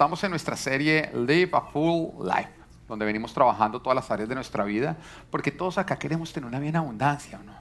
estamos 0.00 0.24
en 0.24 0.30
nuestra 0.30 0.56
serie 0.56 1.10
Live 1.12 1.50
a 1.52 1.60
Full 1.60 2.24
Life, 2.24 2.48
donde 2.88 3.04
venimos 3.04 3.34
trabajando 3.34 3.82
todas 3.82 3.94
las 3.94 4.10
áreas 4.10 4.30
de 4.30 4.34
nuestra 4.34 4.64
vida, 4.64 4.96
porque 5.30 5.50
todos 5.50 5.76
acá 5.76 5.98
queremos 5.98 6.32
tener 6.32 6.48
una 6.48 6.58
bien 6.58 6.74
abundancia, 6.74 7.38
¿o 7.38 7.42
no? 7.42 7.52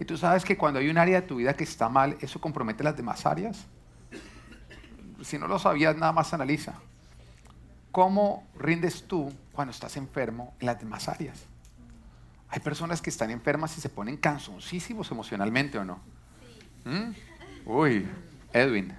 Y 0.00 0.04
tú 0.04 0.16
sabes 0.16 0.44
que 0.44 0.56
cuando 0.56 0.80
hay 0.80 0.88
un 0.88 0.98
área 0.98 1.20
de 1.20 1.28
tu 1.28 1.36
vida 1.36 1.54
que 1.54 1.62
está 1.62 1.88
mal, 1.88 2.16
eso 2.22 2.40
compromete 2.40 2.82
las 2.82 2.96
demás 2.96 3.24
áreas. 3.24 3.66
Si 5.22 5.38
no 5.38 5.46
lo 5.46 5.60
sabías, 5.60 5.96
nada 5.96 6.10
más 6.10 6.34
analiza. 6.34 6.74
¿Cómo 7.92 8.48
rindes 8.58 9.04
tú 9.04 9.32
cuando 9.52 9.70
estás 9.70 9.96
enfermo 9.96 10.54
en 10.58 10.66
las 10.66 10.80
demás 10.80 11.08
áreas? 11.08 11.46
Hay 12.48 12.58
personas 12.58 13.00
que 13.00 13.10
están 13.10 13.30
enfermas 13.30 13.78
y 13.78 13.80
se 13.80 13.90
ponen 13.90 14.16
cansoncísimos 14.16 15.08
emocionalmente, 15.12 15.78
¿o 15.78 15.84
no? 15.84 16.00
¿Mm? 16.84 17.12
Uy, 17.64 18.08
Edwin. 18.52 18.92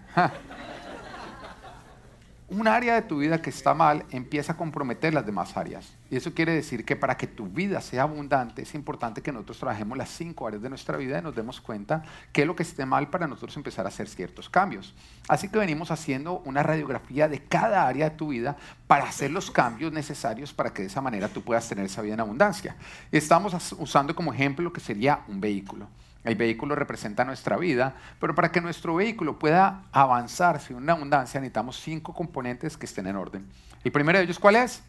Un 2.52 2.68
área 2.68 2.96
de 2.96 3.04
tu 3.04 3.20
vida 3.20 3.42
que 3.42 3.50
está 3.50 3.74
mal 3.74 4.04
empieza 4.12 4.52
a 4.52 4.58
comprometer 4.58 5.14
las 5.14 5.26
demás 5.26 5.56
áreas. 5.56 5.94
Y 6.10 6.18
eso 6.18 6.34
quiere 6.34 6.52
decir 6.52 6.84
que 6.84 6.98
para 6.98 7.16
que 7.16 7.26
tu 7.26 7.48
vida 7.48 7.80
sea 7.80 8.02
abundante 8.02 8.64
es 8.64 8.76
importante 8.76 9.22
que 9.22 9.32
nosotros 9.32 9.60
trabajemos 9.60 9.98
las 9.98 10.10
cinco 10.10 10.48
áreas 10.48 10.62
de 10.62 10.68
nuestra 10.68 10.98
vida 10.98 11.18
y 11.18 11.22
nos 11.22 11.34
demos 11.34 11.62
cuenta 11.62 12.04
qué 12.34 12.42
es 12.42 12.48
lo 12.48 12.54
que 12.54 12.64
esté 12.64 12.86
mal 12.86 13.10
para 13.10 13.26
nosotros 13.26 13.56
empezar 13.56 13.86
a 13.86 13.88
hacer 13.88 14.10
ciertos 14.10 14.50
cambios. 14.50 14.94
Así 15.30 15.48
que 15.48 15.60
venimos 15.60 15.92
haciendo 15.92 16.40
una 16.40 16.62
radiografía 16.62 17.30
de 17.30 17.42
cada 17.42 17.88
área 17.88 18.10
de 18.10 18.18
tu 18.18 18.28
vida 18.28 18.58
para 18.86 19.06
hacer 19.06 19.32
los 19.32 19.50
cambios 19.50 19.94
necesarios 19.94 20.52
para 20.52 20.74
que 20.74 20.82
de 20.82 20.90
esa 20.90 21.00
manera 21.00 21.30
tú 21.30 21.42
puedas 21.42 21.70
tener 21.70 21.86
esa 21.86 22.02
vida 22.02 22.16
en 22.16 22.20
abundancia. 22.20 22.76
Estamos 23.14 23.72
usando 23.80 24.14
como 24.14 24.34
ejemplo 24.34 24.66
lo 24.66 24.74
que 24.74 24.82
sería 24.82 25.22
un 25.30 25.40
vehículo. 25.40 25.88
El 26.24 26.36
vehículo 26.36 26.76
representa 26.76 27.26
nuestra 27.26 27.58
vida, 27.58 27.96
pero 28.20 28.36
para 28.36 28.52
que 28.52 28.62
nuestro 28.62 28.96
vehículo 28.96 29.40
pueda 29.40 29.84
avanzar 29.92 30.60
sin 30.60 30.78
una 30.78 30.94
abundancia 30.94 31.40
necesitamos 31.40 31.78
cinco 31.78 32.14
componentes 32.14 32.78
que 32.78 32.86
estén 32.86 33.08
en 33.08 33.16
orden. 33.16 33.48
¿El 33.84 33.92
primero 33.92 34.20
de 34.20 34.26
ellos 34.26 34.38
cuál 34.38 34.58
es? 34.58 34.84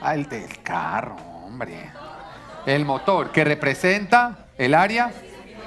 Ah, 0.00 0.14
el 0.14 0.28
del 0.28 0.62
carro, 0.62 1.16
hombre. 1.16 1.90
El 2.64 2.84
motor, 2.84 3.32
que 3.32 3.44
representa 3.44 4.46
el 4.56 4.74
área. 4.74 5.12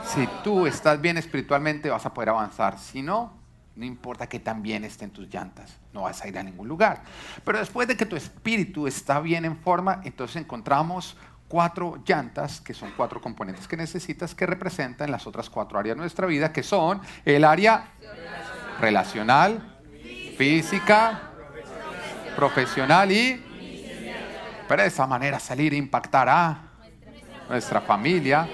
Si 0.05 0.27
tú 0.43 0.65
estás 0.65 1.01
bien 1.01 1.17
espiritualmente 1.17 1.89
vas 1.89 2.05
a 2.05 2.13
poder 2.13 2.29
avanzar. 2.29 2.79
Si 2.79 3.01
no, 3.01 3.33
no 3.75 3.83
importa 3.83 4.27
que 4.27 4.39
tan 4.39 4.61
bien 4.61 4.85
estén 4.85 5.09
tus 5.09 5.27
llantas, 5.27 5.77
no 5.91 6.03
vas 6.03 6.21
a 6.21 6.27
ir 6.27 6.37
a 6.37 6.43
ningún 6.43 6.67
lugar. 6.67 7.01
Pero 7.43 7.59
después 7.59 7.87
de 7.87 7.97
que 7.97 8.05
tu 8.05 8.15
espíritu 8.15 8.87
está 8.87 9.19
bien 9.19 9.43
en 9.43 9.57
forma, 9.57 10.01
entonces 10.05 10.37
encontramos 10.37 11.17
cuatro 11.47 12.01
llantas, 12.05 12.61
que 12.61 12.73
son 12.73 12.91
cuatro 12.97 13.21
componentes 13.21 13.67
que 13.67 13.77
necesitas, 13.77 14.33
que 14.33 14.45
representan 14.45 15.11
las 15.11 15.27
otras 15.27 15.49
cuatro 15.49 15.79
áreas 15.79 15.95
de 15.95 16.01
nuestra 16.01 16.27
vida, 16.27 16.51
que 16.51 16.63
son 16.63 17.01
el 17.23 17.43
área 17.43 17.91
relacional, 18.79 19.77
física, 20.37 21.31
profesional 22.35 23.11
y... 23.11 23.41
Pero 24.67 24.81
de 24.81 24.87
esa 24.87 25.05
manera 25.05 25.39
salir 25.39 25.73
e 25.73 25.77
impactar 25.77 26.27
a 26.27 26.57
nuestra 27.47 27.81
familia, 27.81 28.47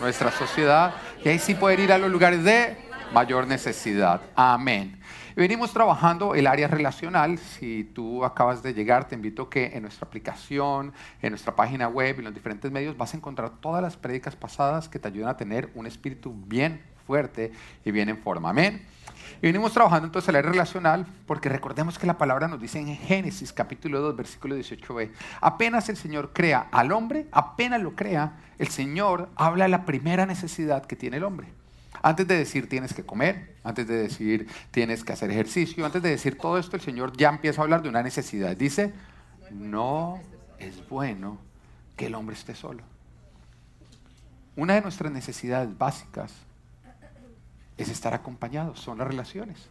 nuestra 0.00 0.30
sociedad, 0.30 0.94
y 1.22 1.28
ahí 1.28 1.38
sí 1.38 1.54
poder 1.54 1.80
ir 1.80 1.92
a 1.92 1.98
los 1.98 2.10
lugares 2.10 2.42
de 2.42 2.85
mayor 3.16 3.46
necesidad. 3.46 4.20
Amén. 4.34 5.00
Venimos 5.34 5.72
trabajando 5.72 6.34
el 6.34 6.46
área 6.46 6.68
relacional. 6.68 7.38
Si 7.38 7.84
tú 7.94 8.22
acabas 8.26 8.62
de 8.62 8.74
llegar, 8.74 9.08
te 9.08 9.14
invito 9.14 9.48
que 9.48 9.74
en 9.74 9.84
nuestra 9.84 10.06
aplicación, 10.06 10.92
en 11.22 11.30
nuestra 11.30 11.56
página 11.56 11.88
web 11.88 12.16
y 12.16 12.18
en 12.18 12.24
los 12.26 12.34
diferentes 12.34 12.70
medios 12.70 12.94
vas 12.94 13.14
a 13.14 13.16
encontrar 13.16 13.52
todas 13.58 13.80
las 13.80 13.96
prédicas 13.96 14.36
pasadas 14.36 14.90
que 14.90 14.98
te 14.98 15.08
ayudan 15.08 15.30
a 15.30 15.36
tener 15.38 15.70
un 15.74 15.86
espíritu 15.86 16.34
bien 16.46 16.82
fuerte 17.06 17.52
y 17.86 17.90
bien 17.90 18.10
en 18.10 18.18
forma. 18.18 18.50
Amén. 18.50 18.84
Y 19.40 19.46
venimos 19.46 19.72
trabajando 19.72 20.08
entonces 20.08 20.28
el 20.28 20.36
área 20.36 20.50
relacional 20.50 21.06
porque 21.26 21.48
recordemos 21.48 21.98
que 21.98 22.06
la 22.06 22.18
palabra 22.18 22.48
nos 22.48 22.60
dice 22.60 22.80
en 22.80 22.94
Génesis 22.96 23.50
capítulo 23.50 24.02
2 24.02 24.14
versículo 24.14 24.58
18b, 24.58 25.10
apenas 25.40 25.88
el 25.88 25.96
Señor 25.96 26.34
crea 26.34 26.68
al 26.70 26.92
hombre, 26.92 27.28
apenas 27.32 27.80
lo 27.80 27.96
crea, 27.96 28.34
el 28.58 28.68
Señor 28.68 29.30
habla 29.36 29.64
de 29.64 29.70
la 29.70 29.86
primera 29.86 30.26
necesidad 30.26 30.84
que 30.84 30.96
tiene 30.96 31.16
el 31.16 31.24
hombre. 31.24 31.48
Antes 32.06 32.28
de 32.28 32.38
decir 32.38 32.68
tienes 32.68 32.94
que 32.94 33.04
comer, 33.04 33.56
antes 33.64 33.88
de 33.88 33.96
decir 33.96 34.46
tienes 34.70 35.02
que 35.02 35.12
hacer 35.12 35.28
ejercicio, 35.32 35.84
antes 35.84 36.00
de 36.00 36.10
decir 36.10 36.38
todo 36.38 36.56
esto, 36.56 36.76
el 36.76 36.82
Señor 36.82 37.16
ya 37.16 37.30
empieza 37.30 37.60
a 37.60 37.64
hablar 37.64 37.82
de 37.82 37.88
una 37.88 38.00
necesidad. 38.00 38.56
Dice, 38.56 38.94
no 39.50 40.20
es 40.60 40.88
bueno 40.88 41.38
que 41.96 42.06
el 42.06 42.14
hombre 42.14 42.36
esté 42.36 42.54
solo. 42.54 42.84
Una 44.54 44.74
de 44.74 44.82
nuestras 44.82 45.10
necesidades 45.10 45.76
básicas 45.76 46.32
es 47.76 47.88
estar 47.88 48.14
acompañado, 48.14 48.76
son 48.76 48.98
las 48.98 49.08
relaciones. 49.08 49.68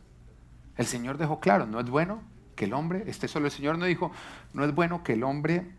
El 0.75 0.87
Señor 0.87 1.17
dejó 1.17 1.39
claro, 1.39 1.65
no 1.65 1.79
es 1.79 1.89
bueno 1.89 2.21
que 2.57 2.65
el 2.65 2.73
hombre 2.73 3.05
esté 3.07 3.29
solo. 3.29 3.45
El 3.45 3.53
Señor 3.53 3.77
no 3.77 3.85
dijo, 3.85 4.11
no 4.51 4.65
es 4.65 4.75
bueno 4.75 5.05
que 5.05 5.13
el 5.13 5.23
hombre 5.23 5.71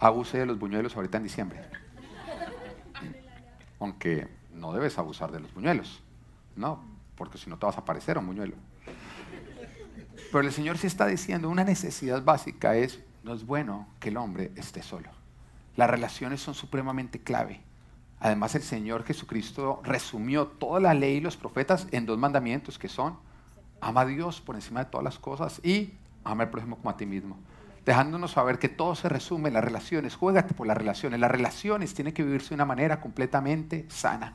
abuse 0.00 0.38
de 0.38 0.46
los 0.46 0.58
buñuelos 0.58 0.96
ahorita 0.96 1.18
en 1.18 1.22
diciembre. 1.22 1.60
Aunque 3.78 4.26
no 4.54 4.72
debes 4.72 4.98
abusar 4.98 5.30
de 5.32 5.40
los 5.40 5.52
buñuelos, 5.52 6.02
no, 6.56 6.82
porque 7.16 7.38
si 7.38 7.50
no 7.50 7.58
te 7.58 7.66
vas 7.66 7.78
a 7.78 7.84
parecer 7.84 8.16
a 8.16 8.20
un 8.20 8.26
buñuelo. 8.26 8.54
Pero 10.32 10.46
el 10.46 10.52
Señor 10.52 10.78
sí 10.78 10.86
está 10.86 11.06
diciendo, 11.06 11.48
una 11.48 11.64
necesidad 11.64 12.22
básica 12.22 12.76
es, 12.76 13.00
no 13.22 13.34
es 13.34 13.44
bueno 13.46 13.86
que 14.00 14.08
el 14.08 14.16
hombre 14.16 14.52
esté 14.56 14.82
solo. 14.82 15.08
Las 15.76 15.90
relaciones 15.90 16.40
son 16.40 16.54
supremamente 16.54 17.20
clave. 17.20 17.60
Además, 18.20 18.54
el 18.54 18.62
Señor 18.62 19.04
Jesucristo 19.04 19.80
resumió 19.84 20.46
toda 20.46 20.80
la 20.80 20.94
ley 20.94 21.16
y 21.16 21.20
los 21.20 21.36
profetas 21.36 21.86
en 21.90 22.06
dos 22.06 22.18
mandamientos 22.18 22.78
que 22.78 22.88
son, 22.88 23.18
ama 23.80 24.02
a 24.02 24.06
Dios 24.06 24.40
por 24.40 24.54
encima 24.54 24.84
de 24.84 24.90
todas 24.90 25.04
las 25.04 25.18
cosas 25.18 25.60
y 25.64 25.94
ama 26.22 26.44
al 26.44 26.50
prójimo 26.50 26.76
como 26.76 26.90
a 26.90 26.96
ti 26.96 27.06
mismo 27.06 27.36
dejándonos 27.84 28.32
saber 28.32 28.58
que 28.58 28.68
todo 28.68 28.94
se 28.94 29.08
resume 29.08 29.48
en 29.48 29.54
las 29.54 29.64
relaciones. 29.64 30.16
Juégate 30.16 30.54
por 30.54 30.66
las 30.66 30.76
relaciones. 30.76 31.20
Las 31.20 31.30
relaciones 31.30 31.94
tienen 31.94 32.14
que 32.14 32.22
vivirse 32.22 32.50
de 32.50 32.54
una 32.56 32.64
manera 32.64 33.00
completamente 33.00 33.86
sana. 33.88 34.34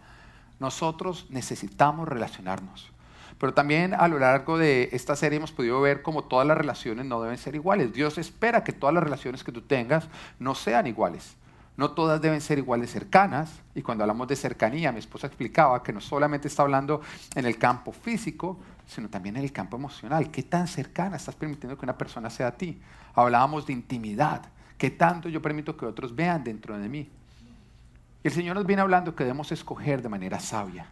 Nosotros 0.59 1.27
necesitamos 1.29 2.07
relacionarnos. 2.07 2.91
Pero 3.39 3.53
también 3.53 3.93
a 3.93 4.07
lo 4.09 4.19
largo 4.19 4.57
de 4.57 4.89
esta 4.91 5.15
serie 5.15 5.37
hemos 5.37 5.53
podido 5.53 5.79
ver 5.79 6.01
cómo 6.01 6.25
todas 6.25 6.45
las 6.45 6.57
relaciones 6.57 7.05
no 7.05 7.21
deben 7.21 7.37
ser 7.37 7.55
iguales. 7.55 7.93
Dios 7.93 8.17
espera 8.17 8.65
que 8.65 8.73
todas 8.73 8.93
las 8.93 9.03
relaciones 9.03 9.43
que 9.45 9.53
tú 9.53 9.61
tengas 9.61 10.09
no 10.39 10.55
sean 10.55 10.87
iguales. 10.87 11.37
No 11.79 11.91
todas 11.91 12.19
deben 12.19 12.41
ser 12.41 12.57
iguales 12.57 12.91
cercanas. 12.91 13.61
Y 13.73 13.81
cuando 13.83 14.03
hablamos 14.03 14.27
de 14.27 14.35
cercanía, 14.35 14.91
mi 14.91 14.99
esposa 14.99 15.27
explicaba 15.27 15.81
que 15.81 15.93
no 15.93 16.01
solamente 16.01 16.49
está 16.49 16.63
hablando 16.63 16.99
en 17.35 17.45
el 17.45 17.57
campo 17.57 17.93
físico, 17.93 18.59
sino 18.85 19.07
también 19.07 19.37
en 19.37 19.45
el 19.45 19.53
campo 19.53 19.77
emocional. 19.77 20.29
¿Qué 20.29 20.43
tan 20.43 20.67
cercana 20.67 21.15
estás 21.15 21.35
permitiendo 21.35 21.77
que 21.77 21.85
una 21.85 21.97
persona 21.97 22.29
sea 22.29 22.47
a 22.47 22.51
ti? 22.51 22.81
Hablábamos 23.15 23.65
de 23.65 23.71
intimidad. 23.71 24.41
¿Qué 24.77 24.89
tanto 24.89 25.29
yo 25.29 25.41
permito 25.41 25.77
que 25.77 25.85
otros 25.85 26.13
vean 26.13 26.43
dentro 26.43 26.77
de 26.77 26.89
mí? 26.89 27.09
Y 28.23 28.27
el 28.27 28.33
Señor 28.33 28.57
nos 28.57 28.65
viene 28.65 28.81
hablando 28.81 29.15
que 29.15 29.23
debemos 29.23 29.53
escoger 29.53 30.01
de 30.01 30.09
manera 30.09 30.41
sabia 30.41 30.87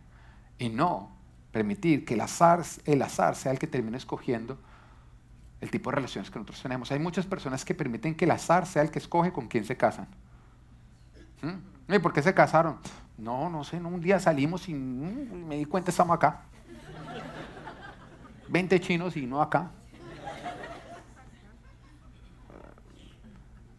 y 0.58 0.69
no 0.69 1.12
permitir 1.52 2.06
que 2.06 2.14
el 2.14 2.22
azar, 2.22 2.64
el 2.86 3.02
azar 3.02 3.36
sea 3.36 3.52
el 3.52 3.59
que 3.59 3.68
termine 3.68 3.98
escogiendo 3.98 4.58
el 5.59 5.69
tipo 5.69 5.90
de 5.90 5.98
relaciones 5.98 6.31
que 6.31 6.40
nosotros 6.40 6.62
tenemos. 6.64 6.90
Hay 6.94 7.00
muchas 7.00 7.25
personas 7.25 7.66
que 7.66 7.75
permiten 7.75 8.16
que 8.16 8.24
el 8.24 8.31
azar 8.31 8.66
sea 8.66 8.84
el 8.84 8.90
que 8.90 9.00
escoge 9.00 9.34
con 9.34 9.50
quién 9.50 9.66
se 9.66 9.75
casan. 9.75 10.08
¿Mm? 11.42 11.94
¿Y 11.94 12.00
por 12.00 12.14
qué 12.14 12.22
se 12.22 12.34
casaron? 12.34 12.78
No, 13.18 13.50
no 13.50 13.64
sé, 13.64 13.78
un 13.78 14.02
día 14.02 14.20
salimos 14.20 14.70
y 14.70 14.74
mm, 14.74 15.48
me 15.48 15.58
di 15.58 15.66
cuenta 15.66 15.92
estamos 15.92 16.16
acá. 16.16 16.44
20 18.50 18.80
chinos 18.80 19.18
y 19.18 19.25
no 19.25 19.42
acá. 19.42 19.72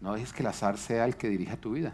No 0.01 0.15
dejes 0.15 0.33
que 0.33 0.43
el 0.43 0.49
azar 0.49 0.79
sea 0.79 1.05
el 1.05 1.17
que 1.17 1.29
dirija 1.29 1.57
tu 1.57 1.73
vida. 1.73 1.93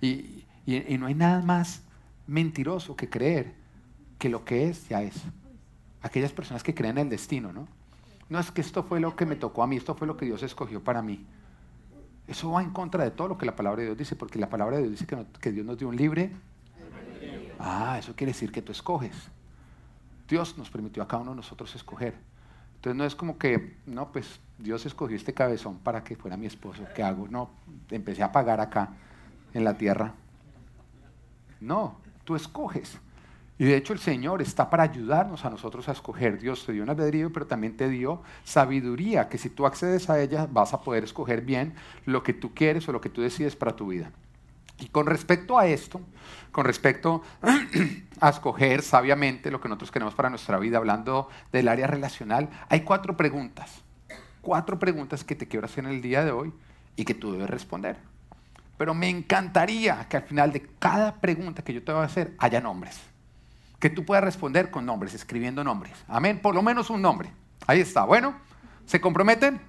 Y, 0.00 0.44
y, 0.66 0.98
no 0.98 1.06
hay 1.06 1.14
nada 1.14 1.42
más 1.42 1.82
mentiroso 2.26 2.94
que 2.94 3.08
creer 3.08 3.54
que 4.18 4.28
lo 4.28 4.44
que 4.44 4.68
es 4.68 4.88
ya 4.88 5.02
es. 5.02 5.16
Aquellas 6.02 6.32
personas 6.32 6.62
que 6.62 6.74
creen 6.74 6.98
en 6.98 7.06
el 7.06 7.10
destino, 7.10 7.52
¿no? 7.52 7.66
No 8.28 8.38
es 8.38 8.50
que 8.50 8.60
esto 8.60 8.84
fue 8.84 9.00
lo 9.00 9.16
que 9.16 9.26
me 9.26 9.34
tocó 9.34 9.62
a 9.62 9.66
mí, 9.66 9.76
esto 9.76 9.94
fue 9.94 10.06
lo 10.06 10.16
que 10.16 10.26
Dios 10.26 10.42
escogió 10.42 10.84
para 10.84 11.02
mí. 11.02 11.26
Eso 12.28 12.50
va 12.50 12.62
en 12.62 12.70
contra 12.70 13.02
de 13.04 13.10
todo 13.10 13.26
lo 13.26 13.38
que 13.38 13.46
la 13.46 13.56
palabra 13.56 13.80
de 13.80 13.86
Dios 13.86 13.98
dice, 13.98 14.14
porque 14.14 14.38
la 14.38 14.50
palabra 14.50 14.76
de 14.76 14.82
Dios 14.82 15.00
dice 15.00 15.06
que, 15.40 15.50
Dios 15.50 15.64
nos 15.64 15.78
dio 15.78 15.88
un 15.88 15.96
libre. 15.96 16.30
Ah, 17.58 17.96
eso 17.98 18.14
quiere 18.14 18.32
decir 18.32 18.52
que 18.52 18.60
tú 18.60 18.70
escoges. 18.70 19.30
Dios 20.28 20.58
nos 20.58 20.68
permitió 20.68 21.02
a 21.02 21.08
cada 21.08 21.22
uno 21.22 21.30
de 21.30 21.38
nosotros 21.38 21.74
escoger. 21.74 22.14
Entonces 22.76 22.96
no 22.96 23.04
es 23.06 23.16
como 23.16 23.38
que, 23.38 23.78
no, 23.86 24.12
pues 24.12 24.40
Dios 24.58 24.84
escogió 24.84 25.16
este 25.16 25.32
cabezón 25.32 25.78
para 25.78 26.04
que 26.04 26.16
fuera 26.16 26.36
mi 26.36 26.46
esposo. 26.46 26.84
¿Qué 26.94 27.02
hago? 27.02 27.26
No, 27.28 27.50
empecé 27.90 28.22
a 28.22 28.30
pagar 28.30 28.60
acá 28.60 28.90
en 29.54 29.64
la 29.64 29.78
tierra. 29.78 30.12
No, 31.60 31.96
tú 32.24 32.36
escoges. 32.36 33.00
Y 33.58 33.64
de 33.64 33.76
hecho 33.76 33.92
el 33.92 33.98
Señor 33.98 34.40
está 34.40 34.70
para 34.70 34.84
ayudarnos 34.84 35.44
a 35.44 35.50
nosotros 35.50 35.88
a 35.88 35.92
escoger. 35.92 36.38
Dios 36.38 36.64
te 36.64 36.72
dio 36.72 36.84
un 36.84 36.90
albedrío, 36.90 37.32
pero 37.32 37.46
también 37.46 37.76
te 37.76 37.88
dio 37.88 38.22
sabiduría, 38.44 39.28
que 39.28 39.36
si 39.36 39.50
tú 39.50 39.66
accedes 39.66 40.08
a 40.08 40.20
ella 40.20 40.46
vas 40.50 40.74
a 40.74 40.80
poder 40.80 41.02
escoger 41.02 41.42
bien 41.42 41.74
lo 42.06 42.22
que 42.22 42.32
tú 42.32 42.54
quieres 42.54 42.88
o 42.88 42.92
lo 42.92 43.00
que 43.00 43.08
tú 43.08 43.20
decides 43.20 43.56
para 43.56 43.74
tu 43.74 43.88
vida. 43.88 44.12
Y 44.78 44.86
con 44.86 45.06
respecto 45.06 45.58
a 45.58 45.66
esto, 45.66 46.00
con 46.52 46.64
respecto 46.64 47.22
a 48.20 48.28
escoger 48.28 48.82
sabiamente 48.82 49.50
lo 49.50 49.60
que 49.60 49.68
nosotros 49.68 49.90
queremos 49.90 50.14
para 50.14 50.30
nuestra 50.30 50.56
vida, 50.58 50.78
hablando 50.78 51.28
del 51.50 51.66
área 51.66 51.88
relacional, 51.88 52.48
hay 52.68 52.82
cuatro 52.82 53.16
preguntas. 53.16 53.82
Cuatro 54.40 54.78
preguntas 54.78 55.24
que 55.24 55.34
te 55.34 55.48
quiero 55.48 55.66
hacer 55.66 55.84
en 55.84 55.90
el 55.90 56.00
día 56.00 56.24
de 56.24 56.30
hoy 56.30 56.52
y 56.94 57.04
que 57.04 57.14
tú 57.14 57.32
debes 57.32 57.50
responder. 57.50 57.96
Pero 58.76 58.94
me 58.94 59.08
encantaría 59.08 60.06
que 60.08 60.16
al 60.16 60.22
final 60.22 60.52
de 60.52 60.62
cada 60.78 61.16
pregunta 61.16 61.64
que 61.64 61.74
yo 61.74 61.82
te 61.82 61.90
voy 61.90 62.02
a 62.02 62.04
hacer 62.04 62.34
haya 62.38 62.60
nombres. 62.60 63.00
Que 63.78 63.90
tú 63.90 64.04
puedas 64.04 64.24
responder 64.24 64.70
con 64.70 64.84
nombres, 64.86 65.14
escribiendo 65.14 65.62
nombres. 65.62 65.92
Amén. 66.08 66.40
Por 66.40 66.54
lo 66.54 66.62
menos 66.62 66.90
un 66.90 67.00
nombre. 67.00 67.30
Ahí 67.66 67.80
está. 67.80 68.04
Bueno, 68.04 68.36
¿se 68.86 69.00
comprometen? 69.00 69.60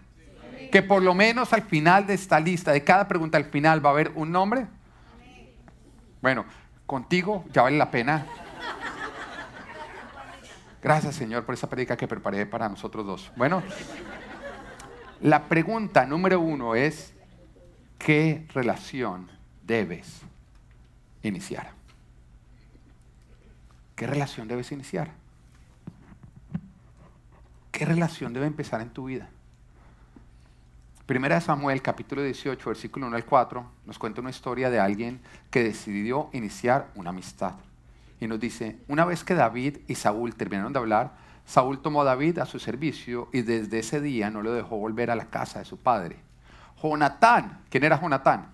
Que 0.71 0.81
por 0.81 1.01
lo 1.01 1.13
menos 1.13 1.53
al 1.53 1.63
final 1.63 2.07
de 2.07 2.13
esta 2.13 2.39
lista, 2.39 2.71
de 2.71 2.83
cada 2.83 3.07
pregunta 3.07 3.37
al 3.37 3.45
final 3.45 3.83
va 3.83 3.89
a 3.89 3.93
haber 3.93 4.11
un 4.15 4.31
nombre. 4.31 4.67
Bueno, 6.21 6.45
contigo 6.85 7.45
ya 7.51 7.61
vale 7.63 7.77
la 7.77 7.91
pena. 7.91 8.25
Gracias, 10.81 11.15
Señor, 11.15 11.45
por 11.45 11.55
esa 11.55 11.69
predica 11.69 11.97
que 11.97 12.07
preparé 12.07 12.45
para 12.45 12.69
nosotros 12.69 13.05
dos. 13.05 13.31
Bueno, 13.35 13.61
la 15.21 15.43
pregunta 15.43 16.05
número 16.05 16.39
uno 16.39 16.75
es, 16.75 17.13
¿qué 17.97 18.47
relación 18.53 19.29
debes 19.63 20.21
iniciar? 21.21 21.78
¿Qué 23.99 24.07
relación 24.07 24.47
debes 24.47 24.71
iniciar? 24.71 25.11
¿Qué 27.69 27.83
relación 27.83 28.31
debe 28.31 28.45
empezar 28.45 28.79
en 28.79 28.91
tu 28.91 29.07
vida? 29.07 29.27
Primera 31.05 31.35
de 31.35 31.41
Samuel, 31.41 31.81
capítulo 31.81 32.23
18, 32.23 32.69
versículo 32.69 33.07
1 33.07 33.17
al 33.17 33.25
4, 33.25 33.69
nos 33.85 33.99
cuenta 33.99 34.21
una 34.21 34.29
historia 34.29 34.69
de 34.69 34.79
alguien 34.79 35.19
que 35.51 35.65
decidió 35.65 36.29
iniciar 36.31 36.87
una 36.95 37.09
amistad. 37.09 37.55
Y 38.21 38.27
nos 38.27 38.39
dice, 38.39 38.79
una 38.87 39.03
vez 39.03 39.25
que 39.25 39.35
David 39.35 39.79
y 39.89 39.95
Saúl 39.95 40.33
terminaron 40.33 40.71
de 40.71 40.79
hablar, 40.79 41.17
Saúl 41.45 41.81
tomó 41.81 42.03
a 42.03 42.05
David 42.05 42.39
a 42.39 42.45
su 42.45 42.57
servicio 42.57 43.27
y 43.33 43.41
desde 43.41 43.79
ese 43.79 43.99
día 43.99 44.29
no 44.29 44.41
lo 44.41 44.53
dejó 44.53 44.77
volver 44.77 45.11
a 45.11 45.15
la 45.17 45.25
casa 45.25 45.59
de 45.59 45.65
su 45.65 45.75
padre. 45.75 46.15
Jonatán, 46.81 47.63
¿quién 47.69 47.83
era 47.83 47.99
Jonatán? 47.99 48.47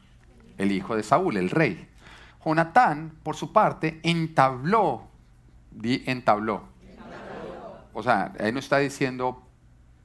El 0.58 0.72
hijo 0.72 0.96
de 0.96 1.04
Saúl, 1.04 1.38
el 1.38 1.52
rey. 1.52 1.88
Jonatán, 2.44 3.12
por 3.22 3.36
su 3.36 3.54
parte, 3.54 4.00
entabló, 4.02 5.14
entabló. 5.84 6.64
O 7.94 8.04
sea, 8.04 8.34
ahí 8.40 8.52
no 8.52 8.60
está 8.60 8.80
diciendo 8.80 9.42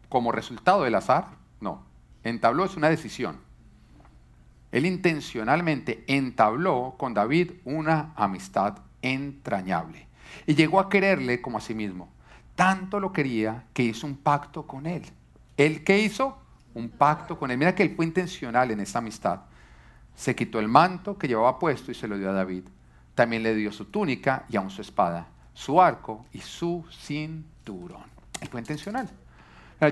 como 0.09 0.33
resultado 0.33 0.85
del 0.85 0.95
azar, 0.95 1.27
no. 1.61 1.85
Entabló 2.23 2.65
es 2.65 2.77
una 2.77 2.89
decisión. 2.89 3.39
Él 4.73 4.87
intencionalmente 4.87 6.05
entabló 6.07 6.95
con 6.97 7.15
David 7.15 7.53
una 7.65 8.13
amistad 8.15 8.79
entrañable 9.03 10.07
y 10.47 10.55
llegó 10.55 10.79
a 10.79 10.89
quererle 10.89 11.41
como 11.41 11.59
a 11.59 11.61
sí 11.61 11.75
mismo 11.75 12.09
tanto 12.61 13.01
lo 13.01 13.11
quería 13.11 13.65
que 13.73 13.83
hizo 13.83 14.07
un 14.07 14.17
pacto 14.19 14.67
con 14.67 14.85
él. 14.85 15.03
¿Él 15.57 15.83
qué 15.83 15.99
hizo? 16.01 16.37
Un 16.75 16.91
pacto 16.91 17.39
con 17.39 17.51
él. 17.51 17.57
Mira 17.57 17.75
que 17.75 17.83
él 17.83 17.95
fue 17.97 18.05
intencional 18.05 18.71
en 18.71 18.81
esa 18.81 18.99
amistad. 18.99 19.41
Se 20.15 20.37
quitó 20.37 20.61
el 20.61 20.69
manto 20.69 21.17
que 21.17 21.27
llevaba 21.27 21.59
puesto 21.59 21.91
y 21.91 21.95
se 21.95 22.07
lo 22.07 22.19
dio 22.19 22.29
a 22.29 22.35
David. 22.35 22.65
También 23.15 23.43
le 23.43 23.55
dio 23.55 23.73
su 23.73 23.87
túnica 23.87 24.45
y 24.51 24.59
aún 24.59 24.69
su 24.69 24.83
espada, 24.83 25.29
su 25.55 25.81
arco 25.81 26.27
y 26.33 26.41
su 26.41 26.85
cinturón. 26.91 28.05
Él 28.41 28.49
fue 28.49 28.61
intencional. 28.61 29.09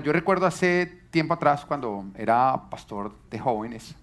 Yo 0.03 0.13
recuerdo 0.13 0.45
hace 0.45 0.85
tiempo 1.09 1.33
atrás, 1.33 1.65
cuando 1.65 2.05
era 2.15 2.69
pastor 2.69 3.11
de 3.31 3.39
jóvenes, 3.39 3.95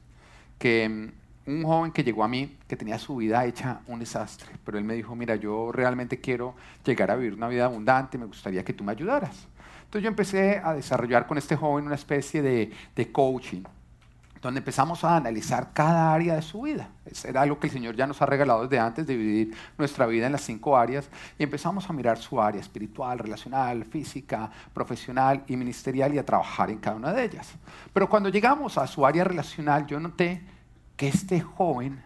que 0.59 0.89
mm, 0.89 1.51
un 1.51 1.63
joven 1.63 1.93
que 1.93 2.03
llegó 2.03 2.25
a 2.25 2.29
mí, 2.29 2.57
que 2.67 2.77
tenía 2.77 2.99
su 2.99 3.17
vida 3.17 3.45
hecha 3.45 3.81
un 3.87 4.01
desastre, 4.01 4.49
pero 4.65 4.79
él 4.79 4.85
me 4.85 4.95
dijo, 4.95 5.15
mira, 5.15 5.37
yo 5.37 5.71
realmente 5.71 6.21
quiero 6.21 6.57
llegar 6.85 7.13
a 7.13 7.17
vivir 7.17 7.35
una 7.35 7.47
vida 7.47 7.67
abundante, 7.67 8.19
me 8.19 8.27
gustaría 8.27 8.65
que 8.65 8.73
tú 8.73 8.83
me 8.83 8.93
ayudaras. 8.93 9.47
Entonces 9.85 10.03
yo 10.03 10.09
empecé 10.09 10.61
a 10.63 10.75
desarrollar 10.75 11.29
con 11.29 11.39
este 11.39 11.55
joven 11.55 11.87
una 11.87 11.95
especie 11.95 12.43
de, 12.43 12.73
de 12.97 13.13
coaching, 13.13 13.63
donde 14.47 14.61
empezamos 14.61 15.03
a 15.03 15.17
analizar 15.17 15.73
cada 15.73 16.15
área 16.15 16.37
de 16.37 16.43
su 16.43 16.63
vida. 16.63 16.89
Era 17.25 17.43
algo 17.43 17.59
que 17.59 17.67
el 17.67 17.73
Señor 17.73 17.97
ya 17.97 18.07
nos 18.07 18.23
ha 18.23 18.27
regalado 18.27 18.63
desde 18.63 18.79
antes, 18.79 19.07
dividir 19.07 19.57
nuestra 19.77 20.07
vida 20.07 20.27
en 20.27 20.33
las 20.33 20.43
cinco 20.43 20.77
áreas, 20.77 21.11
y 21.37 21.43
empezamos 21.43 21.91
a 21.91 21.93
mirar 21.93 22.17
su 22.19 22.41
área 22.41 22.61
espiritual, 22.61 23.19
relacional, 23.19 23.85
física, 23.85 24.49
profesional 24.73 25.43
y 25.49 25.57
ministerial 25.57 26.15
y 26.15 26.19
a 26.19 26.25
trabajar 26.25 26.71
en 26.71 26.79
cada 26.79 26.97
una 26.97 27.13
de 27.13 27.25
ellas. 27.25 27.55
Pero 27.93 28.09
cuando 28.09 28.29
llegamos 28.29 28.79
a 28.79 28.87
su 28.87 29.05
área 29.05 29.25
relacional, 29.25 29.85
yo 29.87 29.99
noté 29.99 30.43
que 30.97 31.09
este 31.09 31.41
joven 31.41 32.01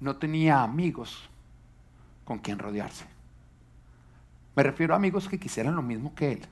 no 0.00 0.16
tenía 0.16 0.62
amigos 0.62 1.30
con 2.26 2.38
quien 2.38 2.58
rodearse. 2.58 3.06
Me 4.54 4.62
refiero 4.62 4.92
a 4.92 4.98
amigos 4.98 5.28
que 5.30 5.40
quisieran 5.40 5.74
lo 5.74 5.82
mismo 5.82 6.14
que 6.14 6.32
él, 6.32 6.46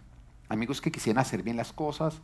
amigos 0.48 0.80
que 0.80 0.90
quisieran 0.90 1.20
hacer 1.20 1.42
bien 1.42 1.58
las 1.58 1.72
cosas, 1.72 2.22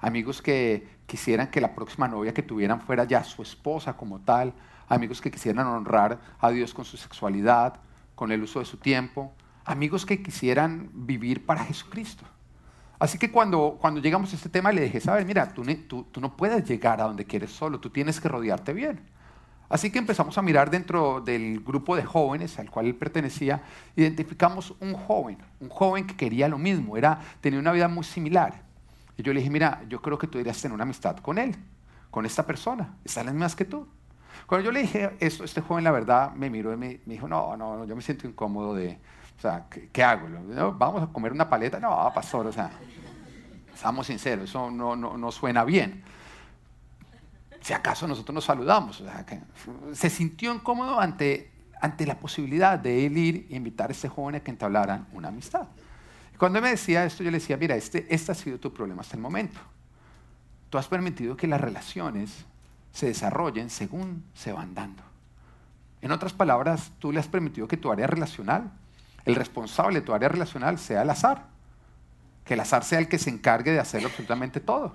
amigos 0.00 0.42
que 0.42 0.88
quisieran 1.06 1.50
que 1.50 1.60
la 1.60 1.74
próxima 1.74 2.08
novia 2.08 2.34
que 2.34 2.42
tuvieran 2.42 2.80
fuera 2.80 3.04
ya 3.04 3.24
su 3.24 3.42
esposa 3.42 3.96
como 3.96 4.20
tal, 4.20 4.52
amigos 4.88 5.20
que 5.20 5.30
quisieran 5.30 5.66
honrar 5.66 6.20
a 6.38 6.50
Dios 6.50 6.74
con 6.74 6.84
su 6.84 6.96
sexualidad, 6.96 7.80
con 8.14 8.32
el 8.32 8.42
uso 8.42 8.58
de 8.58 8.64
su 8.64 8.76
tiempo, 8.76 9.32
amigos 9.64 10.06
que 10.06 10.22
quisieran 10.22 10.90
vivir 10.92 11.44
para 11.44 11.64
Jesucristo. 11.64 12.24
Así 12.98 13.16
que 13.16 13.30
cuando, 13.30 13.78
cuando 13.80 14.00
llegamos 14.00 14.32
a 14.32 14.36
este 14.36 14.48
tema 14.48 14.72
le 14.72 14.82
dije, 14.82 15.00
sabes, 15.00 15.24
mira, 15.24 15.52
tú, 15.52 15.62
tú, 16.10 16.20
no 16.20 16.36
puedes 16.36 16.64
llegar 16.64 17.00
a 17.00 17.04
donde 17.04 17.24
quieres 17.24 17.52
solo, 17.52 17.78
tú 17.78 17.90
tienes 17.90 18.20
que 18.20 18.28
rodearte 18.28 18.72
bien. 18.72 19.00
Así 19.68 19.90
que 19.90 19.98
empezamos 19.98 20.36
a 20.38 20.42
mirar 20.42 20.70
dentro 20.70 21.20
del 21.20 21.60
grupo 21.60 21.94
de 21.94 22.02
jóvenes 22.02 22.58
al 22.58 22.70
cual 22.70 22.86
él 22.86 22.96
pertenecía, 22.96 23.62
identificamos 23.94 24.74
un 24.80 24.94
joven, 24.94 25.38
un 25.60 25.68
joven 25.68 26.06
que 26.06 26.16
quería 26.16 26.48
lo 26.48 26.58
mismo, 26.58 26.96
era, 26.96 27.20
tenía 27.40 27.60
una 27.60 27.72
vida 27.72 27.86
muy 27.86 28.04
similar. 28.04 28.67
Y 29.18 29.22
yo 29.24 29.34
le 29.34 29.40
dije, 29.40 29.50
mira, 29.50 29.82
yo 29.88 30.00
creo 30.00 30.16
que 30.16 30.28
tú 30.28 30.38
deberías 30.38 30.62
tener 30.62 30.72
una 30.72 30.84
amistad 30.84 31.16
con 31.18 31.38
él, 31.38 31.56
con 32.08 32.24
esta 32.24 32.46
persona, 32.46 32.94
está 33.04 33.24
las 33.24 33.34
mismas 33.34 33.56
que 33.56 33.64
tú. 33.64 33.86
Cuando 34.46 34.64
yo 34.64 34.72
le 34.72 34.82
dije 34.82 35.16
esto, 35.18 35.42
este 35.44 35.60
joven 35.60 35.82
la 35.82 35.90
verdad 35.90 36.32
me 36.32 36.48
miró 36.48 36.72
y 36.72 36.76
me, 36.76 37.00
dijo, 37.04 37.26
no, 37.26 37.56
no, 37.56 37.84
yo 37.84 37.96
me 37.96 38.00
siento 38.00 38.28
incómodo 38.28 38.74
de, 38.76 38.96
o 39.36 39.40
sea, 39.40 39.66
¿qué, 39.68 40.04
hago? 40.04 40.28
¿Vamos 40.78 41.02
a 41.02 41.08
comer 41.08 41.32
una 41.32 41.48
paleta? 41.48 41.80
No, 41.80 42.10
pastor, 42.14 42.46
o 42.46 42.52
sea, 42.52 42.70
estamos 43.74 44.06
sinceros, 44.06 44.48
eso 44.48 44.70
no, 44.70 44.94
no, 44.94 45.18
no 45.18 45.32
suena 45.32 45.64
bien. 45.64 46.04
Si 47.60 47.72
acaso 47.72 48.06
nosotros 48.06 48.34
nos 48.34 48.44
saludamos. 48.44 49.00
O 49.00 49.04
sea, 49.04 49.26
que 49.26 49.40
se 49.94 50.08
sintió 50.10 50.54
incómodo 50.54 51.00
ante, 51.00 51.50
ante 51.80 52.06
la 52.06 52.20
posibilidad 52.20 52.78
de 52.78 53.04
él 53.04 53.18
ir 53.18 53.46
e 53.50 53.56
invitar 53.56 53.90
a 53.90 53.92
este 53.92 54.08
joven 54.08 54.36
a 54.36 54.40
que 54.40 54.52
entablaran 54.52 55.08
una 55.12 55.28
amistad. 55.28 55.66
Cuando 56.38 56.60
me 56.60 56.70
decía 56.70 57.04
esto, 57.04 57.22
yo 57.22 57.30
le 57.30 57.38
decía, 57.38 57.56
mira, 57.56 57.74
este, 57.74 58.06
este 58.14 58.32
ha 58.32 58.34
sido 58.34 58.58
tu 58.58 58.72
problema 58.72 59.02
hasta 59.02 59.16
el 59.16 59.22
momento. 59.22 59.60
Tú 60.70 60.78
has 60.78 60.88
permitido 60.88 61.36
que 61.36 61.46
las 61.46 61.60
relaciones 61.60 62.46
se 62.92 63.06
desarrollen 63.06 63.70
según 63.70 64.24
se 64.34 64.52
van 64.52 64.74
dando. 64.74 65.02
En 66.00 66.12
otras 66.12 66.32
palabras, 66.32 66.92
tú 66.98 67.12
le 67.12 67.20
has 67.20 67.28
permitido 67.28 67.66
que 67.66 67.76
tu 67.76 67.90
área 67.90 68.06
relacional 68.06 68.70
el 69.28 69.34
responsable 69.34 70.00
de 70.00 70.06
tu 70.06 70.14
área 70.14 70.30
relacional 70.30 70.78
sea 70.78 71.02
el 71.02 71.10
azar. 71.10 71.44
Que 72.46 72.54
el 72.54 72.60
azar 72.60 72.82
sea 72.82 72.98
el 72.98 73.08
que 73.08 73.18
se 73.18 73.28
encargue 73.28 73.72
de 73.72 73.78
hacer 73.78 74.02
absolutamente 74.02 74.58
todo. 74.58 74.94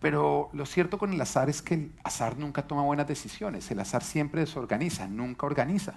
Pero 0.00 0.50
lo 0.52 0.66
cierto 0.66 0.98
con 0.98 1.12
el 1.12 1.20
azar 1.20 1.50
es 1.50 1.60
que 1.60 1.74
el 1.74 1.92
azar 2.04 2.38
nunca 2.38 2.62
toma 2.62 2.82
buenas 2.82 3.08
decisiones. 3.08 3.68
El 3.72 3.80
azar 3.80 4.04
siempre 4.04 4.42
desorganiza, 4.42 5.08
nunca 5.08 5.46
organiza. 5.46 5.94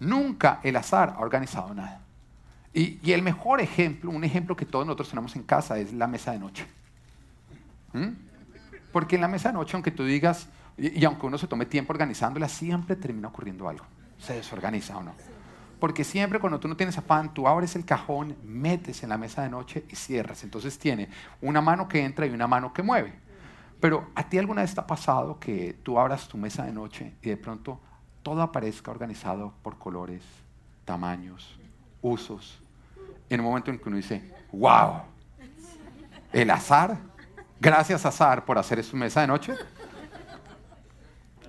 Nunca 0.00 0.58
el 0.64 0.74
azar 0.74 1.14
ha 1.16 1.20
organizado 1.20 1.72
nada. 1.72 2.00
Y, 2.76 3.12
el 3.12 3.22
mejor 3.22 3.60
ejemplo, 3.60 4.10
un 4.10 4.24
ejemplo 4.24 4.56
que 4.56 4.66
todos 4.66 4.84
nosotros 4.84 5.08
tenemos 5.08 5.36
en 5.36 5.44
casa, 5.44 5.78
es 5.78 5.92
la 5.92 6.08
mesa 6.08 6.32
de 6.32 6.40
noche. 6.40 6.66
¿Mm? 7.92 8.08
Porque 8.92 9.14
en 9.14 9.20
la 9.20 9.28
mesa 9.28 9.50
de 9.50 9.54
noche, 9.54 9.76
aunque 9.76 9.92
tú 9.92 10.04
digas, 10.04 10.48
y, 10.76 11.04
aunque 11.04 11.24
uno 11.24 11.38
se 11.38 11.46
tome 11.46 11.66
tiempo 11.66 11.92
organizándola, 11.92 12.48
siempre 12.48 12.96
termina 12.96 13.28
ocurriendo 13.28 13.68
algo. 13.68 13.84
Se 14.18 14.34
desorganiza 14.34 14.98
o 14.98 15.04
no. 15.04 15.14
Porque 15.78 16.02
siempre 16.02 16.40
cuando 16.40 16.58
tú 16.58 16.66
no 16.66 16.76
tienes 16.76 16.98
afán, 16.98 17.32
tú 17.32 17.46
abres 17.46 17.76
el 17.76 17.84
cajón, 17.84 18.36
metes 18.42 19.04
en 19.04 19.10
la 19.10 19.18
mesa 19.18 19.42
de 19.42 19.50
noche 19.50 19.84
y 19.88 19.94
cierras. 19.94 20.42
Entonces 20.42 20.76
tiene 20.76 21.08
una 21.40 21.60
mano 21.60 21.86
que 21.86 22.04
entra 22.04 22.26
y 22.26 22.30
una 22.30 22.48
mano 22.48 22.72
que 22.72 22.82
mueve. 22.82 23.12
Pero 23.80 24.08
a 24.16 24.28
ti 24.28 24.38
alguna 24.38 24.62
vez 24.62 24.74
te 24.74 24.80
ha 24.80 24.86
pasado 24.86 25.38
que 25.38 25.78
tú 25.82 25.98
abras 25.98 26.26
tu 26.26 26.38
mesa 26.38 26.64
de 26.64 26.72
noche 26.72 27.14
y 27.22 27.28
de 27.28 27.36
pronto 27.36 27.78
todo 28.22 28.42
aparezca 28.42 28.90
organizado 28.90 29.52
por 29.62 29.78
colores, 29.78 30.24
tamaños, 30.84 31.58
usos. 32.00 32.63
En 33.28 33.40
un 33.40 33.46
momento 33.46 33.70
en 33.70 33.78
que 33.78 33.88
uno 33.88 33.96
dice, 33.96 34.32
wow, 34.52 35.02
el 36.32 36.50
azar, 36.50 36.98
gracias 37.60 38.04
azar 38.04 38.44
por 38.44 38.58
hacer 38.58 38.82
su 38.84 38.96
mesa 38.96 39.20
de 39.22 39.26
noche. 39.26 39.54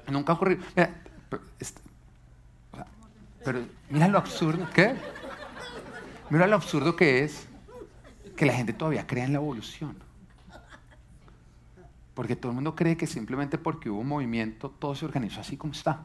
Nunca 0.07 0.33
ha 0.33 0.35
ocurrido. 0.35 0.63
Mira, 0.75 0.91
pero 3.43 3.65
mira 3.89 4.07
lo 4.07 4.17
absurdo, 4.17 4.67
¿qué? 4.73 4.95
Mira 6.29 6.47
lo 6.47 6.55
absurdo 6.55 6.95
que 6.95 7.23
es 7.23 7.47
que 8.35 8.45
la 8.45 8.53
gente 8.53 8.73
todavía 8.73 9.05
crea 9.05 9.25
en 9.25 9.33
la 9.33 9.37
evolución. 9.37 9.95
Porque 12.13 12.35
todo 12.35 12.51
el 12.51 12.55
mundo 12.55 12.75
cree 12.75 12.97
que 12.97 13.07
simplemente 13.07 13.57
porque 13.57 13.89
hubo 13.89 13.99
un 13.99 14.07
movimiento, 14.07 14.69
todo 14.69 14.95
se 14.95 15.05
organizó 15.05 15.41
así 15.41 15.57
como 15.57 15.73
está. 15.73 16.01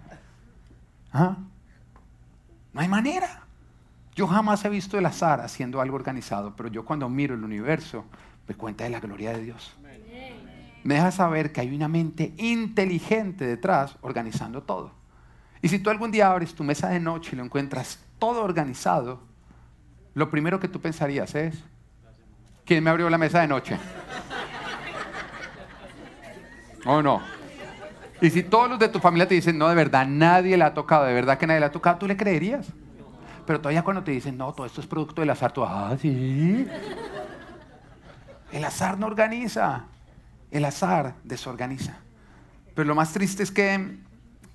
¿Ah? 1.12 1.36
No 2.72 2.80
hay 2.80 2.88
manera. 2.88 3.44
Yo 4.14 4.26
jamás 4.26 4.64
he 4.64 4.68
visto 4.68 4.98
el 4.98 5.06
azar 5.06 5.40
haciendo 5.40 5.80
algo 5.80 5.96
organizado, 5.96 6.54
pero 6.56 6.68
yo 6.68 6.84
cuando 6.84 7.08
miro 7.08 7.34
el 7.34 7.44
universo 7.44 8.04
me 8.48 8.54
cuenta 8.54 8.84
de 8.84 8.90
la 8.90 9.00
gloria 9.00 9.32
de 9.32 9.42
Dios. 9.42 9.72
Me 10.82 10.94
deja 10.94 11.10
saber 11.10 11.52
que 11.52 11.60
hay 11.60 11.74
una 11.74 11.88
mente 11.88 12.32
inteligente 12.38 13.46
detrás 13.46 13.96
organizando 14.00 14.62
todo. 14.62 14.92
Y 15.62 15.68
si 15.68 15.78
tú 15.78 15.90
algún 15.90 16.10
día 16.10 16.30
abres 16.30 16.54
tu 16.54 16.64
mesa 16.64 16.88
de 16.88 17.00
noche 17.00 17.30
y 17.32 17.36
lo 17.36 17.44
encuentras 17.44 17.98
todo 18.18 18.42
organizado, 18.42 19.20
lo 20.14 20.30
primero 20.30 20.58
que 20.58 20.68
tú 20.68 20.80
pensarías 20.80 21.34
es, 21.34 21.62
¿quién 22.64 22.82
me 22.82 22.90
abrió 22.90 23.10
la 23.10 23.18
mesa 23.18 23.40
de 23.40 23.46
noche? 23.46 23.78
¿O 26.86 27.02
no? 27.02 27.20
Y 28.22 28.30
si 28.30 28.42
todos 28.42 28.68
los 28.68 28.78
de 28.78 28.88
tu 28.88 28.98
familia 28.98 29.28
te 29.28 29.34
dicen, 29.34 29.56
no, 29.56 29.68
de 29.68 29.74
verdad 29.74 30.06
nadie 30.06 30.56
le 30.56 30.64
ha 30.64 30.74
tocado, 30.74 31.04
de 31.04 31.14
verdad 31.14 31.38
que 31.38 31.46
nadie 31.46 31.60
le 31.60 31.66
ha 31.66 31.72
tocado, 31.72 31.98
¿tú 31.98 32.06
le 32.06 32.16
creerías? 32.16 32.66
Pero 33.50 33.60
todavía 33.60 33.82
cuando 33.82 34.04
te 34.04 34.12
dicen, 34.12 34.38
no, 34.38 34.52
todo 34.52 34.64
esto 34.64 34.80
es 34.80 34.86
producto 34.86 35.22
del 35.22 35.30
azar, 35.30 35.50
tú, 35.50 35.64
ah, 35.64 35.96
sí. 36.00 36.68
El 38.52 38.64
azar 38.64 38.96
no 38.96 39.08
organiza, 39.08 39.86
el 40.52 40.64
azar 40.64 41.16
desorganiza. 41.24 41.98
Pero 42.76 42.86
lo 42.86 42.94
más 42.94 43.12
triste 43.12 43.42
es 43.42 43.50
que 43.50 43.98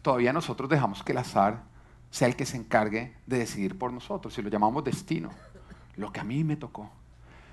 todavía 0.01 0.31
nosotros 0.31 0.69
dejamos 0.69 1.03
que 1.03 1.11
el 1.11 1.17
azar 1.17 1.63
sea 2.09 2.29
el 2.29 2.37
que 2.37 2.45
se 2.45 2.55
encargue 2.55 3.17
de 3.25 3.37
decidir 3.37 3.77
por 3.77 3.91
nosotros, 3.91 4.37
y 4.37 4.41
lo 4.41 4.49
llamamos 4.49 4.81
destino, 4.85 5.29
lo 5.97 6.13
que 6.13 6.21
a 6.21 6.23
mí 6.23 6.45
me 6.45 6.55
tocó. 6.55 6.89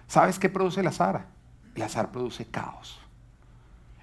¿Sabes 0.07 0.39
qué 0.39 0.49
produce 0.49 0.79
el 0.79 0.87
azar? 0.87 1.27
El 1.75 1.83
azar 1.83 2.13
produce 2.13 2.47
caos. 2.47 3.01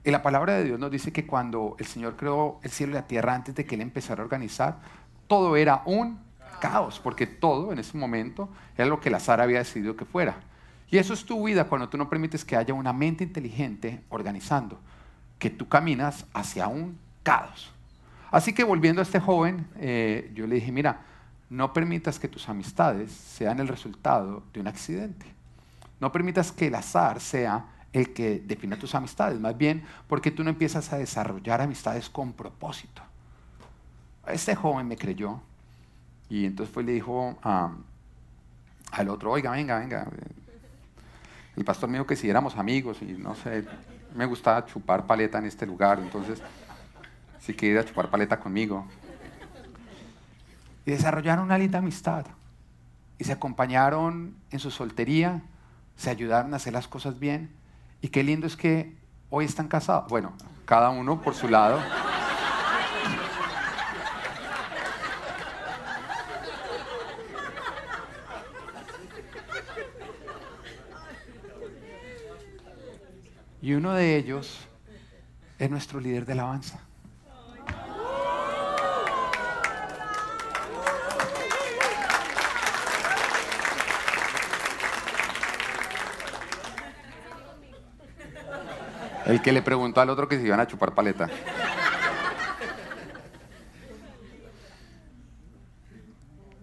Y 0.03 0.11
la 0.11 0.21
palabra 0.21 0.55
de 0.55 0.65
Dios 0.65 0.77
nos 0.77 0.91
dice 0.91 1.13
que 1.13 1.25
cuando 1.25 1.77
el 1.79 1.85
Señor 1.85 2.17
creó 2.17 2.59
el 2.63 2.69
cielo 2.69 2.91
y 2.91 2.95
la 2.95 3.07
tierra 3.07 3.33
antes 3.33 3.55
de 3.55 3.65
que 3.65 3.75
Él 3.75 3.81
empezara 3.81 4.23
a 4.23 4.25
organizar, 4.25 4.79
todo 5.29 5.55
era 5.55 5.83
un 5.85 6.27
caos, 6.59 6.99
porque 6.99 7.27
todo 7.27 7.71
en 7.71 7.79
ese 7.79 7.97
momento 7.97 8.49
era 8.77 8.87
lo 8.87 8.99
que 8.99 9.09
el 9.09 9.15
azar 9.15 9.41
había 9.41 9.59
decidido 9.59 9.95
que 9.95 10.05
fuera. 10.05 10.37
Y 10.91 10.97
eso 10.97 11.13
es 11.13 11.25
tu 11.25 11.45
vida 11.45 11.65
cuando 11.65 11.89
tú 11.89 11.97
no 11.97 12.09
permites 12.09 12.43
que 12.43 12.55
haya 12.55 12.73
una 12.73 12.93
mente 12.93 13.23
inteligente 13.23 14.03
organizando, 14.09 14.79
que 15.37 15.49
tú 15.49 15.67
caminas 15.67 16.25
hacia 16.33 16.67
un 16.67 16.97
caos. 17.23 17.71
Así 18.31 18.53
que 18.53 18.63
volviendo 18.63 19.01
a 19.01 19.03
este 19.03 19.19
joven, 19.19 19.67
eh, 19.77 20.31
yo 20.33 20.47
le 20.47 20.55
dije, 20.55 20.71
mira, 20.71 21.01
no 21.49 21.73
permitas 21.73 22.19
que 22.19 22.27
tus 22.27 22.47
amistades 22.47 23.11
sean 23.11 23.59
el 23.59 23.67
resultado 23.67 24.43
de 24.53 24.59
un 24.59 24.67
accidente. 24.67 25.25
No 25.99 26.11
permitas 26.11 26.51
que 26.51 26.67
el 26.67 26.75
azar 26.75 27.19
sea 27.19 27.65
el 27.91 28.13
que 28.13 28.39
defina 28.39 28.77
tus 28.77 28.93
amistades, 28.93 29.39
más 29.39 29.57
bien 29.57 29.83
porque 30.07 30.29
tú 30.29 30.43
no 30.43 30.51
empiezas 30.51 30.93
a 30.93 30.97
desarrollar 30.97 31.61
amistades 31.61 32.09
con 32.09 32.33
propósito. 32.33 33.01
Este 34.27 34.55
joven 34.55 34.87
me 34.87 34.95
creyó 34.95 35.41
y 36.29 36.45
entonces 36.45 36.73
fue 36.73 36.83
y 36.83 36.85
le 36.85 36.91
dijo 36.93 37.37
al 37.41 39.09
otro, 39.09 39.31
oiga, 39.31 39.51
venga, 39.51 39.79
venga. 39.79 40.07
El 41.55 41.65
pastor 41.65 41.89
me 41.89 41.97
dijo 41.97 42.05
que 42.05 42.15
si 42.15 42.29
éramos 42.29 42.55
amigos 42.55 43.01
y 43.01 43.05
no 43.05 43.35
sé, 43.35 43.65
me 44.15 44.25
gustaba 44.25 44.65
chupar 44.65 45.05
paleta 45.05 45.39
en 45.39 45.45
este 45.45 45.65
lugar, 45.65 45.99
entonces 45.99 46.41
si 47.39 47.53
quería 47.53 47.83
chupar 47.83 48.09
paleta 48.09 48.39
conmigo. 48.39 48.85
Y 50.85 50.91
desarrollaron 50.91 51.45
una 51.45 51.57
linda 51.57 51.79
amistad. 51.79 52.25
Y 53.17 53.25
se 53.25 53.33
acompañaron 53.33 54.35
en 54.49 54.59
su 54.59 54.71
soltería, 54.71 55.41
se 55.97 56.09
ayudaron 56.09 56.53
a 56.53 56.57
hacer 56.57 56.73
las 56.73 56.87
cosas 56.87 57.19
bien. 57.19 57.51
Y 58.01 58.09
qué 58.09 58.23
lindo 58.23 58.47
es 58.47 58.55
que 58.55 58.95
hoy 59.29 59.45
están 59.45 59.67
casados. 59.67 60.09
Bueno, 60.09 60.33
cada 60.65 60.89
uno 60.89 61.21
por 61.21 61.35
su 61.35 61.49
lado. 61.49 61.79
Y 73.61 73.73
uno 73.73 73.93
de 73.93 74.15
ellos 74.15 74.59
es 75.57 75.69
nuestro 75.69 75.99
líder 75.99 76.25
de 76.25 76.31
alabanza. 76.33 76.79
El 89.25 89.41
que 89.41 89.51
le 89.51 89.61
preguntó 89.61 90.01
al 90.01 90.09
otro 90.09 90.27
que 90.27 90.39
se 90.39 90.45
iban 90.47 90.59
a 90.59 90.65
chupar 90.65 90.95
paleta. 90.95 91.29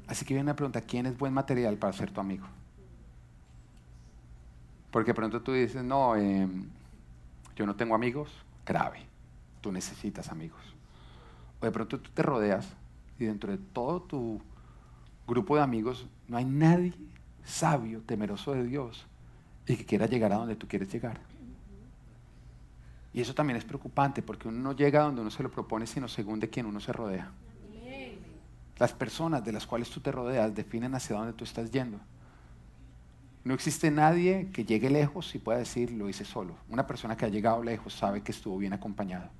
Así 0.08 0.24
que 0.24 0.34
viene 0.34 0.44
una 0.44 0.56
pregunta, 0.56 0.80
¿quién 0.80 1.06
es 1.06 1.16
buen 1.16 1.32
material 1.32 1.76
para 1.76 1.92
ser 1.92 2.10
tu 2.10 2.20
amigo? 2.20 2.46
Porque 4.90 5.12
pronto 5.12 5.42
tú 5.42 5.52
dices, 5.52 5.84
no, 5.84 6.16
em, 6.16 6.64
yo 7.56 7.66
no 7.66 7.74
tengo 7.74 7.94
amigos, 7.94 8.30
grave, 8.64 9.06
tú 9.60 9.72
necesitas 9.72 10.28
amigos. 10.28 10.60
O 11.60 11.64
de 11.66 11.72
pronto 11.72 11.98
tú 11.98 12.10
te 12.10 12.22
rodeas 12.22 12.68
y 13.18 13.24
dentro 13.24 13.50
de 13.50 13.58
todo 13.58 14.02
tu 14.02 14.40
grupo 15.26 15.56
de 15.56 15.62
amigos 15.62 16.06
no 16.28 16.36
hay 16.36 16.44
nadie 16.44 16.92
sabio, 17.44 18.02
temeroso 18.02 18.52
de 18.52 18.64
Dios 18.64 19.06
y 19.66 19.76
que 19.76 19.84
quiera 19.84 20.06
llegar 20.06 20.32
a 20.32 20.36
donde 20.36 20.56
tú 20.56 20.68
quieres 20.68 20.92
llegar. 20.92 21.20
Y 23.14 23.20
eso 23.20 23.34
también 23.34 23.56
es 23.56 23.64
preocupante 23.64 24.20
porque 24.20 24.48
uno 24.48 24.58
no 24.58 24.72
llega 24.76 25.00
a 25.00 25.04
donde 25.04 25.22
uno 25.22 25.30
se 25.30 25.42
lo 25.42 25.50
propone, 25.50 25.86
sino 25.86 26.06
según 26.06 26.38
de 26.38 26.50
quién 26.50 26.66
uno 26.66 26.80
se 26.80 26.92
rodea. 26.92 27.30
Las 28.78 28.92
personas 28.92 29.42
de 29.42 29.52
las 29.52 29.66
cuales 29.66 29.88
tú 29.88 30.00
te 30.00 30.12
rodeas 30.12 30.54
definen 30.54 30.94
hacia 30.94 31.16
dónde 31.16 31.32
tú 31.32 31.44
estás 31.44 31.70
yendo. 31.70 31.98
No 33.46 33.54
existe 33.54 33.92
nadie 33.92 34.50
que 34.52 34.64
llegue 34.64 34.90
lejos 34.90 35.32
y 35.36 35.38
pueda 35.38 35.60
decir 35.60 35.92
lo 35.92 36.08
hice 36.08 36.24
solo. 36.24 36.56
Una 36.68 36.84
persona 36.84 37.16
que 37.16 37.26
ha 37.26 37.28
llegado 37.28 37.62
lejos 37.62 37.94
sabe 37.94 38.20
que 38.20 38.32
estuvo 38.32 38.58
bien 38.58 38.72
acompañado. 38.72 39.30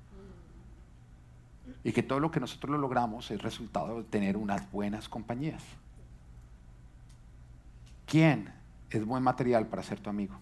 Y 1.83 1.91
que 1.91 2.03
todo 2.03 2.21
lo 2.21 2.31
que 2.31 2.39
nosotros 2.39 2.71
lo 2.71 2.77
logramos 2.77 3.29
es 3.31 3.41
resultado 3.41 3.97
de 3.97 4.03
tener 4.05 4.37
unas 4.37 4.71
buenas 4.71 5.09
compañías. 5.09 5.61
¿Quién 8.05 8.49
es 8.91 9.03
buen 9.03 9.23
material 9.23 9.67
para 9.67 9.83
ser 9.83 9.99
tu 9.99 10.09
amigo? 10.09 10.35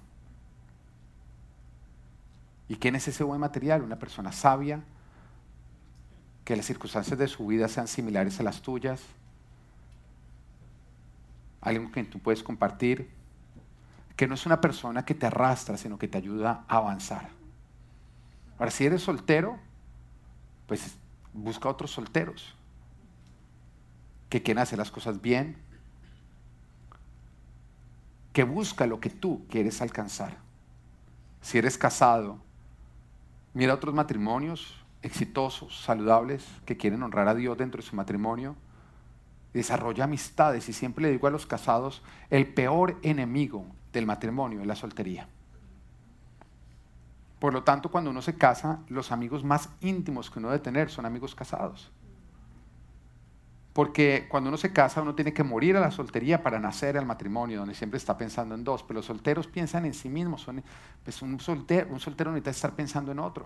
¿Y 2.69 2.75
quién 2.75 2.95
es 2.95 3.07
ese 3.07 3.23
buen 3.23 3.39
material? 3.39 3.81
Una 3.81 3.97
persona 3.97 4.31
sabia, 4.31 4.83
que 6.43 6.55
las 6.55 6.67
circunstancias 6.67 7.17
de 7.17 7.27
su 7.27 7.47
vida 7.47 7.67
sean 7.67 7.87
similares 7.87 8.39
a 8.39 8.43
las 8.43 8.61
tuyas, 8.61 9.01
con 11.61 11.89
quien 11.89 12.07
tú 12.07 12.19
puedes 12.19 12.43
compartir, 12.43 13.24
que 14.15 14.27
no 14.27 14.35
es 14.35 14.45
una 14.45 14.61
persona 14.61 15.05
que 15.05 15.13
te 15.13 15.25
arrastra, 15.25 15.77
sino 15.77 15.97
que 15.97 16.07
te 16.07 16.17
ayuda 16.17 16.65
a 16.67 16.77
avanzar. 16.77 17.29
Ahora, 18.57 18.71
si 18.71 18.85
eres 18.85 19.01
soltero, 19.01 19.59
pues 20.67 20.95
busca 21.33 21.69
otros 21.69 21.91
solteros 21.91 22.55
que 24.29 24.41
quieren 24.41 24.61
hacer 24.61 24.79
las 24.79 24.91
cosas 24.91 25.21
bien, 25.21 25.57
que 28.31 28.43
busca 28.43 28.85
lo 28.85 28.99
que 28.99 29.09
tú 29.09 29.45
quieres 29.49 29.81
alcanzar. 29.81 30.37
Si 31.41 31.57
eres 31.57 31.77
casado, 31.77 32.39
Mira 33.55 33.73
otros 33.73 33.95
matrimonios 33.95 34.75
exitosos, 35.01 35.81
saludables, 35.81 36.45
que 36.65 36.75
quieren 36.75 37.01
honrar 37.03 37.29
a 37.29 37.33
Dios 37.33 37.57
dentro 37.57 37.81
de 37.81 37.87
su 37.87 37.95
matrimonio. 37.95 38.57
Desarrolla 39.53 40.03
amistades 40.03 40.67
y 40.67 40.73
siempre 40.73 41.03
le 41.03 41.11
digo 41.11 41.27
a 41.27 41.31
los 41.31 41.45
casados, 41.45 42.03
el 42.29 42.47
peor 42.53 42.99
enemigo 43.01 43.65
del 43.95 44.05
matrimonio 44.05 44.61
es 44.61 44.67
la 44.67 44.75
soltería. 44.75 45.27
Por 47.39 47.53
lo 47.53 47.63
tanto, 47.63 47.89
cuando 47.89 48.09
uno 48.09 48.21
se 48.21 48.37
casa, 48.37 48.79
los 48.87 49.11
amigos 49.11 49.43
más 49.43 49.69
íntimos 49.81 50.29
que 50.29 50.39
uno 50.39 50.49
debe 50.49 50.63
tener 50.63 50.89
son 50.89 51.05
amigos 51.05 51.35
casados. 51.35 51.91
Porque 53.73 54.27
cuando 54.29 54.49
uno 54.49 54.57
se 54.57 54.71
casa, 54.71 55.01
uno 55.01 55.15
tiene 55.15 55.33
que 55.33 55.43
morir 55.43 55.75
a 55.75 55.81
la 55.81 55.91
soltería 55.91 56.41
para 56.41 56.59
nacer 56.59 56.97
al 56.97 57.05
matrimonio, 57.05 57.59
donde 57.59 57.75
siempre 57.75 57.97
está 57.97 58.17
pensando 58.17 58.55
en 58.55 58.63
dos. 58.63 58.83
Pero 58.83 58.99
los 58.99 59.05
solteros 59.05 59.47
piensan 59.47 59.85
en 59.85 59.93
sí 59.93 60.07
mismos. 60.07 60.43
Son, 60.43 60.63
pues 61.03 61.21
un, 61.21 61.39
soltero, 61.41 61.89
un 61.91 61.99
soltero 61.99 62.31
necesita 62.31 62.51
estar 62.51 62.71
pensando 62.73 63.11
en 63.11 63.19
otro. 63.19 63.45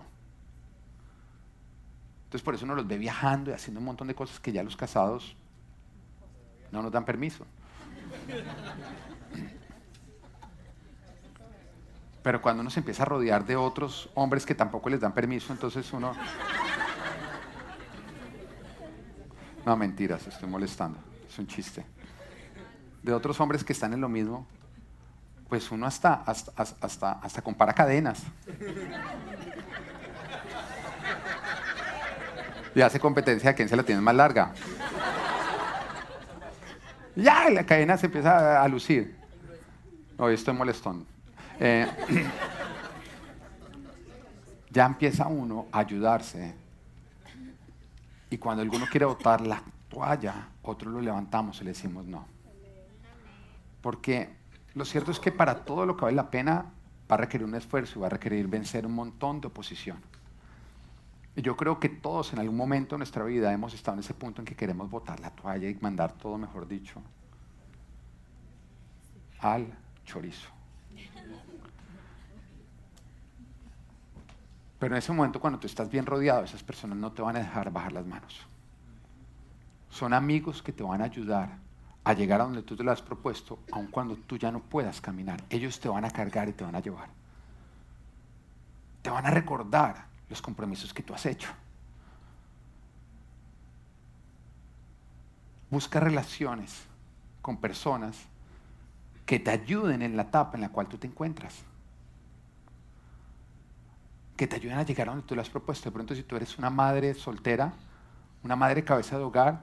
Entonces 2.24 2.44
por 2.44 2.54
eso 2.54 2.64
uno 2.64 2.76
los 2.76 2.86
ve 2.86 2.96
viajando 2.96 3.50
y 3.50 3.54
haciendo 3.54 3.80
un 3.80 3.86
montón 3.86 4.06
de 4.06 4.14
cosas 4.14 4.38
que 4.38 4.52
ya 4.52 4.62
los 4.62 4.76
casados 4.76 5.36
no 6.70 6.80
nos 6.80 6.92
dan 6.92 7.04
permiso. 7.04 7.44
Pero 12.22 12.42
cuando 12.42 12.60
uno 12.60 12.70
se 12.70 12.80
empieza 12.80 13.02
a 13.02 13.06
rodear 13.06 13.46
de 13.46 13.56
otros 13.56 14.10
hombres 14.14 14.44
que 14.44 14.54
tampoco 14.54 14.90
les 14.90 15.00
dan 15.00 15.12
permiso, 15.12 15.52
entonces 15.52 15.90
uno 15.92 16.12
No, 19.64 19.76
mentiras, 19.76 20.26
estoy 20.26 20.48
molestando. 20.48 20.98
Es 21.28 21.38
un 21.38 21.46
chiste. 21.46 21.84
De 23.02 23.12
otros 23.12 23.38
hombres 23.40 23.62
que 23.64 23.72
están 23.72 23.92
en 23.92 24.00
lo 24.00 24.08
mismo, 24.08 24.46
pues 25.48 25.70
uno 25.70 25.86
hasta, 25.86 26.14
hasta, 26.14 26.52
hasta, 26.80 27.12
hasta 27.12 27.42
compara 27.42 27.72
cadenas. 27.72 28.22
y 32.74 32.80
hace 32.80 33.00
competencia 33.00 33.50
a 33.50 33.52
quién 33.54 33.68
se 33.68 33.76
la 33.76 33.82
tiene 33.82 34.00
más 34.00 34.14
larga. 34.14 34.52
Ya, 37.16 37.50
la 37.50 37.66
cadena 37.66 37.96
se 37.96 38.06
empieza 38.06 38.62
a, 38.62 38.68
lucir. 38.68 39.16
Hoy 40.16 40.34
estoy 40.34 40.54
molestón. 40.54 41.06
Eh, 41.60 41.86
ya 44.70 44.86
empieza 44.86 45.26
uno 45.28 45.66
a 45.70 45.80
ayudarse. 45.80 46.54
Y 48.30 48.38
cuando 48.38 48.62
alguno 48.62 48.86
quiere 48.90 49.04
botar 49.04 49.42
la 49.42 49.62
toalla, 49.88 50.48
otro 50.62 50.90
lo 50.90 51.00
levantamos 51.00 51.60
y 51.60 51.64
le 51.64 51.70
decimos 51.70 52.06
no. 52.06 52.24
Porque 53.82 54.30
lo 54.74 54.84
cierto 54.84 55.10
es 55.10 55.20
que 55.20 55.32
para 55.32 55.64
todo 55.64 55.84
lo 55.84 55.96
que 55.96 56.06
vale 56.06 56.16
la 56.16 56.30
pena 56.30 56.64
va 57.10 57.14
a 57.14 57.18
requerir 57.18 57.46
un 57.46 57.54
esfuerzo 57.54 57.98
y 57.98 58.02
va 58.02 58.06
a 58.06 58.10
requerir 58.10 58.46
vencer 58.48 58.86
un 58.86 58.94
montón 58.94 59.40
de 59.40 59.48
oposición. 59.48 59.98
Y 61.36 61.42
yo 61.42 61.56
creo 61.56 61.78
que 61.78 61.88
todos 61.88 62.32
en 62.32 62.38
algún 62.38 62.56
momento 62.56 62.94
de 62.94 62.98
nuestra 62.98 63.24
vida 63.24 63.52
hemos 63.52 63.74
estado 63.74 63.96
en 63.96 64.00
ese 64.00 64.14
punto 64.14 64.40
en 64.40 64.46
que 64.46 64.54
queremos 64.54 64.90
botar 64.90 65.20
la 65.20 65.30
toalla 65.30 65.68
y 65.68 65.74
mandar 65.80 66.12
todo, 66.12 66.38
mejor 66.38 66.66
dicho, 66.66 67.02
al 69.40 69.66
chorizo. 70.04 70.59
Pero 74.80 74.94
en 74.94 74.98
ese 74.98 75.12
momento, 75.12 75.38
cuando 75.38 75.58
tú 75.58 75.66
estás 75.66 75.90
bien 75.90 76.06
rodeado, 76.06 76.42
esas 76.42 76.62
personas 76.62 76.96
no 76.96 77.12
te 77.12 77.20
van 77.20 77.36
a 77.36 77.40
dejar 77.40 77.70
bajar 77.70 77.92
las 77.92 78.06
manos. 78.06 78.46
Son 79.90 80.14
amigos 80.14 80.62
que 80.62 80.72
te 80.72 80.82
van 80.82 81.02
a 81.02 81.04
ayudar 81.04 81.58
a 82.02 82.14
llegar 82.14 82.40
a 82.40 82.44
donde 82.44 82.62
tú 82.62 82.74
te 82.76 82.82
lo 82.82 82.90
has 82.90 83.02
propuesto, 83.02 83.58
aun 83.72 83.88
cuando 83.88 84.16
tú 84.16 84.38
ya 84.38 84.50
no 84.50 84.60
puedas 84.60 85.02
caminar. 85.02 85.44
Ellos 85.50 85.78
te 85.78 85.90
van 85.90 86.06
a 86.06 86.10
cargar 86.10 86.48
y 86.48 86.54
te 86.54 86.64
van 86.64 86.74
a 86.74 86.80
llevar. 86.80 87.10
Te 89.02 89.10
van 89.10 89.26
a 89.26 89.30
recordar 89.30 90.06
los 90.30 90.40
compromisos 90.40 90.94
que 90.94 91.02
tú 91.02 91.12
has 91.12 91.26
hecho. 91.26 91.50
Busca 95.70 96.00
relaciones 96.00 96.86
con 97.42 97.58
personas 97.58 98.16
que 99.26 99.38
te 99.38 99.50
ayuden 99.50 100.00
en 100.00 100.16
la 100.16 100.22
etapa 100.22 100.56
en 100.56 100.62
la 100.62 100.70
cual 100.70 100.88
tú 100.88 100.96
te 100.96 101.06
encuentras. 101.06 101.64
Que 104.40 104.46
te 104.46 104.56
ayuden 104.56 104.78
a 104.78 104.84
llegar 104.84 105.08
a 105.08 105.12
donde 105.12 105.26
tú 105.26 105.34
lo 105.34 105.42
has 105.42 105.50
propuesto. 105.50 105.90
De 105.90 105.92
pronto, 105.92 106.14
si 106.14 106.22
tú 106.22 106.36
eres 106.36 106.56
una 106.56 106.70
madre 106.70 107.12
soltera, 107.12 107.74
una 108.42 108.56
madre 108.56 108.82
cabeza 108.82 109.18
de 109.18 109.24
hogar, 109.24 109.60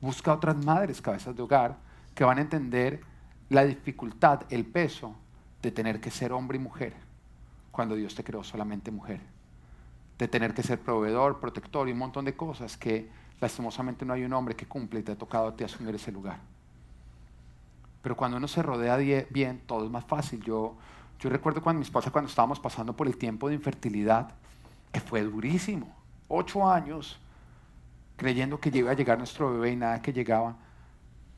Busca 0.00 0.32
otras 0.32 0.56
madres 0.64 1.02
cabezas 1.02 1.36
de 1.36 1.42
hogar 1.42 1.76
que 2.14 2.24
van 2.24 2.38
a 2.38 2.40
entender 2.40 3.02
la 3.50 3.64
dificultad, 3.64 4.42
el 4.48 4.64
peso 4.64 5.14
de 5.60 5.70
tener 5.70 6.00
que 6.00 6.10
ser 6.10 6.32
hombre 6.32 6.56
y 6.56 6.60
mujer 6.60 6.94
cuando 7.70 7.94
Dios 7.94 8.14
te 8.14 8.24
creó 8.24 8.42
solamente 8.42 8.90
mujer. 8.90 9.20
De 10.18 10.26
tener 10.26 10.54
que 10.54 10.62
ser 10.62 10.80
proveedor, 10.80 11.38
protector 11.38 11.88
y 11.88 11.92
un 11.92 11.98
montón 11.98 12.24
de 12.24 12.34
cosas 12.34 12.76
que 12.76 13.10
lastimosamente 13.40 14.06
no 14.06 14.14
hay 14.14 14.24
un 14.24 14.32
hombre 14.32 14.56
que 14.56 14.66
cumple 14.66 15.00
y 15.00 15.02
te 15.02 15.12
ha 15.12 15.18
tocado 15.18 15.48
a 15.48 15.56
ti 15.56 15.64
asumir 15.64 15.94
ese 15.94 16.12
lugar. 16.12 16.38
Pero 18.02 18.16
cuando 18.16 18.38
uno 18.38 18.48
se 18.48 18.62
rodea 18.62 18.96
bien, 18.96 19.60
todo 19.66 19.84
es 19.84 19.90
más 19.90 20.04
fácil. 20.06 20.42
Yo, 20.42 20.76
yo 21.20 21.28
recuerdo 21.28 21.62
cuando 21.62 21.80
mi 21.80 21.84
esposa, 21.84 22.10
cuando 22.10 22.28
estábamos 22.28 22.58
pasando 22.58 22.96
por 22.96 23.06
el 23.06 23.16
tiempo 23.16 23.48
de 23.48 23.54
infertilidad, 23.54 24.32
que 24.90 25.00
fue 25.00 25.22
durísimo. 25.22 25.94
Ocho 26.28 26.68
años 26.68 27.20
creyendo 28.16 28.58
que 28.58 28.70
iba 28.72 28.90
a 28.90 28.94
llegar 28.94 29.18
nuestro 29.18 29.52
bebé 29.52 29.72
y 29.72 29.76
nada 29.76 30.00
que 30.00 30.12
llegaba. 30.12 30.56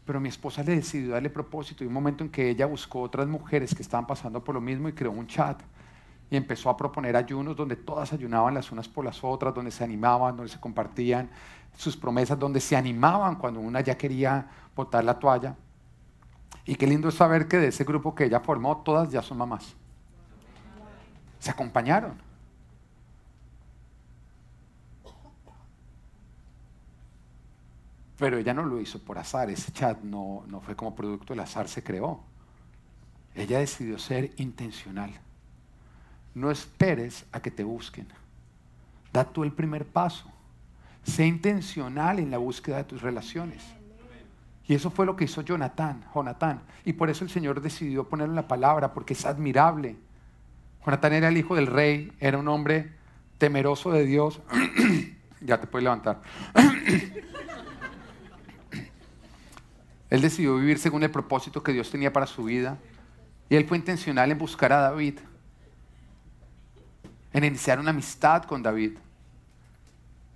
Pero 0.04 0.20
mi 0.20 0.28
esposa 0.28 0.62
le 0.62 0.76
decidió 0.76 1.12
darle 1.12 1.30
propósito 1.30 1.84
y 1.84 1.86
un 1.86 1.92
momento 1.92 2.24
en 2.24 2.30
que 2.30 2.48
ella 2.48 2.66
buscó 2.66 3.02
otras 3.02 3.26
mujeres 3.26 3.74
que 3.74 3.82
estaban 3.82 4.06
pasando 4.06 4.42
por 4.42 4.54
lo 4.54 4.60
mismo 4.60 4.88
y 4.88 4.92
creó 4.92 5.12
un 5.12 5.26
chat 5.26 5.60
y 6.30 6.36
empezó 6.36 6.70
a 6.70 6.76
proponer 6.76 7.14
ayunos 7.14 7.54
donde 7.54 7.76
todas 7.76 8.12
ayunaban 8.12 8.54
las 8.54 8.72
unas 8.72 8.88
por 8.88 9.04
las 9.04 9.22
otras, 9.22 9.54
donde 9.54 9.70
se 9.70 9.84
animaban, 9.84 10.34
donde 10.34 10.50
se 10.50 10.58
compartían 10.58 11.28
sus 11.76 11.96
promesas, 11.96 12.38
donde 12.38 12.58
se 12.58 12.74
animaban 12.74 13.36
cuando 13.36 13.60
una 13.60 13.80
ya 13.82 13.98
quería 13.98 14.46
botar 14.74 15.04
la 15.04 15.18
toalla. 15.18 15.54
Y 16.64 16.76
qué 16.76 16.86
lindo 16.86 17.08
es 17.08 17.14
saber 17.14 17.48
que 17.48 17.58
de 17.58 17.68
ese 17.68 17.84
grupo 17.84 18.14
que 18.14 18.24
ella 18.24 18.40
formó, 18.40 18.78
todas 18.78 19.10
ya 19.10 19.22
son 19.22 19.38
mamás. 19.38 19.74
Se 21.40 21.50
acompañaron. 21.50 22.20
Pero 28.18 28.38
ella 28.38 28.54
no 28.54 28.64
lo 28.64 28.80
hizo 28.80 29.00
por 29.00 29.18
azar, 29.18 29.50
ese 29.50 29.72
chat 29.72 30.00
no, 30.02 30.44
no 30.46 30.60
fue 30.60 30.76
como 30.76 30.94
producto 30.94 31.32
del 31.32 31.40
azar, 31.40 31.68
se 31.68 31.82
creó. 31.82 32.20
Ella 33.34 33.58
decidió 33.58 33.98
ser 33.98 34.32
intencional. 34.36 35.10
No 36.34 36.50
esperes 36.50 37.24
a 37.32 37.40
que 37.40 37.50
te 37.50 37.64
busquen. 37.64 38.06
Da 39.12 39.24
tú 39.24 39.42
el 39.42 39.52
primer 39.52 39.84
paso. 39.84 40.30
Sé 41.02 41.26
intencional 41.26 42.20
en 42.20 42.30
la 42.30 42.38
búsqueda 42.38 42.76
de 42.76 42.84
tus 42.84 43.02
relaciones. 43.02 43.64
Y 44.72 44.74
eso 44.74 44.90
fue 44.90 45.04
lo 45.04 45.14
que 45.16 45.24
hizo 45.24 45.42
Jonathan, 45.42 46.02
Jonathan. 46.14 46.62
Y 46.86 46.94
por 46.94 47.10
eso 47.10 47.24
el 47.24 47.30
Señor 47.30 47.60
decidió 47.60 48.08
ponerle 48.08 48.34
la 48.34 48.48
palabra, 48.48 48.94
porque 48.94 49.12
es 49.12 49.26
admirable. 49.26 49.96
Jonathan 50.82 51.12
era 51.12 51.28
el 51.28 51.36
hijo 51.36 51.56
del 51.56 51.66
rey, 51.66 52.10
era 52.20 52.38
un 52.38 52.48
hombre 52.48 52.94
temeroso 53.36 53.92
de 53.92 54.06
Dios. 54.06 54.40
ya 55.42 55.60
te 55.60 55.66
puedes 55.66 55.84
levantar. 55.84 56.22
Él 60.08 60.22
decidió 60.22 60.56
vivir 60.56 60.78
según 60.78 61.02
el 61.02 61.10
propósito 61.10 61.62
que 61.62 61.74
Dios 61.74 61.90
tenía 61.90 62.10
para 62.10 62.26
su 62.26 62.44
vida. 62.44 62.78
Y 63.50 63.56
él 63.56 63.66
fue 63.66 63.76
intencional 63.76 64.30
en 64.32 64.38
buscar 64.38 64.72
a 64.72 64.78
David, 64.78 65.18
en 67.34 67.44
iniciar 67.44 67.78
una 67.78 67.90
amistad 67.90 68.44
con 68.44 68.62
David. 68.62 68.92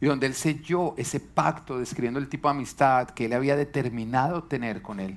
Y 0.00 0.06
donde 0.06 0.26
él 0.26 0.34
selló 0.34 0.94
ese 0.96 1.20
pacto 1.20 1.78
describiendo 1.78 2.18
el 2.18 2.28
tipo 2.28 2.48
de 2.48 2.54
amistad 2.54 3.10
que 3.10 3.26
él 3.26 3.32
había 3.32 3.56
determinado 3.56 4.44
tener 4.44 4.82
con 4.82 5.00
él. 5.00 5.16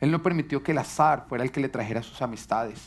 Él 0.00 0.10
no 0.10 0.22
permitió 0.22 0.62
que 0.62 0.72
el 0.72 0.78
azar 0.78 1.26
fuera 1.28 1.44
el 1.44 1.52
que 1.52 1.60
le 1.60 1.68
trajera 1.68 2.02
sus 2.02 2.22
amistades. 2.22 2.80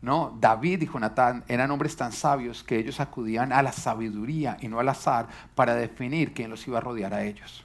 No, 0.00 0.36
David 0.40 0.82
y 0.82 0.86
Jonatán 0.86 1.44
eran 1.48 1.70
hombres 1.70 1.96
tan 1.96 2.12
sabios 2.12 2.62
que 2.62 2.78
ellos 2.78 3.00
acudían 3.00 3.52
a 3.52 3.62
la 3.62 3.72
sabiduría 3.72 4.56
y 4.60 4.68
no 4.68 4.78
al 4.78 4.88
azar 4.88 5.28
para 5.54 5.74
definir 5.74 6.32
quién 6.32 6.50
los 6.50 6.66
iba 6.68 6.78
a 6.78 6.80
rodear 6.82 7.14
a 7.14 7.24
ellos. 7.24 7.64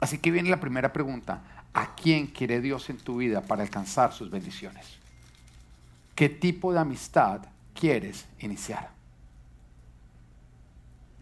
Así 0.00 0.18
que 0.18 0.30
viene 0.30 0.50
la 0.50 0.60
primera 0.60 0.92
pregunta. 0.92 1.42
¿A 1.74 1.94
quién 1.94 2.28
quiere 2.28 2.60
Dios 2.60 2.88
en 2.90 2.98
tu 2.98 3.18
vida 3.18 3.42
para 3.42 3.62
alcanzar 3.62 4.12
sus 4.12 4.30
bendiciones? 4.30 4.98
¿Qué 6.14 6.28
tipo 6.28 6.72
de 6.72 6.80
amistad 6.80 7.42
quieres 7.74 8.26
iniciar? 8.40 8.97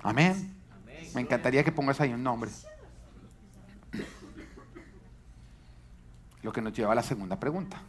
Amén. 0.07 0.55
Me 1.17 1.21
encantaría 1.21 1.65
que 1.65 1.73
pongas 1.73 2.01
ahí 2.01 2.13
un 2.13 2.23
nombre. 2.23 2.49
Lo 6.43 6.53
que 6.53 6.63
nos 6.63 6.73
lleva 6.73 6.93
a 6.93 6.95
la 6.95 7.03
segunda 7.03 7.41
pregunta. 7.41 7.83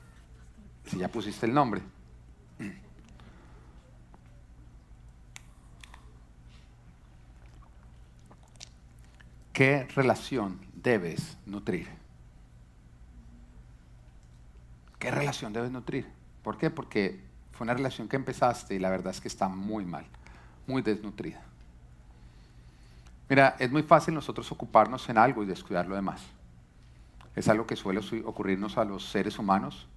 Si 0.87 0.97
ya 0.97 1.09
pusiste 1.09 1.45
el 1.45 1.53
nombre. 1.53 1.83
¿Qué 9.53 9.83
relación 9.95 10.59
debes 10.73 11.37
nutrir? 11.45 11.87
¿Qué 14.97 15.11
relación 15.11 15.53
debes 15.53 15.69
nutrir? 15.69 16.07
¿Por 16.41 16.57
qué? 16.57 16.71
Porque 16.71 17.23
fue 17.51 17.65
una 17.65 17.75
relación 17.75 18.07
que 18.07 18.15
empezaste 18.15 18.73
y 18.73 18.79
la 18.79 18.89
verdad 18.89 19.13
es 19.13 19.21
que 19.21 19.27
está 19.27 19.47
muy 19.47 19.85
mal, 19.85 20.07
muy 20.65 20.81
desnutrida. 20.81 21.46
Mira, 23.29 23.55
es 23.59 23.71
muy 23.71 23.83
fácil 23.83 24.13
nosotros 24.13 24.51
ocuparnos 24.51 25.09
en 25.09 25.17
algo 25.17 25.43
y 25.43 25.45
descuidar 25.45 25.87
lo 25.87 25.95
demás. 25.95 26.21
Es 27.35 27.49
algo 27.49 27.67
que 27.67 27.75
suele 27.75 28.01
ocurrirnos 28.25 28.77
a 28.77 28.85
los 28.85 29.09
seres 29.09 29.37
humanos. 29.37 29.87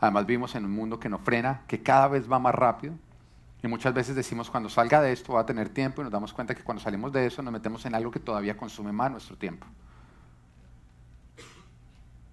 Además 0.00 0.26
vivimos 0.26 0.54
en 0.54 0.64
un 0.64 0.72
mundo 0.72 0.98
que 0.98 1.08
nos 1.08 1.20
frena, 1.20 1.62
que 1.68 1.82
cada 1.82 2.08
vez 2.08 2.30
va 2.30 2.38
más 2.38 2.54
rápido. 2.54 2.94
Y 3.62 3.68
muchas 3.68 3.94
veces 3.94 4.16
decimos, 4.16 4.50
cuando 4.50 4.68
salga 4.68 5.00
de 5.00 5.12
esto 5.12 5.34
va 5.34 5.42
a 5.42 5.46
tener 5.46 5.68
tiempo 5.68 6.00
y 6.00 6.04
nos 6.04 6.12
damos 6.12 6.32
cuenta 6.32 6.54
que 6.54 6.64
cuando 6.64 6.82
salimos 6.82 7.12
de 7.12 7.26
eso 7.26 7.42
nos 7.42 7.52
metemos 7.52 7.86
en 7.86 7.94
algo 7.94 8.10
que 8.10 8.18
todavía 8.18 8.56
consume 8.56 8.90
más 8.90 9.10
nuestro 9.10 9.36
tiempo. 9.36 9.66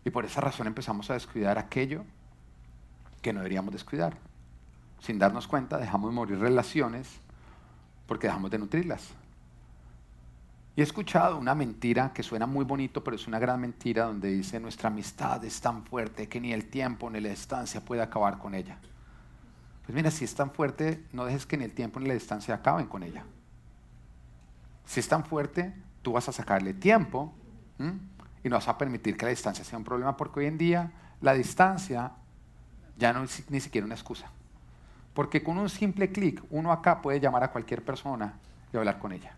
Y 0.03 0.09
por 0.09 0.25
esa 0.25 0.41
razón 0.41 0.65
empezamos 0.65 1.09
a 1.11 1.13
descuidar 1.13 1.59
aquello 1.59 2.03
que 3.21 3.33
no 3.33 3.41
deberíamos 3.41 3.73
descuidar. 3.73 4.17
Sin 5.01 5.19
darnos 5.19 5.47
cuenta, 5.47 5.77
dejamos 5.77 6.11
morir 6.11 6.39
relaciones 6.39 7.19
porque 8.07 8.27
dejamos 8.27 8.49
de 8.49 8.57
nutrirlas. 8.57 9.13
Y 10.79 10.81
he 10.81 10.85
escuchado 10.85 11.37
una 11.37 11.55
mentira 11.55 12.13
que 12.13 12.23
suena 12.23 12.45
muy 12.45 12.63
bonito, 12.63 13.03
pero 13.03 13.17
es 13.17 13.27
una 13.27 13.37
gran 13.37 13.59
mentira 13.59 14.05
donde 14.05 14.29
dice 14.29 14.61
nuestra 14.61 14.87
amistad 14.87 15.43
es 15.43 15.59
tan 15.59 15.83
fuerte 15.83 16.29
que 16.29 16.39
ni 16.39 16.53
el 16.53 16.69
tiempo 16.69 17.09
ni 17.09 17.19
la 17.19 17.27
distancia 17.27 17.83
puede 17.83 18.01
acabar 18.01 18.37
con 18.37 18.55
ella. 18.55 18.77
Pues 19.85 19.93
mira, 19.93 20.09
si 20.09 20.23
es 20.23 20.33
tan 20.33 20.51
fuerte, 20.51 21.03
no 21.11 21.25
dejes 21.25 21.45
que 21.45 21.57
ni 21.57 21.65
el 21.65 21.73
tiempo 21.73 21.99
ni 21.99 22.07
la 22.07 22.13
distancia 22.13 22.55
acaben 22.55 22.85
con 22.85 23.03
ella. 23.03 23.25
Si 24.85 25.01
es 25.01 25.09
tan 25.09 25.25
fuerte, 25.25 25.73
tú 26.01 26.13
vas 26.13 26.29
a 26.29 26.31
sacarle 26.31 26.73
tiempo 26.73 27.33
y 28.41 28.47
no 28.47 28.55
vas 28.55 28.69
a 28.69 28.77
permitir 28.77 29.17
que 29.17 29.25
la 29.25 29.31
distancia 29.31 29.65
sea 29.65 29.77
un 29.77 29.83
problema 29.83 30.15
porque 30.15 30.39
hoy 30.39 30.45
en 30.45 30.57
día 30.57 30.93
la 31.19 31.33
distancia 31.33 32.13
ya 32.97 33.11
no 33.11 33.23
es 33.23 33.51
ni 33.51 33.59
siquiera 33.59 33.83
una 33.83 33.95
excusa. 33.95 34.31
Porque 35.13 35.43
con 35.43 35.57
un 35.57 35.67
simple 35.67 36.09
clic 36.09 36.41
uno 36.49 36.71
acá 36.71 37.01
puede 37.01 37.19
llamar 37.19 37.43
a 37.43 37.51
cualquier 37.51 37.83
persona 37.83 38.35
y 38.71 38.77
hablar 38.77 38.97
con 38.97 39.11
ella. 39.11 39.35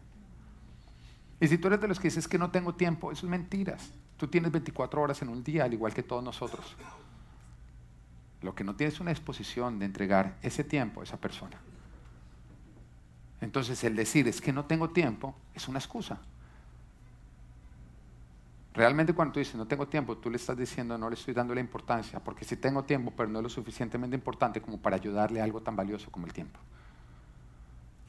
Y 1.41 1.47
si 1.47 1.57
tú 1.57 1.67
eres 1.67 1.81
de 1.81 1.87
los 1.87 1.99
que 1.99 2.07
dices 2.07 2.27
que 2.27 2.37
no 2.37 2.51
tengo 2.51 2.75
tiempo, 2.75 3.11
eso 3.11 3.25
es 3.25 3.29
mentiras. 3.29 3.91
Tú 4.15 4.27
tienes 4.27 4.51
24 4.51 5.01
horas 5.01 5.23
en 5.23 5.29
un 5.29 5.43
día, 5.43 5.63
al 5.63 5.73
igual 5.73 5.91
que 5.91 6.03
todos 6.03 6.23
nosotros. 6.23 6.75
Lo 8.43 8.53
que 8.53 8.63
no 8.63 8.75
tienes 8.75 8.93
es 8.93 8.99
una 8.99 9.09
disposición 9.09 9.79
de 9.79 9.85
entregar 9.85 10.37
ese 10.43 10.63
tiempo 10.63 11.01
a 11.01 11.03
esa 11.03 11.17
persona. 11.17 11.59
Entonces 13.41 13.83
el 13.83 13.95
decir 13.95 14.27
es 14.27 14.39
que 14.39 14.53
no 14.53 14.65
tengo 14.65 14.91
tiempo 14.91 15.35
es 15.55 15.67
una 15.67 15.79
excusa. 15.79 16.19
Realmente 18.75 19.13
cuando 19.13 19.33
tú 19.33 19.39
dices 19.39 19.55
no 19.55 19.65
tengo 19.65 19.87
tiempo, 19.87 20.15
tú 20.17 20.29
le 20.29 20.37
estás 20.37 20.55
diciendo 20.55 20.95
no 20.95 21.09
le 21.09 21.15
estoy 21.15 21.33
dando 21.33 21.55
la 21.55 21.59
importancia, 21.59 22.19
porque 22.19 22.45
si 22.45 22.55
tengo 22.55 22.83
tiempo, 22.83 23.11
pero 23.17 23.29
no 23.29 23.39
es 23.39 23.43
lo 23.43 23.49
suficientemente 23.49 24.15
importante 24.15 24.61
como 24.61 24.77
para 24.77 24.95
ayudarle 24.95 25.41
a 25.41 25.43
algo 25.43 25.59
tan 25.61 25.75
valioso 25.75 26.11
como 26.11 26.27
el 26.27 26.33
tiempo. 26.33 26.59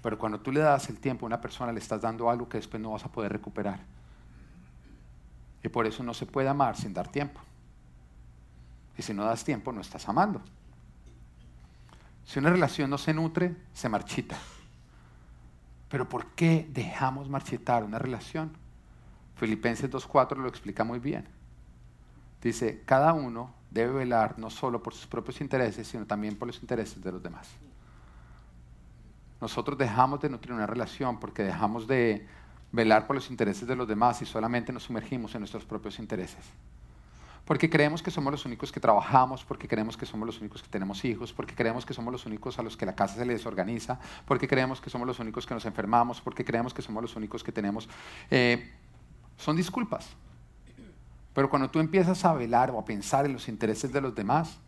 Pero 0.03 0.19
cuando 0.19 0.41
tú 0.41 0.51
le 0.51 0.61
das 0.61 0.89
el 0.89 0.99
tiempo 0.99 1.25
a 1.25 1.29
una 1.29 1.41
persona, 1.41 1.73
le 1.73 1.79
estás 1.79 2.01
dando 2.01 2.29
algo 2.29 2.49
que 2.49 2.59
después 2.59 2.83
no 2.83 2.91
vas 2.91 3.05
a 3.05 3.13
poder 3.13 3.33
recuperar. 3.33 3.81
Y 5.63 5.69
por 5.69 5.87
eso 5.87 6.03
no 6.03 6.13
se 6.13 6.27
puede 6.27 6.49
amar 6.49 6.77
sin 6.77 6.93
dar 6.93 7.09
tiempo. 7.09 7.41
Y 8.99 9.03
si 9.03 9.15
no 9.15 9.25
das 9.25 9.45
tiempo, 9.45 9.73
no 9.73 9.81
estás 9.81 10.09
amando. 10.09 10.43
Si 12.25 12.39
una 12.39 12.51
relación 12.51 12.91
no 12.91 12.99
se 12.99 13.15
nutre, 13.15 13.55
se 13.73 13.89
marchita. 13.89 14.37
Pero 15.89 16.09
¿por 16.09 16.27
qué 16.33 16.69
dejamos 16.73 17.29
marchitar 17.29 17.85
una 17.85 17.99
relación? 17.99 18.51
Filipenses 19.37 19.91
2.4 19.91 20.37
lo 20.37 20.49
explica 20.49 20.85
muy 20.85 20.99
bien. 20.99 21.29
Dice, 22.43 22.83
cada 22.85 23.13
uno 23.13 23.55
debe 23.71 23.93
velar 23.93 24.39
no 24.39 24.51
solo 24.51 24.83
por 24.83 24.95
sus 24.95 25.07
propios 25.07 25.41
intereses, 25.41 25.87
sino 25.87 26.07
también 26.07 26.37
por 26.37 26.49
los 26.49 26.61
intereses 26.61 27.03
de 27.03 27.13
los 27.13 27.23
demás. 27.23 27.49
Nosotros 29.43 29.77
dejamos 29.77 30.21
de 30.21 30.31
nutrir 30.31 30.53
una 30.53 30.69
relación 30.69 31.19
porque 31.19 31.43
dejamos 31.43 31.89
de 31.89 32.25
velar 32.71 33.09
por 33.09 33.17
los 33.17 33.29
intereses 33.29 33.67
de 33.67 33.75
los 33.75 33.89
demás 33.89 34.23
y 34.23 34.25
solamente 34.25 34.73
nos 34.73 34.85
sumergimos 34.85 35.35
en 35.35 35.41
nuestros 35.41 35.65
propios 35.65 35.99
intereses. 35.99 36.45
Porque 37.45 37.69
creemos 37.69 38.05
que 38.05 38.13
somos 38.13 38.31
los 38.31 38.47
únicos 38.47 38.71
que 38.71 38.79
trabajamos, 38.79 39.45
porque 39.45 39.67
creemos 39.67 39.97
que 39.97 40.07
somos 40.07 40.27
los 40.27 40.41
únicos 40.41 40.63
que 40.63 40.69
tenemos 40.69 41.05
hijos, 41.05 41.33
porque 41.33 41.57
creemos 41.57 41.85
que 41.85 41.93
somos 41.93 42.13
los 42.13 42.25
únicos 42.25 42.57
a 42.61 42.63
los 42.63 42.77
que 42.77 42.87
la 42.87 42.95
casa 42.95 43.17
se 43.17 43.27
les 43.27 43.39
desorganiza, 43.39 43.99
porque 44.27 44.47
creemos 44.47 44.81
que 44.81 44.91
somos 44.91 45.09
los 45.09 45.19
únicos 45.19 45.45
que 45.45 45.55
nos 45.55 45.65
enfermamos, 45.65 46.21
porque 46.21 46.45
creemos 46.45 46.73
que 46.73 46.83
somos 46.83 47.03
los 47.03 47.17
únicos 47.17 47.43
que 47.43 47.51
tenemos... 47.51 47.89
Eh, 48.31 48.73
son 49.39 49.57
disculpas. 49.57 50.09
Pero 51.35 51.51
cuando 51.51 51.69
tú 51.69 51.81
empiezas 51.81 52.25
a 52.25 52.33
velar 52.33 52.71
o 52.71 52.79
a 52.79 52.85
pensar 52.85 53.27
en 53.27 53.33
los 53.33 53.49
intereses 53.49 53.93
de 53.93 54.01
los 54.01 54.15
demás, 54.15 54.61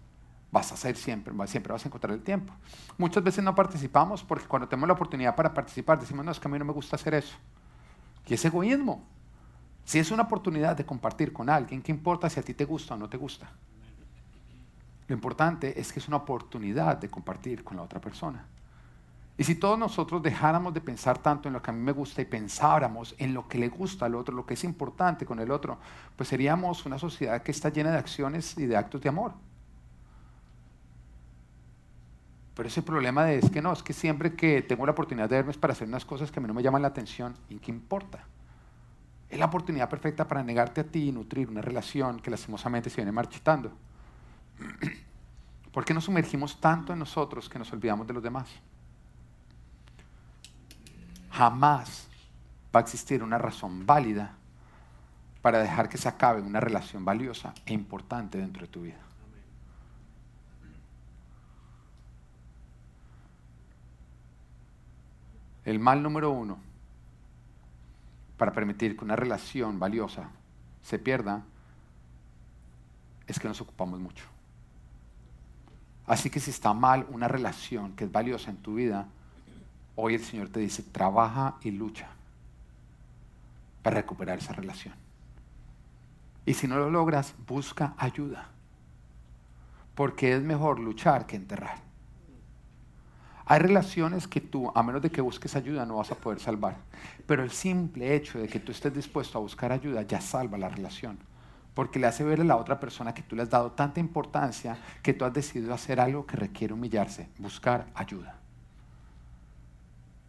vas 0.55 0.71
a 0.71 0.75
hacer 0.75 0.97
siempre, 0.97 1.35
siempre 1.49 1.73
vas 1.73 1.85
a 1.85 1.89
encontrar 1.89 2.15
el 2.15 2.23
tiempo. 2.23 2.55
Muchas 2.97 3.25
veces 3.25 3.43
no 3.43 3.57
participamos 3.57 4.23
porque 4.23 4.47
cuando 4.47 4.69
tenemos 4.69 4.87
la 4.87 4.95
oportunidad 4.95 5.35
para 5.35 5.53
participar 5.53 5.99
decimos, 5.99 6.25
no, 6.25 6.31
es 6.31 6.39
que 6.39 6.47
a 6.47 6.51
mí 6.51 6.57
no 6.61 6.65
me 6.65 6.73
gusta 6.73 6.95
hacer 6.95 7.15
eso. 7.15 7.35
Y 8.25 8.35
es 8.35 8.45
egoísmo. 8.45 9.05
Si 9.85 9.99
es 9.99 10.13
una 10.13 10.23
oportunidad 10.23 10.77
de 10.77 10.87
compartir 10.87 11.33
con 11.33 11.51
alguien, 11.51 11.83
¿qué 11.83 11.91
importa 11.91 12.31
si 12.31 12.39
a 12.39 12.43
ti 12.45 12.55
te 12.55 12.65
gusta 12.65 12.95
o 12.95 12.97
no 12.97 13.09
te 13.09 13.17
gusta? 13.17 13.51
Lo 15.09 15.15
importante 15.15 15.79
es 15.79 15.93
que 15.93 15.99
es 15.99 16.07
una 16.07 16.19
oportunidad 16.19 16.99
de 16.99 17.11
compartir 17.11 17.65
con 17.65 17.77
la 17.77 17.83
otra 17.83 18.01
persona. 18.01 18.47
Y 19.37 19.43
si 19.43 19.57
todos 19.57 19.77
nosotros 19.77 20.23
dejáramos 20.23 20.73
de 20.73 20.81
pensar 20.81 21.19
tanto 21.19 21.49
en 21.49 21.55
lo 21.55 21.61
que 21.61 21.73
a 21.73 21.75
mí 21.75 21.81
me 21.81 21.91
gusta 21.91 22.23
y 22.23 22.27
pensáramos 22.27 23.17
en 23.19 23.35
lo 23.35 23.49
que 23.49 23.59
le 23.59 23.69
gusta 23.69 24.07
al 24.07 24.15
otro, 24.15 24.33
lo 24.33 24.47
que 24.47 24.55
es 24.55 24.63
importante 24.63 25.27
con 25.27 25.41
el 25.41 25.51
otro, 25.51 25.79
pues 26.15 26.29
seríamos 26.29 26.87
una 26.87 27.01
sociedad 27.01 27.43
que 27.43 27.51
está 27.51 27.71
llena 27.71 27.91
de 27.91 27.99
acciones 27.99 28.57
y 28.57 28.67
de 28.67 28.77
actos 28.77 29.01
de 29.01 29.09
amor. 29.09 29.33
Pero 32.55 32.69
ese 32.69 32.83
problema 32.83 33.33
es 33.33 33.51
que 33.51 33.61
no, 33.61 33.73
es 33.73 33.83
que 33.83 33.93
siempre 33.93 34.35
que 34.35 34.63
tengo 34.63 34.87
la 34.87 34.93
oportunidad 34.93 35.29
de 35.29 35.37
verme 35.37 35.51
es 35.51 35.59
para 35.59 35.73
hacer 35.73 35.89
unas 35.89 36.05
cosas 36.05 36.31
que 36.31 36.39
a 36.39 36.43
mí 36.43 36.47
no 36.47 36.55
me 36.55 36.63
llaman 36.63 36.83
la 36.83 36.89
atención, 36.89 37.35
¿y 37.49 37.57
qué 37.57 37.73
importa? 37.73 38.25
Es 39.29 39.39
la 39.39 39.47
oportunidad 39.47 39.89
perfecta 39.89 40.29
para 40.29 40.43
negarte 40.45 40.83
a 40.83 40.85
ti 40.85 41.09
y 41.09 41.13
nutrir 41.13 41.49
una 41.49 41.61
relación 41.61 42.21
que 42.21 42.31
lastimosamente 42.31 42.91
se 42.91 42.97
viene 42.97 43.11
marchitando. 43.11 43.73
¿Por 45.73 45.85
qué 45.85 45.93
nos 45.93 46.05
sumergimos 46.05 46.61
tanto 46.61 46.93
en 46.93 47.01
nosotros 47.01 47.49
que 47.49 47.59
nos 47.59 47.73
olvidamos 47.73 48.07
de 48.07 48.13
los 48.13 48.23
demás? 48.23 48.49
Jamás 51.33 52.07
va 52.75 52.79
a 52.79 52.83
existir 52.83 53.25
una 53.25 53.39
razón 53.39 53.85
válida 53.85 54.35
para 55.43 55.59
dejar 55.59 55.89
que 55.89 55.99
se 55.99 56.09
acabe 56.09 56.41
una 56.41 56.61
relación 56.61 57.05
valiosa 57.05 57.53
e 57.67 57.73
importante 57.73 58.39
dentro 58.39 58.63
de 58.63 58.69
tu 58.69 58.83
vida. 58.83 58.99
El 65.65 65.79
mal 65.79 66.03
número 66.03 66.31
uno 66.31 66.59
para 68.37 68.53
permitir 68.53 68.97
que 68.97 69.05
una 69.05 69.17
relación 69.17 69.79
valiosa 69.79 70.29
se 70.83 70.99
pierda 70.99 71.45
es 73.27 73.39
que 73.39 73.49
nos 73.49 73.61
ocupamos 73.61 74.01
mucho. 74.01 74.25
Así 76.07 76.29
que 76.29 76.41
si 76.41 76.51
está 76.51 76.75
mal 76.75 77.07
una 77.11 77.29
relación 77.29 77.97
que 77.97 78.05
es 78.05 78.13
valiosa 78.13 78.51
en 78.51 78.59
tu 78.59 78.75
vida, 78.75 79.09
hoy 79.97 80.15
el 80.15 80.25
Señor 80.25 80.51
te 80.51 80.61
dice, 80.61 80.83
trabaja 80.83 81.57
y 81.63 81.71
lucha 81.71 82.09
para 83.83 83.97
recuperar 83.97 84.39
esa 84.39 84.53
relación. 84.53 84.95
Y 86.47 86.55
si 86.55 86.69
no 86.69 86.77
lo 86.77 86.91
logras, 86.91 87.35
busca 87.47 87.95
ayuda. 87.97 88.49
Porque 89.95 90.35
es 90.35 90.43
mejor 90.43 90.79
luchar 90.79 91.27
que 91.27 91.37
enterrar. 91.37 91.84
Hay 93.47 93.59
relaciones 93.59 94.27
que 94.27 94.41
tú, 94.41 94.73
a 94.75 94.83
menos 94.83 95.03
de 95.03 95.11
que 95.11 95.21
busques 95.21 95.55
ayuda, 95.55 95.85
no 95.85 95.97
vas 95.97 96.11
a 96.11 96.15
poder 96.15 96.41
salvar. 96.41 96.77
Pero 97.27 97.43
el 97.43 97.51
simple 97.51 98.15
hecho 98.15 98.39
de 98.39 98.49
que 98.49 98.59
tú 98.59 98.73
estés 98.73 98.95
dispuesto 98.95 99.37
a 99.39 99.43
buscar 99.43 99.71
ayuda 99.71 100.03
ya 100.03 100.21
salva 100.21 100.57
la 100.57 100.71
relación. 100.71 101.19
Porque 101.75 101.99
le 101.99 102.07
hace 102.07 102.25
ver 102.25 102.41
a 102.41 102.45
la 102.45 102.57
otra 102.57 102.81
persona 102.81 103.13
que 103.13 103.23
tú 103.23 103.37
le 103.37 103.43
has 103.43 103.51
dado 103.51 103.73
tanta 103.73 104.01
importancia 104.01 104.79
que 105.03 105.13
tú 105.13 105.25
has 105.25 105.35
decidido 105.35 105.75
hacer 105.75 106.01
algo 106.01 106.25
que 106.25 106.37
requiere 106.37 106.73
humillarse, 106.73 107.29
buscar 107.39 107.87
ayuda. 107.95 108.39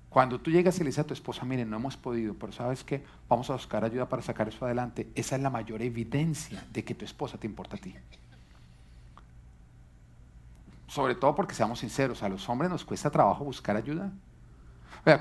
Cuando 0.10 0.40
tú 0.40 0.50
llegas 0.50 0.78
y 0.78 0.80
le 0.80 0.86
dices 0.86 1.04
a 1.04 1.08
tu 1.08 1.14
esposa, 1.14 1.46
miren, 1.46 1.70
no 1.70 1.76
hemos 1.76 1.98
podido, 1.98 2.34
pero 2.36 2.52
sabes 2.52 2.84
que 2.84 3.04
vamos 3.28 3.50
a 3.50 3.54
buscar 3.54 3.84
ayuda 3.84 4.08
para 4.08 4.22
sacar 4.22 4.48
eso 4.48 4.66
adelante, 4.66 5.10
esa 5.14 5.36
es 5.36 5.42
la 5.42 5.50
mayor 5.50 5.82
evidencia 5.82 6.66
de 6.72 6.84
que 6.84 6.96
tu 6.96 7.04
esposa 7.04 7.38
te 7.38 7.48
importa 7.48 7.76
a 7.76 7.80
ti. 7.80 7.94
Sobre 10.88 11.16
todo 11.16 11.36
porque 11.36 11.56
seamos 11.56 11.80
sinceros, 11.80 12.22
a 12.24 12.30
los 12.30 12.48
hombres 12.48 12.70
nos 12.70 12.86
cuesta 12.86 13.10
trabajo 13.10 13.44
buscar 13.44 13.76
ayuda. 13.76 14.12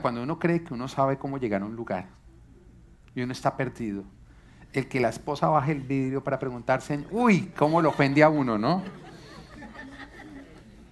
Cuando 0.02 0.22
uno 0.22 0.38
cree 0.38 0.62
que 0.62 0.72
uno 0.72 0.88
sabe 0.88 1.18
cómo 1.18 1.38
llegar 1.38 1.62
a 1.62 1.66
un 1.66 1.76
lugar 1.76 2.06
y 3.14 3.22
uno 3.22 3.32
está 3.32 3.56
perdido, 3.56 4.04
el 4.72 4.88
que 4.88 4.98
la 4.98 5.08
esposa 5.08 5.48
baje 5.48 5.72
el 5.72 5.80
vidrio 5.80 6.24
para 6.24 6.38
preguntarse, 6.38 7.06
uy, 7.10 7.52
cómo 7.56 7.80
lo 7.80 7.90
ofende 7.90 8.22
a 8.22 8.28
uno, 8.28 8.58
¿no? 8.58 8.82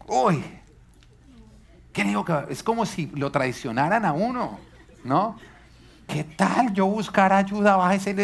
Uy, 0.07 0.45
¿qué 1.93 2.05
digo? 2.05 2.25
Es 2.49 2.63
como 2.63 2.87
si 2.87 3.07
lo 3.15 3.33
traicionaran 3.33 4.05
a 4.05 4.13
uno, 4.13 4.59
¿no? 5.05 5.37
¿Qué 6.07 6.25
tal 6.25 6.73
yo 6.75 6.87
buscar 6.87 7.33
ayuda? 7.33 7.77
Bájese, 7.77 8.15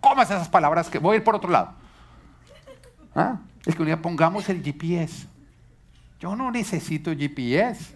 comas 0.00 0.30
esas 0.30 0.48
palabras 0.48 0.88
que 0.88 0.98
voy 0.98 1.14
a 1.14 1.16
ir 1.18 1.24
por 1.24 1.34
otro 1.34 1.50
lado. 1.50 1.72
¿Ah? 3.14 3.38
Es 3.68 3.76
que 3.76 3.82
un 3.82 3.86
día 3.86 4.00
pongamos 4.00 4.48
el 4.48 4.62
GPS. 4.62 5.26
Yo 6.18 6.34
no 6.34 6.50
necesito 6.50 7.14
GPS. 7.14 7.94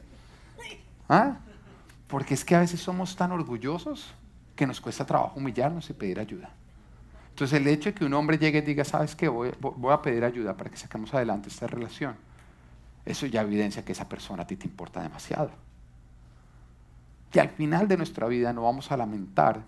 ¿Ah? 1.08 1.38
Porque 2.08 2.34
es 2.34 2.44
que 2.44 2.54
a 2.54 2.60
veces 2.60 2.78
somos 2.78 3.16
tan 3.16 3.32
orgullosos 3.32 4.12
que 4.54 4.66
nos 4.66 4.82
cuesta 4.82 5.06
trabajo 5.06 5.32
humillarnos 5.36 5.88
y 5.88 5.94
pedir 5.94 6.20
ayuda. 6.20 6.50
Entonces 7.30 7.58
el 7.58 7.66
hecho 7.66 7.88
de 7.88 7.94
que 7.94 8.04
un 8.04 8.12
hombre 8.12 8.36
llegue 8.36 8.58
y 8.58 8.60
diga, 8.60 8.84
¿sabes 8.84 9.16
qué? 9.16 9.28
Voy, 9.28 9.50
a 9.90 10.02
pedir 10.02 10.24
ayuda 10.24 10.54
para 10.54 10.68
que 10.68 10.76
saquemos 10.76 11.14
adelante 11.14 11.48
esta 11.48 11.66
relación. 11.66 12.16
Eso 13.06 13.24
ya 13.24 13.40
evidencia 13.40 13.82
que 13.82 13.92
esa 13.92 14.06
persona 14.06 14.42
a 14.42 14.46
ti 14.46 14.56
te 14.56 14.66
importa 14.66 15.02
demasiado. 15.02 15.52
Y 17.32 17.38
al 17.38 17.48
final 17.48 17.88
de 17.88 17.96
nuestra 17.96 18.28
vida 18.28 18.52
no 18.52 18.64
vamos 18.64 18.92
a 18.92 18.96
lamentar 18.98 19.62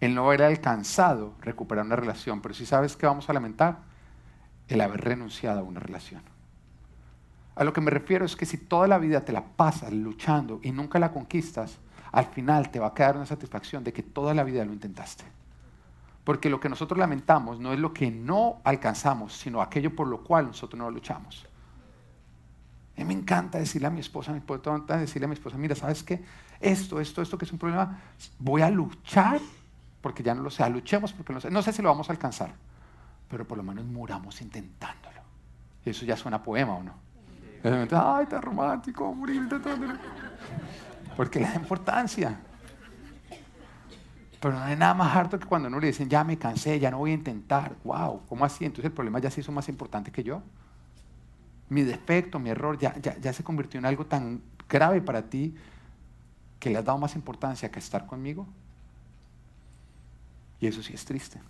el 0.00 0.14
no 0.14 0.28
haber 0.28 0.44
alcanzado 0.44 1.34
recuperar 1.42 1.84
una 1.84 1.96
relación, 1.96 2.40
pero 2.40 2.54
si 2.54 2.64
sabes 2.64 2.96
que 2.96 3.04
vamos 3.04 3.28
a 3.28 3.34
lamentar 3.34 3.91
el 4.68 4.80
haber 4.80 5.00
renunciado 5.00 5.60
a 5.60 5.64
una 5.64 5.80
relación. 5.80 6.22
A 7.54 7.64
lo 7.64 7.72
que 7.72 7.80
me 7.80 7.90
refiero 7.90 8.24
es 8.24 8.36
que 8.36 8.46
si 8.46 8.56
toda 8.56 8.88
la 8.88 8.98
vida 8.98 9.24
te 9.24 9.32
la 9.32 9.44
pasas 9.44 9.92
luchando 9.92 10.60
y 10.62 10.72
nunca 10.72 10.98
la 10.98 11.12
conquistas, 11.12 11.78
al 12.10 12.26
final 12.26 12.70
te 12.70 12.78
va 12.78 12.88
a 12.88 12.94
quedar 12.94 13.16
una 13.16 13.26
satisfacción 13.26 13.84
de 13.84 13.92
que 13.92 14.02
toda 14.02 14.34
la 14.34 14.44
vida 14.44 14.64
lo 14.64 14.72
intentaste. 14.72 15.24
Porque 16.24 16.48
lo 16.48 16.60
que 16.60 16.68
nosotros 16.68 16.98
lamentamos 16.98 17.58
no 17.58 17.72
es 17.72 17.80
lo 17.80 17.92
que 17.92 18.10
no 18.10 18.60
alcanzamos, 18.64 19.34
sino 19.34 19.60
aquello 19.60 19.94
por 19.94 20.06
lo 20.06 20.22
cual 20.22 20.46
nosotros 20.46 20.78
no 20.78 20.90
luchamos. 20.90 21.46
A 22.96 23.00
mí 23.00 23.06
me 23.06 23.14
encanta 23.14 23.58
decirle 23.58 23.88
a 23.88 23.90
mi 23.90 24.00
esposa, 24.00 24.32
me 24.32 24.38
encanta 24.38 24.96
decirle 24.96 25.24
a 25.24 25.28
mi 25.28 25.34
esposa, 25.34 25.56
mira, 25.56 25.74
¿sabes 25.74 26.02
qué? 26.02 26.22
Esto, 26.60 27.00
esto, 27.00 27.22
esto 27.22 27.36
que 27.36 27.44
es 27.44 27.52
un 27.52 27.58
problema, 27.58 27.98
voy 28.38 28.62
a 28.62 28.70
luchar 28.70 29.40
porque 30.00 30.22
ya 30.22 30.34
no 30.34 30.42
lo 30.42 30.50
sé, 30.50 30.68
luchemos 30.68 31.12
porque 31.12 31.32
no 31.32 31.40
sé, 31.40 31.50
no 31.50 31.62
sé 31.62 31.72
si 31.72 31.82
lo 31.82 31.88
vamos 31.88 32.08
a 32.08 32.12
alcanzar, 32.12 32.54
pero 33.32 33.48
por 33.48 33.56
lo 33.56 33.64
menos 33.64 33.86
muramos 33.86 34.42
intentándolo. 34.42 35.22
Eso 35.86 36.04
ya 36.04 36.18
suena 36.18 36.42
poema, 36.42 36.74
¿o 36.74 36.82
no? 36.82 36.92
Ay, 37.64 38.24
está 38.24 38.42
romántico, 38.42 39.14
morir 39.14 39.36
intentando. 39.36 39.86
Porque 41.16 41.40
le 41.40 41.46
da 41.46 41.54
importancia. 41.54 42.38
Pero 44.38 44.54
no 44.54 44.60
hay 44.60 44.76
nada 44.76 44.92
más 44.92 45.16
harto 45.16 45.38
que 45.38 45.46
cuando 45.46 45.68
uno 45.68 45.80
le 45.80 45.86
dicen, 45.86 46.10
ya 46.10 46.22
me 46.24 46.36
cansé, 46.36 46.78
ya 46.78 46.90
no 46.90 46.98
voy 46.98 47.12
a 47.12 47.14
intentar. 47.14 47.74
¡Wow! 47.84 48.20
¿Cómo 48.28 48.44
así? 48.44 48.66
Entonces 48.66 48.84
el 48.84 48.92
problema 48.92 49.18
ya 49.18 49.30
se 49.30 49.40
hizo 49.40 49.50
más 49.50 49.66
importante 49.70 50.12
que 50.12 50.22
yo. 50.22 50.42
Mi 51.70 51.84
defecto, 51.84 52.38
mi 52.38 52.50
error, 52.50 52.76
ya, 52.76 52.94
ya, 53.00 53.16
ya 53.16 53.32
se 53.32 53.42
convirtió 53.42 53.78
en 53.78 53.86
algo 53.86 54.04
tan 54.04 54.42
grave 54.68 55.00
para 55.00 55.22
ti 55.22 55.54
que 56.60 56.68
le 56.68 56.76
has 56.76 56.84
dado 56.84 56.98
más 56.98 57.16
importancia 57.16 57.70
que 57.70 57.78
estar 57.78 58.04
conmigo. 58.04 58.46
Y 60.60 60.66
eso 60.66 60.82
sí 60.82 60.92
es 60.92 61.02
triste. 61.06 61.40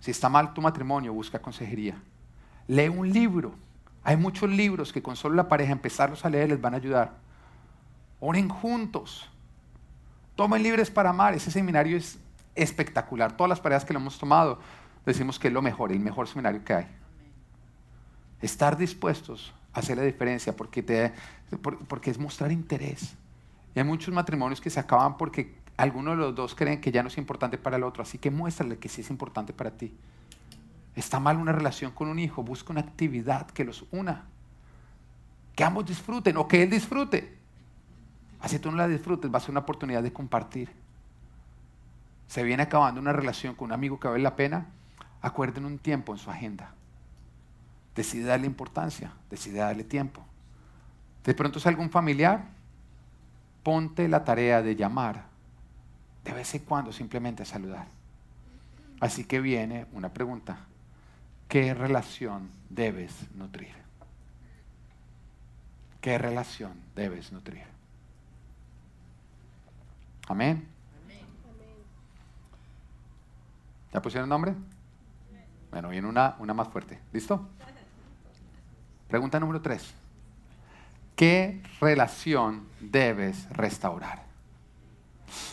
Si 0.00 0.10
está 0.10 0.28
mal 0.28 0.54
tu 0.54 0.60
matrimonio, 0.60 1.12
busca 1.12 1.40
consejería. 1.40 2.00
Lee 2.68 2.88
un 2.88 3.12
libro. 3.12 3.54
Hay 4.04 4.16
muchos 4.16 4.48
libros 4.48 4.92
que 4.92 5.02
con 5.02 5.16
solo 5.16 5.34
la 5.34 5.48
pareja 5.48 5.72
empezarlos 5.72 6.24
a 6.24 6.30
leer 6.30 6.50
les 6.50 6.60
van 6.60 6.74
a 6.74 6.76
ayudar. 6.76 7.14
Oren 8.20 8.48
juntos. 8.48 9.28
Tomen 10.36 10.62
libres 10.62 10.90
para 10.90 11.10
amar. 11.10 11.34
Ese 11.34 11.50
seminario 11.50 11.96
es 11.96 12.18
espectacular. 12.54 13.36
Todas 13.36 13.48
las 13.48 13.60
parejas 13.60 13.84
que 13.84 13.92
lo 13.92 13.98
hemos 13.98 14.18
tomado 14.18 14.60
decimos 15.04 15.38
que 15.38 15.48
es 15.48 15.54
lo 15.54 15.62
mejor, 15.62 15.92
el 15.92 16.00
mejor 16.00 16.28
seminario 16.28 16.64
que 16.64 16.74
hay. 16.74 16.86
Estar 18.40 18.76
dispuestos 18.76 19.52
a 19.72 19.80
hacer 19.80 19.96
la 19.96 20.02
diferencia 20.02 20.54
porque, 20.54 20.82
te, 20.82 21.12
porque 21.88 22.10
es 22.10 22.18
mostrar 22.18 22.52
interés. 22.52 23.14
Hay 23.74 23.84
muchos 23.84 24.12
matrimonios 24.12 24.60
que 24.60 24.70
se 24.70 24.80
acaban 24.80 25.16
porque 25.16 25.54
alguno 25.76 26.12
de 26.12 26.16
los 26.16 26.34
dos 26.34 26.54
creen 26.54 26.80
que 26.80 26.90
ya 26.90 27.02
no 27.02 27.08
es 27.08 27.18
importante 27.18 27.58
para 27.58 27.76
el 27.76 27.82
otro. 27.82 28.02
Así 28.02 28.18
que 28.18 28.30
muéstrale 28.30 28.78
que 28.78 28.88
sí 28.88 29.02
es 29.02 29.10
importante 29.10 29.52
para 29.52 29.70
ti. 29.70 29.94
Está 30.94 31.20
mal 31.20 31.36
una 31.36 31.52
relación 31.52 31.92
con 31.92 32.08
un 32.08 32.18
hijo, 32.18 32.42
busca 32.42 32.72
una 32.72 32.80
actividad 32.80 33.46
que 33.48 33.64
los 33.64 33.84
una. 33.90 34.24
Que 35.54 35.64
ambos 35.64 35.86
disfruten 35.86 36.36
o 36.36 36.48
que 36.48 36.62
él 36.62 36.70
disfrute. 36.70 37.36
Así 38.40 38.58
tú 38.58 38.70
no 38.70 38.76
la 38.76 38.88
disfrutes, 38.88 39.32
va 39.32 39.38
a 39.38 39.40
ser 39.40 39.50
una 39.50 39.60
oportunidad 39.60 40.02
de 40.02 40.12
compartir. 40.12 40.70
Se 42.28 42.42
viene 42.42 42.62
acabando 42.62 43.00
una 43.00 43.12
relación 43.12 43.54
con 43.54 43.66
un 43.66 43.72
amigo 43.72 44.00
que 44.00 44.08
vale 44.08 44.22
la 44.22 44.36
pena, 44.36 44.66
acuerden 45.20 45.64
un 45.64 45.78
tiempo 45.78 46.12
en 46.12 46.18
su 46.18 46.30
agenda. 46.30 46.72
Decide 47.94 48.24
darle 48.24 48.46
importancia, 48.46 49.12
decide 49.30 49.58
darle 49.58 49.84
tiempo. 49.84 50.22
De 51.24 51.34
pronto 51.34 51.58
es 51.58 51.66
algún 51.66 51.90
familiar, 51.90 52.48
ponte 53.62 54.08
la 54.08 54.24
tarea 54.24 54.62
de 54.62 54.76
llamar 54.76 55.35
de 56.26 56.32
vez 56.32 56.54
en 56.54 56.62
cuando 56.64 56.92
simplemente 56.92 57.44
saludar. 57.44 57.86
Así 59.00 59.24
que 59.24 59.40
viene 59.40 59.86
una 59.92 60.12
pregunta. 60.12 60.58
¿Qué 61.48 61.72
relación 61.72 62.50
debes 62.68 63.30
nutrir? 63.34 63.74
¿Qué 66.00 66.18
relación 66.18 66.72
debes 66.96 67.30
nutrir? 67.30 67.62
Amén. 70.28 70.66
¿Ya 73.92 74.02
pusieron 74.02 74.28
nombre? 74.28 74.54
Bueno, 75.70 75.88
viene 75.90 76.08
una, 76.08 76.34
una 76.40 76.54
más 76.54 76.68
fuerte. 76.68 77.00
¿Listo? 77.12 77.48
Pregunta 79.08 79.38
número 79.38 79.62
tres. 79.62 79.94
¿Qué 81.14 81.62
relación 81.80 82.66
debes 82.80 83.48
restaurar? 83.50 84.25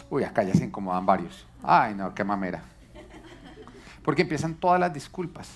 Uy, 0.09 0.23
acá 0.23 0.43
ya 0.43 0.53
se 0.53 0.65
incomodan 0.65 1.05
varios. 1.05 1.45
Ay, 1.61 1.95
no, 1.95 2.13
qué 2.13 2.23
mamera. 2.23 2.61
Porque 4.03 4.23
empiezan 4.23 4.55
todas 4.55 4.79
las 4.79 4.93
disculpas. 4.93 5.49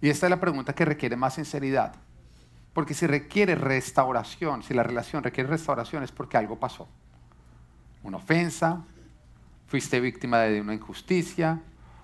Y 0.00 0.08
esta 0.08 0.26
es 0.26 0.30
la 0.30 0.40
pregunta 0.40 0.74
que 0.74 0.84
requiere 0.84 1.16
más 1.16 1.34
sinceridad. 1.34 1.94
Porque 2.72 2.94
si 2.94 3.06
requiere 3.06 3.54
restauración, 3.54 4.62
si 4.62 4.74
la 4.74 4.82
relación 4.82 5.22
requiere 5.22 5.50
restauración 5.50 6.02
es 6.02 6.10
porque 6.10 6.36
algo 6.36 6.58
pasó. 6.58 6.88
Una 8.02 8.16
ofensa, 8.16 8.82
fuiste 9.66 10.00
víctima 10.00 10.38
de 10.40 10.60
una 10.60 10.74
injusticia, 10.74 11.60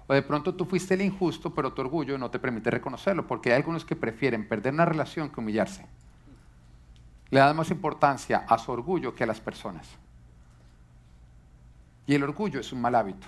o 0.07 0.15
de 0.15 0.23
pronto 0.23 0.55
tú 0.55 0.65
fuiste 0.65 0.95
el 0.95 1.03
injusto, 1.03 1.53
pero 1.55 1.73
tu 1.73 1.83
orgullo 1.83 2.17
no 2.19 2.31
te 2.31 2.39
permite 2.39 2.71
reconocerlo, 2.71 3.27
porque 3.27 3.51
hay 3.51 3.57
algunos 3.57 3.85
que 3.85 3.97
prefieren 3.97 4.49
perder 4.49 4.73
una 4.75 4.85
relación 4.85 5.31
que 5.31 5.41
humillarse. 5.41 5.85
Le 7.31 7.41
dan 7.41 7.57
más 7.57 7.71
importancia 7.71 8.45
a 8.49 8.57
su 8.59 8.73
orgullo 8.73 9.15
que 9.15 9.25
a 9.25 9.27
las 9.27 9.41
personas. 9.41 9.87
Y 12.09 12.15
el 12.15 12.23
orgullo 12.25 12.59
es 12.59 12.73
un 12.73 12.81
mal 12.81 12.95
hábito. 12.95 13.27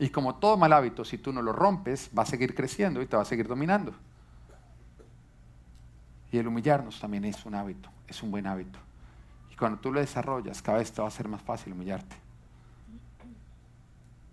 Y 0.00 0.10
como 0.10 0.34
todo 0.34 0.56
mal 0.56 0.72
hábito, 0.72 1.04
si 1.04 1.18
tú 1.18 1.32
no 1.32 1.40
lo 1.40 1.52
rompes, 1.52 2.10
va 2.18 2.24
a 2.24 2.26
seguir 2.26 2.52
creciendo 2.52 3.00
y 3.00 3.06
te 3.06 3.14
va 3.14 3.22
a 3.22 3.24
seguir 3.24 3.46
dominando. 3.46 3.94
Y 6.32 6.38
el 6.38 6.48
humillarnos 6.48 6.98
también 6.98 7.24
es 7.24 7.46
un 7.46 7.54
hábito, 7.54 7.88
es 8.08 8.20
un 8.24 8.32
buen 8.32 8.48
hábito. 8.48 8.80
Y 9.52 9.54
cuando 9.54 9.78
tú 9.78 9.92
lo 9.92 10.00
desarrollas, 10.00 10.60
cada 10.60 10.78
vez 10.78 10.90
te 10.90 11.00
va 11.00 11.06
a 11.06 11.12
ser 11.12 11.28
más 11.28 11.42
fácil 11.42 11.74
humillarte. 11.74 12.16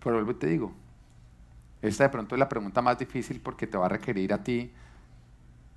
Pero 0.04 0.16
vuelvo 0.16 0.32
y 0.32 0.36
te 0.36 0.48
digo, 0.48 0.74
esta 1.84 2.06
de 2.06 2.10
pronto 2.10 2.34
es 2.34 2.40
la 2.40 2.50
pregunta 2.50 2.82
más 2.82 2.98
difícil 2.98 3.40
porque 3.40 3.68
te 3.68 3.78
va 3.78 3.86
a 3.86 3.90
requerir 3.90 4.34
a 4.34 4.44
ti 4.44 4.74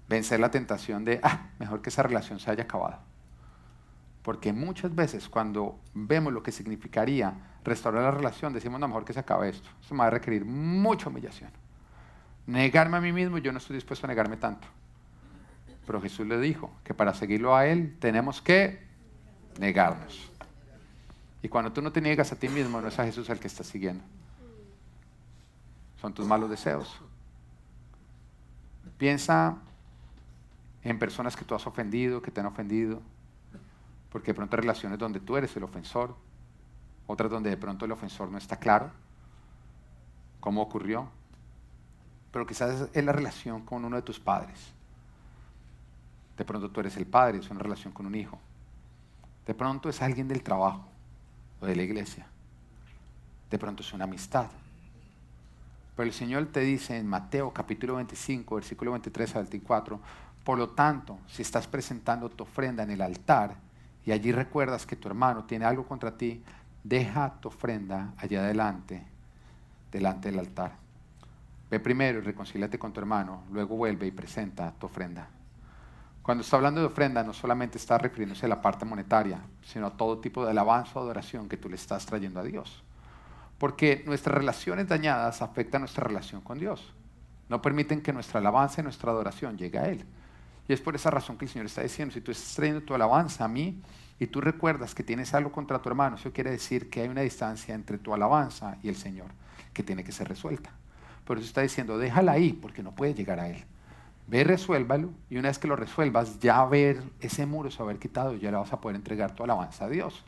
vencer 0.09 0.41
la 0.41 0.51
tentación 0.51 1.05
de, 1.05 1.21
ah, 1.23 1.51
mejor 1.59 1.83
que 1.83 1.91
esa 1.91 2.03
relación 2.03 2.41
se 2.41 2.51
haya 2.51 2.63
acabado. 2.63 3.12
Porque 4.23 4.53
muchas 4.53 4.95
veces 4.95 5.29
cuando 5.29 5.79
vemos 5.95 6.33
lo 6.33 6.43
que 6.43 6.53
significaría 6.53 7.35
restaurar 7.65 8.05
la 8.05 8.11
relación, 8.13 8.53
decimos, 8.53 8.81
no, 8.81 8.87
mejor 8.87 9.05
que 9.05 9.13
se 9.13 9.21
acabe 9.21 9.49
esto. 9.49 9.69
Eso 9.83 9.95
me 9.95 10.01
va 10.01 10.07
a 10.07 10.11
requerir 10.11 10.45
mucha 10.45 11.09
humillación. 11.09 11.51
Negarme 12.47 12.97
a 12.97 13.01
mí 13.01 13.13
mismo, 13.13 13.39
yo 13.39 13.53
no 13.53 13.59
estoy 13.59 13.75
dispuesto 13.75 14.07
a 14.07 14.09
negarme 14.09 14.37
tanto. 14.37 14.67
Pero 15.87 16.01
Jesús 16.01 16.27
le 16.27 16.39
dijo 16.39 16.71
que 16.85 16.95
para 16.95 17.15
seguirlo 17.15 17.57
a 17.57 17.67
Él 17.67 17.97
tenemos 17.99 18.41
que 18.41 18.81
negarnos. 19.59 20.31
Y 21.43 21.49
cuando 21.49 21.73
tú 21.73 21.83
no 21.83 21.91
te 21.91 22.01
niegas 22.01 22.31
a 22.31 22.37
ti 22.37 22.49
mismo, 22.49 22.81
no 22.81 22.89
es 22.89 22.99
a 22.99 23.05
Jesús 23.05 23.29
el 23.29 23.41
que 23.41 23.49
estás 23.49 23.67
siguiendo. 23.67 24.05
Son 26.01 26.15
tus 26.15 26.27
malos 26.27 26.49
deseos. 26.49 27.01
Piensa 28.99 29.57
en 30.85 30.99
personas 30.99 31.35
que 31.35 31.45
tú 31.45 31.57
has 31.57 31.67
ofendido, 31.67 32.23
que 32.23 32.31
te 32.31 32.41
han 32.41 32.47
ofendido, 32.47 33.03
porque 34.13 34.33
de 34.33 34.35
pronto 34.35 34.55
hay 34.57 34.61
relaciones 34.61 34.99
donde 34.99 35.21
tú 35.21 35.39
eres 35.39 35.57
el 35.57 35.65
ofensor, 35.65 36.15
otras 37.07 37.31
donde 37.31 37.49
de 37.49 37.57
pronto 37.57 37.87
el 37.87 37.93
ofensor 37.93 38.31
no 38.31 38.37
está 38.37 38.59
claro 38.59 38.91
cómo 40.39 40.61
ocurrió, 40.61 41.09
pero 42.31 42.47
quizás 42.47 42.89
es 42.93 43.05
la 43.05 43.13
relación 43.13 43.63
con 43.65 43.85
uno 43.85 43.97
de 43.97 44.03
tus 44.03 44.21
padres. 44.21 44.73
De 46.37 46.45
pronto 46.45 46.71
tú 46.71 46.81
eres 46.81 46.97
el 46.97 47.07
padre, 47.07 47.39
es 47.39 47.51
una 47.51 47.61
relación 47.61 47.93
con 47.93 48.07
un 48.07 48.15
hijo. 48.15 48.39
De 49.47 49.55
pronto 49.55 49.89
es 49.89 50.03
alguien 50.03 50.29
del 50.29 50.43
trabajo 50.43 50.85
o 51.61 51.67
de 51.67 51.77
la 51.77 51.83
iglesia. 51.83 52.27
De 53.51 53.59
pronto 53.59 53.83
es 53.83 53.93
una 53.93 54.05
amistad. 54.05 54.47
Pero 55.97 56.07
el 56.07 56.13
Señor 56.13 56.47
te 56.47 56.61
dice 56.61 56.97
en 56.97 57.07
Mateo 57.07 57.53
capítulo 57.53 57.97
25, 57.97 58.57
versículo 58.57 58.93
23 58.93 59.37
al 59.37 59.43
24, 59.45 60.01
por 60.45 60.59
lo 60.59 60.71
tanto, 60.71 61.19
si 61.29 61.43
estás 61.43 61.67
presentando 61.67 62.29
tu 62.29 62.45
ofrenda 62.45 62.83
en 62.83 62.91
el 62.91 63.03
altar, 63.03 63.57
y 64.05 64.13
allí 64.13 64.33
recuerdas 64.33 64.87
que 64.87 64.97
tu 64.97 65.09
hermano 65.09 65.45
tiene 65.45 65.65
algo 65.65 65.87
contra 65.87 66.17
ti, 66.17 66.43
deja 66.83 67.35
tu 67.41 67.49
ofrenda 67.49 68.15
allá 68.17 68.41
adelante, 68.41 69.05
delante 69.91 70.31
del 70.31 70.41
altar. 70.41 70.73
Ve 71.71 71.81
primero 71.81 72.19
y 72.19 72.23
reconcíliate 72.23 72.79
con 72.79 72.93
tu 72.93 73.01
hermano, 73.01 73.45
luego 73.51 73.77
vuelve 73.77 74.07
y 74.07 74.11
presenta 74.11 74.73
tu 74.73 74.87
ofrenda. 74.87 75.29
Cuando 76.23 76.43
está 76.43 76.57
hablando 76.57 76.81
de 76.81 76.87
ofrenda, 76.87 77.25
no 77.25 77.33
solamente 77.33 77.79
está 77.79 77.99
refiriéndose 77.99 78.47
a 78.47 78.49
la 78.49 78.63
parte 78.63 78.85
monetaria, 78.85 79.41
sino 79.63 79.87
a 79.87 79.97
todo 79.97 80.19
tipo 80.19 80.45
de 80.45 80.53
alabanza 80.53 80.99
o 80.99 81.03
adoración 81.03 81.49
que 81.49 81.57
tú 81.57 81.69
le 81.69 81.75
estás 81.75 82.07
trayendo 82.07 82.41
a 82.41 82.45
Dios. 82.45 82.85
Porque 83.59 84.05
nuestras 84.07 84.37
relaciones 84.37 84.87
dañadas 84.89 85.43
afectan 85.43 85.83
nuestra 85.83 86.05
relación 86.05 86.41
con 86.41 86.59
Dios. 86.59 86.93
No 87.49 87.61
permiten 87.61 88.03
que 88.03 88.13
nuestra 88.13 88.39
alabanza 88.39 88.81
y 88.81 88.85
nuestra 88.85 89.11
adoración 89.11 89.57
llegue 89.57 89.79
a 89.79 89.89
Él. 89.89 90.05
Y 90.69 90.73
es 90.73 90.81
por 90.81 90.95
esa 90.95 91.11
razón 91.11 91.37
que 91.37 91.45
el 91.45 91.51
Señor 91.51 91.67
está 91.67 91.83
diciendo, 91.83 92.15
si 92.15 92.21
tú 92.21 92.31
estás 92.31 92.55
trayendo 92.55 92.83
tu 92.83 92.95
alabanza 92.95 93.45
a 93.45 93.49
mí 93.49 93.81
y 94.19 94.27
tú 94.27 94.41
recuerdas 94.41 94.95
que 94.95 95.03
tienes 95.03 95.35
algo 95.35 95.51
contra 95.51 95.81
tu 95.81 95.89
hermano, 95.89 96.17
eso 96.17 96.33
quiere 96.33 96.51
decir 96.51 96.89
que 96.89 97.03
hay 97.03 97.09
una 97.09 97.23
distancia 97.23 97.75
entre 97.75 97.99
tu 97.99 98.15
alabanza 98.15 98.79
y 98.83 98.89
el 98.89 98.97
Señor 98.97 99.27
que 99.73 99.83
tiene 99.83 100.05
que 100.05 100.13
ser 100.13 100.29
resuelta. 100.29 100.71
Por 101.25 101.39
eso 101.39 101.47
está 101.47 101.63
diciendo, 101.63 101.99
déjala 101.99 102.33
ahí 102.33 102.53
porque 102.53 102.83
no 102.83 102.93
puede 102.95 103.15
llegar 103.15 103.41
a 103.41 103.49
Él. 103.49 103.65
Ve, 104.29 104.45
resuélvalo 104.45 105.11
y 105.29 105.37
una 105.37 105.49
vez 105.49 105.59
que 105.59 105.69
lo 105.69 105.77
resuelvas, 105.77 106.39
ya 106.39 106.65
ver 106.65 107.03
ese 107.21 107.45
muro 107.45 107.71
se 107.71 107.79
va 107.79 107.85
a 107.85 107.89
haber 107.91 107.99
quitado 107.99 108.35
ya 108.37 108.51
le 108.51 108.57
vas 108.57 108.73
a 108.73 108.81
poder 108.81 108.97
entregar 108.97 109.35
tu 109.35 109.43
alabanza 109.43 109.87
a 109.87 109.89
Dios. 109.89 110.25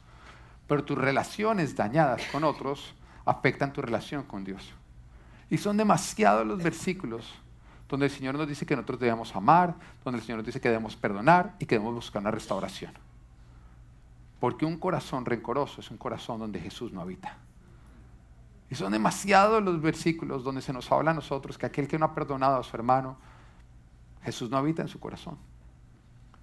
Pero 0.67 0.85
tus 0.85 0.99
relaciones 0.99 1.77
dañadas 1.77 2.23
con 2.33 2.43
otros 2.45 2.95
afectan 3.25 3.73
tu 3.73 3.81
relación 3.83 4.25
con 4.25 4.45
Dios. 4.45 4.73
Y 5.51 5.59
son 5.59 5.77
demasiados 5.77 6.47
los 6.47 6.63
versículos 6.63 7.33
donde 7.95 8.07
el 8.07 8.13
Señor 8.13 8.35
nos 8.35 8.49
dice 8.49 8.67
que 8.67 8.75
nosotros 8.75 8.99
debemos 8.99 9.37
amar, 9.37 9.77
donde 10.03 10.19
el 10.19 10.25
Señor 10.25 10.39
nos 10.39 10.47
dice 10.47 10.61
que 10.61 10.69
debemos 10.69 10.97
perdonar 10.97 11.55
y 11.61 11.67
que 11.67 11.77
debemos 11.77 11.95
buscar 11.95 12.21
una 12.21 12.33
restauración. 12.33 12.93
Porque 14.41 14.67
un 14.67 14.79
corazón 14.79 15.25
rencoroso 15.25 15.81
es 15.81 15.93
un 15.93 15.97
corazón 15.97 16.41
donde 16.41 16.59
Jesús 16.59 16.93
no 16.93 17.01
habita. 17.01 17.37
Y 18.69 18.75
son 18.75 18.91
demasiados 18.91 19.63
los 19.63 19.81
versículos 19.81 20.43
donde 20.43 20.61
se 20.61 20.73
nos 20.73 20.91
habla 20.91 21.13
a 21.13 21.15
nosotros 21.15 21.57
que 21.57 21.67
aquel 21.67 21.87
que 21.87 21.97
no 21.97 22.07
ha 22.07 22.15
perdonado 22.17 22.59
a 22.59 22.65
su 22.65 22.77
hermano, 22.77 23.17
Jesús 24.25 24.51
no 24.51 24.57
habita 24.57 24.83
en 24.83 24.89
su 24.89 24.99
corazón. 24.99 25.39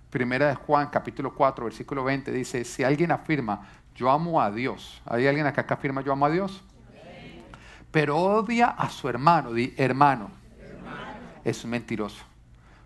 Primera 0.10 0.48
de 0.48 0.56
Juan, 0.56 0.88
capítulo 0.88 1.36
4, 1.36 1.66
versículo 1.66 2.06
20, 2.06 2.32
dice, 2.32 2.64
si 2.64 2.86
alguien 2.86 3.12
afirma, 3.12 3.68
yo 3.94 4.10
amo 4.10 4.42
a 4.42 4.50
Dios. 4.52 5.02
¿Hay 5.06 5.28
alguien 5.28 5.48
acá 5.48 5.68
que 5.68 5.74
afirma 5.74 6.02
yo 6.02 6.14
amo 6.14 6.28
a 6.28 6.30
Dios? 6.30 6.64
Pero 7.92 8.16
odia 8.16 8.68
a 8.68 8.90
su 8.90 9.10
hermano, 9.10 9.52
di 9.52 9.74
hermano. 9.76 10.41
Es 11.44 11.64
un 11.64 11.72
mentiroso. 11.72 12.24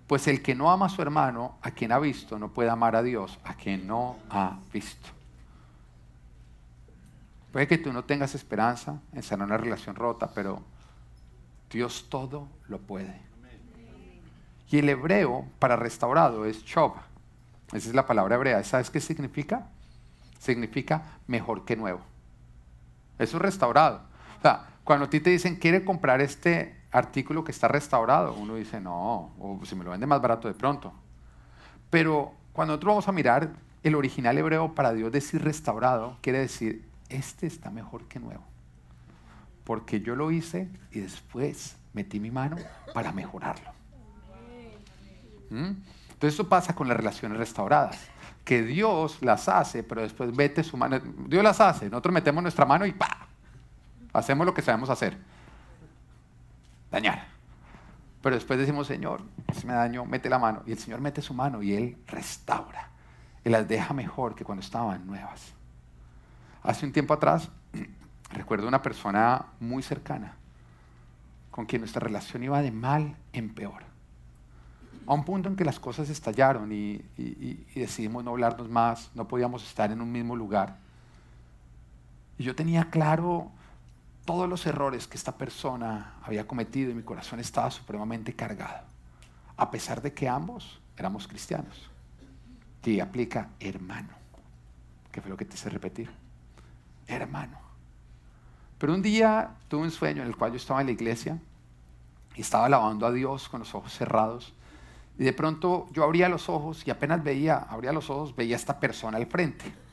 Pues 0.08 0.28
el 0.28 0.42
que 0.42 0.54
no 0.54 0.72
ama 0.72 0.86
a 0.86 0.90
su 0.90 1.02
hermano, 1.02 1.58
a 1.62 1.72
quien 1.72 1.92
ha 1.92 2.00
visto, 2.00 2.38
no 2.38 2.50
puede 2.50 2.70
amar 2.70 2.96
a 2.96 3.02
Dios, 3.02 3.40
a 3.44 3.56
quien 3.56 3.88
no 3.88 4.18
ha 4.30 4.60
visto. 4.72 5.10
Puede 7.52 7.68
que 7.68 7.78
tú 7.78 7.92
no 7.92 8.04
tengas 8.04 8.36
esperanza 8.36 9.00
en 9.14 9.24
sanar 9.24 9.48
una 9.48 9.58
relación 9.58 9.96
rota, 9.96 10.32
pero 10.36 10.62
Dios 11.72 12.08
todo 12.10 12.48
lo 12.68 12.80
puede. 12.80 13.20
Y 14.70 14.80
el 14.80 14.90
hebreo 14.90 15.46
para 15.58 15.76
restaurado 15.76 16.46
es 16.46 16.64
chov. 16.66 16.94
Esa 17.72 17.90
es 17.90 17.96
la 17.96 18.06
palabra 18.06 18.36
hebrea. 18.36 18.64
¿Sabes 18.64 18.90
qué 18.90 19.00
significa? 19.00 19.68
Significa 20.40 21.20
mejor 21.28 21.66
que 21.66 21.76
nuevo. 21.76 22.02
Eso 23.18 23.38
es 23.38 23.42
restaurado. 23.42 24.02
O 24.40 24.42
sea, 24.42 24.68
cuando 24.84 25.06
a 25.06 25.10
ti 25.10 25.20
te 25.20 25.30
dicen, 25.30 25.56
quiere 25.56 25.84
comprar 25.84 26.22
este 26.22 26.76
artículo 26.96 27.44
que 27.44 27.52
está 27.52 27.68
restaurado, 27.68 28.34
uno 28.34 28.56
dice, 28.56 28.80
no, 28.80 29.32
o 29.38 29.60
si 29.66 29.76
me 29.76 29.84
lo 29.84 29.92
vende 29.92 30.08
más 30.08 30.22
barato 30.22 30.48
de 30.48 30.54
pronto. 30.54 30.94
Pero 31.90 32.34
cuando 32.54 32.72
nosotros 32.72 32.92
vamos 32.92 33.08
a 33.10 33.12
mirar 33.12 33.50
el 33.84 33.96
original 33.96 34.38
hebreo 34.38 34.74
para 34.74 34.94
Dios 34.94 35.12
decir 35.12 35.44
restaurado, 35.44 36.18
quiere 36.22 36.40
decir, 36.40 36.88
este 37.10 37.48
está 37.48 37.70
mejor 37.70 38.06
que 38.06 38.20
nuevo. 38.20 38.44
Porque 39.66 40.00
yo 40.00 40.16
lo 40.16 40.32
hice 40.32 40.70
y 40.92 41.02
después 41.02 41.76
metí 41.94 42.20
mi 42.20 42.32
mano 42.32 42.56
para 42.94 43.12
mejorarlo. 43.12 43.72
¿Mm? 45.50 45.74
Entonces 46.14 46.34
eso 46.34 46.48
pasa 46.48 46.74
con 46.74 46.88
las 46.88 46.96
relaciones 46.96 47.38
restauradas, 47.38 48.00
que 48.46 48.64
Dios 48.64 49.18
las 49.22 49.50
hace, 49.50 49.84
pero 49.84 50.02
después 50.02 50.34
mete 50.34 50.64
su 50.64 50.78
mano. 50.78 51.02
Dios 51.28 51.44
las 51.44 51.60
hace, 51.60 51.90
nosotros 51.90 52.14
metemos 52.14 52.42
nuestra 52.42 52.66
mano 52.66 52.86
y 52.86 52.94
¡pa! 52.94 53.28
Hacemos 54.14 54.46
lo 54.46 54.54
que 54.54 54.62
sabemos 54.62 54.90
hacer 54.90 55.35
dañar. 56.92 57.28
Pero 58.26 58.36
después 58.36 58.58
decimos, 58.58 58.88
Señor, 58.88 59.22
si 59.54 59.68
me 59.68 59.74
daño, 59.74 60.04
mete 60.06 60.30
la 60.30 60.40
mano. 60.40 60.64
Y 60.66 60.72
el 60.72 60.80
Señor 60.80 61.00
mete 61.00 61.22
su 61.22 61.36
mano 61.36 61.62
y 61.62 61.74
Él 61.74 61.98
restaura. 62.08 62.90
Y 63.44 63.50
las 63.50 63.68
deja 63.68 63.94
mejor 63.94 64.34
que 64.34 64.44
cuando 64.44 64.64
estaban 64.64 65.06
nuevas. 65.06 65.54
Hace 66.64 66.88
un 66.88 66.92
tiempo 66.92 67.14
atrás, 67.14 67.52
recuerdo 68.32 68.68
una 68.68 68.82
persona 68.82 69.46
muy 69.60 69.84
cercana 69.84 70.34
con 71.52 71.68
quien 71.68 71.82
nuestra 71.82 72.00
relación 72.00 72.44
iba 72.44 72.62
de 72.64 72.72
mal 72.72 73.16
en 73.32 73.54
peor. 73.54 73.84
A 75.06 75.14
un 75.14 75.24
punto 75.24 75.48
en 75.48 75.56
que 75.56 75.64
las 75.64 75.80
cosas 75.80 76.10
estallaron 76.10 76.72
y, 76.72 77.06
y 77.16 77.80
decidimos 77.80 78.24
no 78.24 78.32
hablarnos 78.32 78.68
más, 78.70 79.12
no 79.14 79.28
podíamos 79.28 79.64
estar 79.64 79.92
en 79.92 80.02
un 80.02 80.12
mismo 80.12 80.36
lugar. 80.36 80.78
Y 82.40 82.44
yo 82.44 82.56
tenía 82.56 82.90
claro 82.90 83.52
todos 84.26 84.50
los 84.50 84.66
errores 84.66 85.08
que 85.08 85.18
esta 85.18 85.38
persona 85.38 86.16
había 86.24 86.48
cometido 86.48 86.92
y 86.92 86.96
mi 86.96 87.04
corazón 87.04 87.40
estaba 87.40 87.70
supremamente 87.70 88.34
cargado, 88.34 88.86
a 89.56 89.72
pesar 89.72 90.02
de 90.02 90.14
que 90.14 90.28
ambos 90.28 90.82
éramos 90.98 91.28
cristianos. 91.28 91.90
Y 92.84 93.00
aplica 93.00 93.50
hermano, 93.60 94.10
que 95.12 95.22
fue 95.22 95.30
lo 95.30 95.38
que 95.38 95.46
te 95.46 95.56
hice 95.56 95.70
repetir, 95.70 96.12
hermano. 97.08 97.58
Pero 98.78 98.94
un 98.94 99.02
día 99.02 99.52
tuve 99.68 99.84
un 99.84 99.92
sueño 99.92 100.22
en 100.22 100.28
el 100.28 100.36
cual 100.36 100.52
yo 100.52 100.58
estaba 100.58 100.82
en 100.82 100.88
la 100.88 100.94
iglesia 100.94 101.40
y 102.36 102.42
estaba 102.42 102.66
alabando 102.66 103.08
a 103.08 103.12
Dios 103.12 103.48
con 103.48 103.60
los 103.62 103.74
ojos 103.74 103.94
cerrados. 103.94 104.54
Y 105.18 105.24
de 105.24 105.34
pronto 105.34 105.88
yo 105.94 106.04
abría 106.04 106.30
los 106.30 106.50
ojos 106.50 106.86
y 106.86 106.92
apenas 106.92 107.24
veía, 107.24 107.58
abría 107.58 107.94
los 107.94 108.10
ojos, 108.10 108.36
veía 108.36 108.56
a 108.56 108.60
esta 108.60 108.80
persona 108.80 109.18
al 109.18 109.28
frente. 109.28 109.85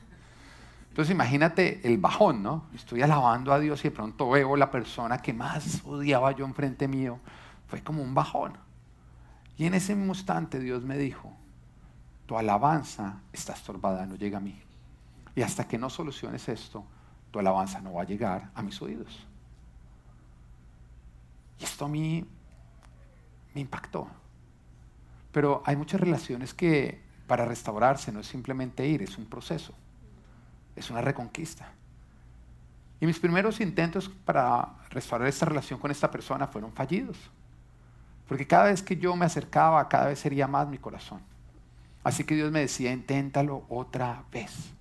Entonces 0.93 1.15
imagínate 1.15 1.81
el 1.87 1.97
bajón, 1.97 2.43
¿no? 2.43 2.65
Estoy 2.75 3.01
alabando 3.01 3.51
a 3.51 3.59
Dios 3.59 3.83
y 3.83 3.89
de 3.89 3.95
pronto 3.95 4.29
veo 4.29 4.55
la 4.55 4.69
persona 4.69 5.17
que 5.17 5.33
más 5.33 5.81
odiaba 5.85 6.33
yo 6.33 6.45
enfrente 6.45 6.87
mío. 6.87 7.17
Fue 7.65 7.81
como 7.81 8.03
un 8.03 8.13
bajón. 8.13 8.53
Y 9.57 9.65
en 9.65 9.73
ese 9.73 9.93
instante 9.93 10.59
Dios 10.59 10.83
me 10.83 10.95
dijo, 10.95 11.35
tu 12.27 12.37
alabanza 12.37 13.21
está 13.31 13.53
estorbada, 13.53 14.05
no 14.05 14.17
llega 14.17 14.37
a 14.37 14.39
mí. 14.39 14.61
Y 15.35 15.41
hasta 15.41 15.67
que 15.67 15.79
no 15.79 15.89
soluciones 15.89 16.47
esto, 16.47 16.85
tu 17.31 17.39
alabanza 17.39 17.81
no 17.81 17.93
va 17.93 18.03
a 18.03 18.05
llegar 18.05 18.51
a 18.53 18.61
mis 18.61 18.79
oídos. 18.79 19.25
Y 21.59 21.63
esto 21.63 21.85
a 21.85 21.89
mí 21.89 22.23
me 23.55 23.61
impactó. 23.61 24.07
Pero 25.31 25.63
hay 25.65 25.75
muchas 25.75 25.99
relaciones 25.99 26.53
que 26.53 27.01
para 27.25 27.45
restaurarse 27.45 28.11
no 28.11 28.19
es 28.19 28.27
simplemente 28.27 28.87
ir, 28.87 29.01
es 29.01 29.17
un 29.17 29.25
proceso 29.25 29.73
es 30.75 30.89
una 30.89 31.01
reconquista. 31.01 31.71
Y 32.99 33.05
mis 33.05 33.19
primeros 33.19 33.59
intentos 33.59 34.09
para 34.09 34.69
restaurar 34.89 35.27
esta 35.27 35.45
relación 35.45 35.79
con 35.79 35.91
esta 35.91 36.09
persona 36.09 36.47
fueron 36.47 36.71
fallidos. 36.71 37.17
Porque 38.27 38.47
cada 38.47 38.65
vez 38.65 38.81
que 38.81 38.95
yo 38.95 39.15
me 39.15 39.25
acercaba, 39.25 39.87
cada 39.89 40.07
vez 40.07 40.19
sería 40.19 40.47
más 40.47 40.67
mi 40.67 40.77
corazón. 40.77 41.21
Así 42.03 42.23
que 42.23 42.35
Dios 42.35 42.51
me 42.51 42.61
decía, 42.61 42.91
inténtalo 42.91 43.65
otra 43.69 44.23
vez. 44.31 44.71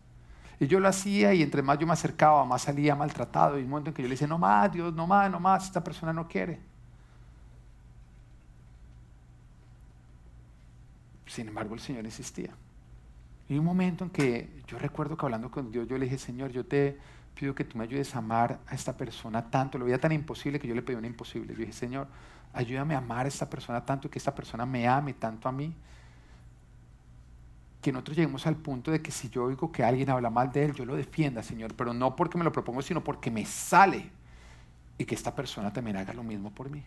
Y 0.61 0.69
yo 0.69 0.79
lo 0.79 0.89
hacía 0.89 1.35
y 1.35 1.43
entre 1.43 1.63
más 1.63 1.79
yo 1.79 1.87
me 1.87 1.93
acercaba, 1.93 2.45
más 2.45 2.63
salía 2.63 2.95
maltratado. 2.95 3.59
Y 3.59 3.63
un 3.63 3.71
momento 3.71 3.91
en 3.91 3.95
que 3.95 4.03
yo 4.03 4.09
le 4.09 4.15
decía, 4.15 4.29
no 4.29 4.39
más, 4.39 4.71
Dios, 4.71 4.95
no 4.95 5.07
más, 5.07 5.31
no 5.31 5.41
más, 5.41 5.65
esta 5.65 5.83
persona 5.83 6.13
no 6.13 6.29
quiere. 6.29 6.61
Sin 11.27 11.49
embargo, 11.49 11.75
el 11.75 11.81
Señor 11.81 12.05
insistía. 12.05 12.55
Y 13.49 13.59
un 13.59 13.65
momento 13.65 14.05
en 14.05 14.11
que 14.11 14.63
yo 14.67 14.79
recuerdo 14.79 15.17
que 15.17 15.27
hablando 15.27 15.51
con 15.51 15.71
Dios, 15.71 15.87
yo 15.89 15.99
le 15.99 16.05
dije, 16.05 16.19
Señor, 16.19 16.51
yo 16.53 16.65
te 16.65 16.99
pido 17.35 17.55
que 17.55 17.65
tú 17.65 17.79
me 17.79 17.85
ayudes 17.85 18.15
a 18.15 18.19
amar 18.19 18.61
a 18.67 18.75
esta 18.75 18.97
persona 18.97 19.51
tanto. 19.51 19.79
Lo 19.79 19.85
veía 19.85 19.99
tan 19.99 20.13
imposible 20.13 20.59
que 20.59 20.69
yo 20.69 20.75
le 20.75 20.83
pedí 20.83 20.97
una 20.97 21.07
imposible. 21.07 21.53
Yo 21.53 21.61
dije, 21.61 21.73
Señor, 21.73 22.07
ayúdame 22.53 22.95
a 22.95 22.99
amar 22.99 23.27
a 23.27 23.29
esta 23.29 23.49
persona 23.49 23.85
tanto 23.85 24.07
y 24.07 24.11
que 24.11 24.19
esta 24.19 24.35
persona 24.35 24.67
me 24.67 24.87
ame 24.87 25.15
tanto 25.15 25.49
a 25.49 25.53
mí. 25.53 25.75
Que 27.81 27.91
nosotros 27.91 28.17
lleguemos 28.17 28.47
al 28.47 28.57
punto 28.57 28.91
de 28.91 29.03
que 29.03 29.11
si 29.11 29.29
yo 29.29 29.45
oigo 29.45 29.73
que 29.73 29.83
alguien 29.83 30.11
habla 30.11 30.31
mal 30.31 30.53
de 30.53 30.67
él, 30.67 30.75
yo 30.75 30.85
lo 30.85 30.95
defienda, 30.95 31.43
Señor, 31.43 31.75
pero 31.75 31.93
no 31.93 32.15
porque 32.15 32.39
me 32.39 32.45
lo 32.45 32.53
propongo, 32.53 32.81
sino 32.81 33.03
porque 33.03 33.31
me 33.31 33.45
sale. 33.45 34.11
Y 34.99 35.05
que 35.05 35.15
esta 35.15 35.35
persona 35.35 35.73
también 35.73 35.97
haga 35.97 36.13
lo 36.13 36.23
mismo 36.23 36.51
por 36.51 36.71
mí. 36.71 36.85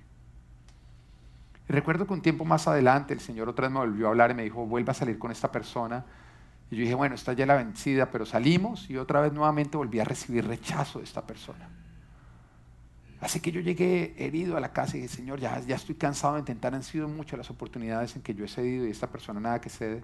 Recuerdo 1.67 2.05
que 2.05 2.13
un 2.13 2.21
tiempo 2.21 2.45
más 2.45 2.67
adelante 2.67 3.13
el 3.13 3.19
Señor 3.19 3.49
otra 3.49 3.67
vez 3.67 3.73
me 3.73 3.79
volvió 3.79 4.05
a 4.05 4.09
hablar 4.09 4.31
y 4.31 4.35
me 4.35 4.43
dijo, 4.43 4.65
vuelva 4.65 4.91
a 4.91 4.93
salir 4.93 5.17
con 5.17 5.31
esta 5.31 5.51
persona 5.51 6.05
yo 6.75 6.81
dije, 6.81 6.95
bueno, 6.95 7.15
está 7.15 7.33
ya 7.33 7.45
la 7.45 7.55
vencida, 7.55 8.11
pero 8.11 8.25
salimos 8.25 8.89
y 8.89 8.97
otra 8.97 9.21
vez 9.21 9.33
nuevamente 9.33 9.77
volví 9.77 9.99
a 9.99 10.03
recibir 10.03 10.47
rechazo 10.47 10.99
de 10.99 11.05
esta 11.05 11.25
persona. 11.25 11.69
Así 13.21 13.39
que 13.39 13.51
yo 13.51 13.61
llegué 13.61 14.13
herido 14.17 14.57
a 14.57 14.59
la 14.59 14.73
casa 14.73 14.97
y 14.97 15.01
dije, 15.01 15.15
Señor, 15.15 15.39
ya, 15.39 15.59
ya 15.61 15.75
estoy 15.75 15.95
cansado 15.95 16.33
de 16.33 16.41
intentar, 16.41 16.75
han 16.75 16.83
sido 16.83 17.07
muchas 17.07 17.37
las 17.37 17.49
oportunidades 17.49 18.15
en 18.15 18.21
que 18.21 18.35
yo 18.35 18.45
he 18.45 18.47
cedido 18.47 18.85
y 18.85 18.91
esta 18.91 19.07
persona 19.07 19.39
nada 19.39 19.61
que 19.61 19.69
cede. 19.69 20.03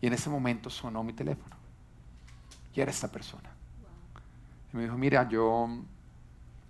Y 0.00 0.06
en 0.06 0.12
ese 0.12 0.30
momento 0.30 0.70
sonó 0.70 1.02
mi 1.02 1.12
teléfono. 1.12 1.56
Y 2.74 2.80
era 2.80 2.90
esta 2.90 3.08
persona. 3.08 3.50
Y 4.72 4.76
me 4.76 4.84
dijo, 4.84 4.96
mira, 4.96 5.28
yo, 5.28 5.68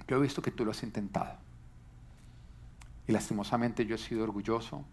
yo 0.08 0.16
he 0.16 0.20
visto 0.20 0.40
que 0.40 0.50
tú 0.50 0.64
lo 0.64 0.70
has 0.70 0.82
intentado. 0.82 1.36
Y 3.06 3.12
lastimosamente 3.12 3.84
yo 3.84 3.96
he 3.96 3.98
sido 3.98 4.24
orgulloso, 4.24 4.84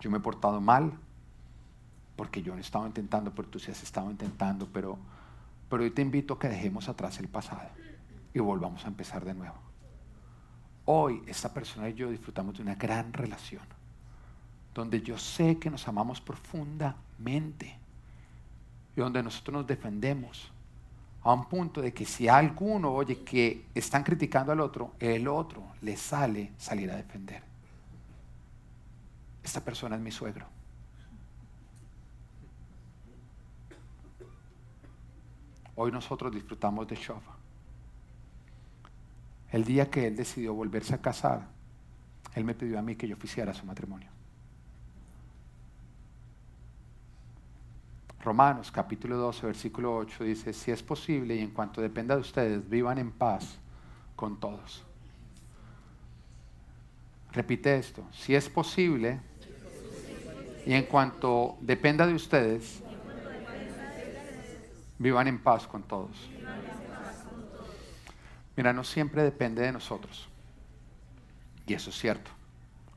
yo 0.00 0.10
me 0.10 0.18
he 0.18 0.20
portado 0.20 0.60
mal, 0.60 0.92
porque 2.18 2.42
yo 2.42 2.52
no 2.52 2.60
estaba 2.60 2.84
intentando, 2.84 3.32
pero 3.32 3.46
tú 3.46 3.60
sí 3.60 3.70
has 3.70 3.80
estado 3.80 4.10
intentando, 4.10 4.66
pero, 4.66 4.98
pero 5.70 5.84
hoy 5.84 5.92
te 5.92 6.02
invito 6.02 6.34
a 6.34 6.38
que 6.40 6.48
dejemos 6.48 6.88
atrás 6.88 7.20
el 7.20 7.28
pasado 7.28 7.70
y 8.34 8.40
volvamos 8.40 8.84
a 8.84 8.88
empezar 8.88 9.24
de 9.24 9.34
nuevo. 9.34 9.54
Hoy 10.84 11.22
esta 11.28 11.54
persona 11.54 11.88
y 11.88 11.94
yo 11.94 12.10
disfrutamos 12.10 12.56
de 12.56 12.62
una 12.62 12.74
gran 12.74 13.12
relación, 13.12 13.62
donde 14.74 15.00
yo 15.00 15.16
sé 15.16 15.60
que 15.60 15.70
nos 15.70 15.86
amamos 15.86 16.20
profundamente 16.20 17.78
y 18.96 19.00
donde 19.00 19.22
nosotros 19.22 19.58
nos 19.58 19.66
defendemos 19.68 20.50
a 21.22 21.32
un 21.32 21.44
punto 21.44 21.80
de 21.80 21.94
que 21.94 22.04
si 22.04 22.26
alguno 22.26 22.94
oye 22.94 23.22
que 23.22 23.66
están 23.76 24.02
criticando 24.02 24.50
al 24.50 24.58
otro, 24.58 24.90
el 24.98 25.28
otro 25.28 25.62
le 25.82 25.96
sale 25.96 26.50
salir 26.58 26.90
a 26.90 26.96
defender. 26.96 27.44
Esta 29.44 29.60
persona 29.60 29.94
es 29.94 30.02
mi 30.02 30.10
suegro. 30.10 30.57
Hoy 35.80 35.92
nosotros 35.92 36.34
disfrutamos 36.34 36.88
de 36.88 36.96
Shofa. 36.96 37.30
El 39.52 39.64
día 39.64 39.88
que 39.88 40.08
él 40.08 40.16
decidió 40.16 40.52
volverse 40.52 40.92
a 40.92 41.00
casar, 41.00 41.46
él 42.34 42.42
me 42.42 42.56
pidió 42.56 42.80
a 42.80 42.82
mí 42.82 42.96
que 42.96 43.06
yo 43.06 43.14
oficiara 43.14 43.54
su 43.54 43.64
matrimonio. 43.64 44.08
Romanos 48.24 48.72
capítulo 48.72 49.18
12, 49.18 49.46
versículo 49.46 49.96
8 49.98 50.24
dice, 50.24 50.52
si 50.52 50.72
es 50.72 50.82
posible 50.82 51.36
y 51.36 51.42
en 51.42 51.50
cuanto 51.50 51.80
dependa 51.80 52.16
de 52.16 52.22
ustedes, 52.22 52.68
vivan 52.68 52.98
en 52.98 53.12
paz 53.12 53.60
con 54.16 54.40
todos. 54.40 54.82
Repite 57.30 57.76
esto, 57.76 58.04
si 58.10 58.34
es 58.34 58.48
posible 58.48 59.20
y 60.66 60.72
en 60.72 60.86
cuanto 60.86 61.56
dependa 61.60 62.04
de 62.04 62.14
ustedes, 62.14 62.82
Vivan 64.98 65.28
en 65.28 65.38
paz 65.38 65.66
con 65.66 65.82
todos. 65.82 66.28
Mira, 68.56 68.72
no 68.72 68.82
siempre 68.82 69.22
depende 69.22 69.62
de 69.62 69.72
nosotros. 69.72 70.28
Y 71.66 71.74
eso 71.74 71.90
es 71.90 71.98
cierto. 71.98 72.30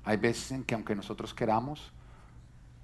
Hay 0.04 0.18
veces 0.18 0.52
en 0.52 0.64
que 0.64 0.74
aunque 0.74 0.96
nosotros 0.96 1.34
queramos, 1.34 1.92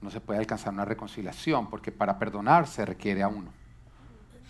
no 0.02 0.12
se 0.12 0.22
puede 0.22 0.40
alcanzar 0.40 0.74
una 0.74 0.86
reconciliación, 0.86 1.70
porque 1.70 1.92
para 1.92 2.20
perdonar 2.20 2.68
se 2.68 2.86
requiere 2.86 3.24
a 3.24 3.28
uno, 3.28 3.52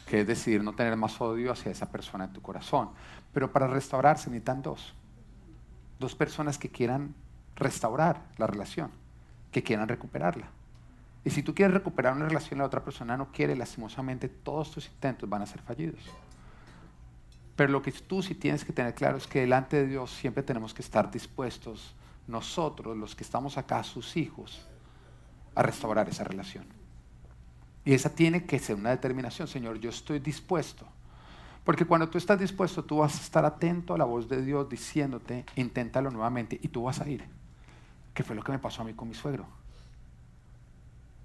que 0.05 0.21
es 0.21 0.27
decidir 0.27 0.61
no 0.63 0.73
tener 0.73 0.97
más 0.97 1.21
odio 1.21 1.53
hacia 1.53 1.71
esa 1.71 1.89
persona 1.89 2.25
en 2.25 2.33
tu 2.33 2.41
corazón. 2.41 2.89
Pero 3.31 3.51
para 3.51 3.67
restaurar 3.67 4.17
se 4.17 4.29
necesitan 4.29 4.61
dos. 4.61 4.93
Dos 5.99 6.13
personas 6.13 6.57
que 6.57 6.69
quieran 6.69 7.15
restaurar 7.55 8.21
la 8.37 8.47
relación, 8.47 8.91
que 9.51 9.63
quieran 9.63 9.87
recuperarla. 9.87 10.49
Y 11.27 11.29
si 11.29 11.43
tú 11.43 11.53
quieres 11.53 11.73
recuperar 11.73 12.13
una 12.13 12.25
relación 12.25 12.57
la 12.57 12.65
otra 12.65 12.81
persona 12.81 13.17
no 13.17 13.33
quiere, 13.33 13.53
lastimosamente 13.53 14.29
todos 14.29 14.71
tus 14.71 14.87
intentos 14.87 15.29
van 15.29 15.41
a 15.41 15.45
ser 15.45 15.61
fallidos. 15.61 15.99
Pero 17.57 17.69
lo 17.69 17.81
que 17.81 17.91
tú 17.91 18.23
sí 18.23 18.33
tienes 18.33 18.63
que 18.63 18.71
tener 18.71 18.95
claro 18.95 19.17
es 19.17 19.27
que 19.27 19.41
delante 19.41 19.75
de 19.75 19.87
Dios 19.87 20.09
siempre 20.09 20.41
tenemos 20.41 20.73
que 20.73 20.81
estar 20.81 21.11
dispuestos, 21.11 21.93
nosotros, 22.27 22.95
los 22.95 23.13
que 23.13 23.25
estamos 23.25 23.57
acá, 23.57 23.83
sus 23.83 24.15
hijos, 24.15 24.65
a 25.53 25.63
restaurar 25.63 26.07
esa 26.07 26.23
relación. 26.23 26.65
Y 27.83 27.93
esa 27.93 28.09
tiene 28.09 28.45
que 28.45 28.57
ser 28.57 28.77
una 28.77 28.91
determinación, 28.91 29.49
Señor, 29.49 29.81
yo 29.81 29.89
estoy 29.89 30.19
dispuesto. 30.19 30.87
Porque 31.65 31.83
cuando 31.83 32.07
tú 32.07 32.17
estás 32.17 32.39
dispuesto, 32.39 32.85
tú 32.85 32.99
vas 32.99 33.19
a 33.19 33.21
estar 33.21 33.43
atento 33.43 33.93
a 33.93 33.97
la 33.97 34.05
voz 34.05 34.29
de 34.29 34.41
Dios 34.41 34.69
diciéndote, 34.69 35.43
inténtalo 35.57 36.09
nuevamente, 36.09 36.57
y 36.61 36.69
tú 36.69 36.83
vas 36.83 37.01
a 37.01 37.09
ir. 37.09 37.25
¿Qué 38.13 38.23
fue 38.23 38.33
lo 38.33 38.43
que 38.43 38.53
me 38.53 38.59
pasó 38.59 38.81
a 38.81 38.85
mí 38.85 38.93
con 38.93 39.09
mi 39.09 39.13
suegro? 39.13 39.56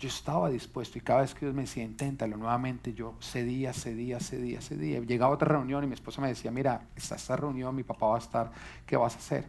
Yo 0.03 0.09
estaba 0.09 0.49
dispuesto 0.49 0.99
y 0.99 1.01
cada 1.01 1.21
vez 1.21 1.33
que 1.33 1.47
Dios 1.47 1.55
me 1.55 1.61
decía, 1.61 1.85
inténtalo 1.85 2.37
nuevamente, 2.37 2.93
yo 2.93 3.15
cedía, 3.23 3.73
cedía, 3.73 4.19
cedía, 4.19 4.61
cedía. 4.61 4.99
Llegaba 4.99 5.31
a 5.31 5.37
otra 5.37 5.47
reunión 5.47 5.85
y 5.85 5.87
mi 5.87 5.95
esposa 5.95 6.21
me 6.21 6.27
decía, 6.27 6.51
mira, 6.51 6.89
está 6.97 7.15
esta 7.15 7.37
reunión, 7.37 7.73
mi 7.73 7.85
papá 7.85 8.09
va 8.09 8.17
a 8.17 8.19
estar, 8.19 8.51
¿qué 8.85 8.97
vas 8.97 9.15
a 9.15 9.19
hacer? 9.19 9.47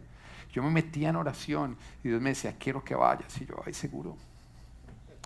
Yo 0.52 0.62
me 0.62 0.70
metía 0.70 1.08
en 1.08 1.16
oración 1.16 1.76
y 2.04 2.08
Dios 2.10 2.22
me 2.22 2.28
decía, 2.28 2.54
quiero 2.56 2.84
que 2.84 2.94
vayas. 2.94 3.36
Y 3.40 3.46
yo, 3.46 3.56
ay, 3.66 3.74
seguro. 3.74 4.16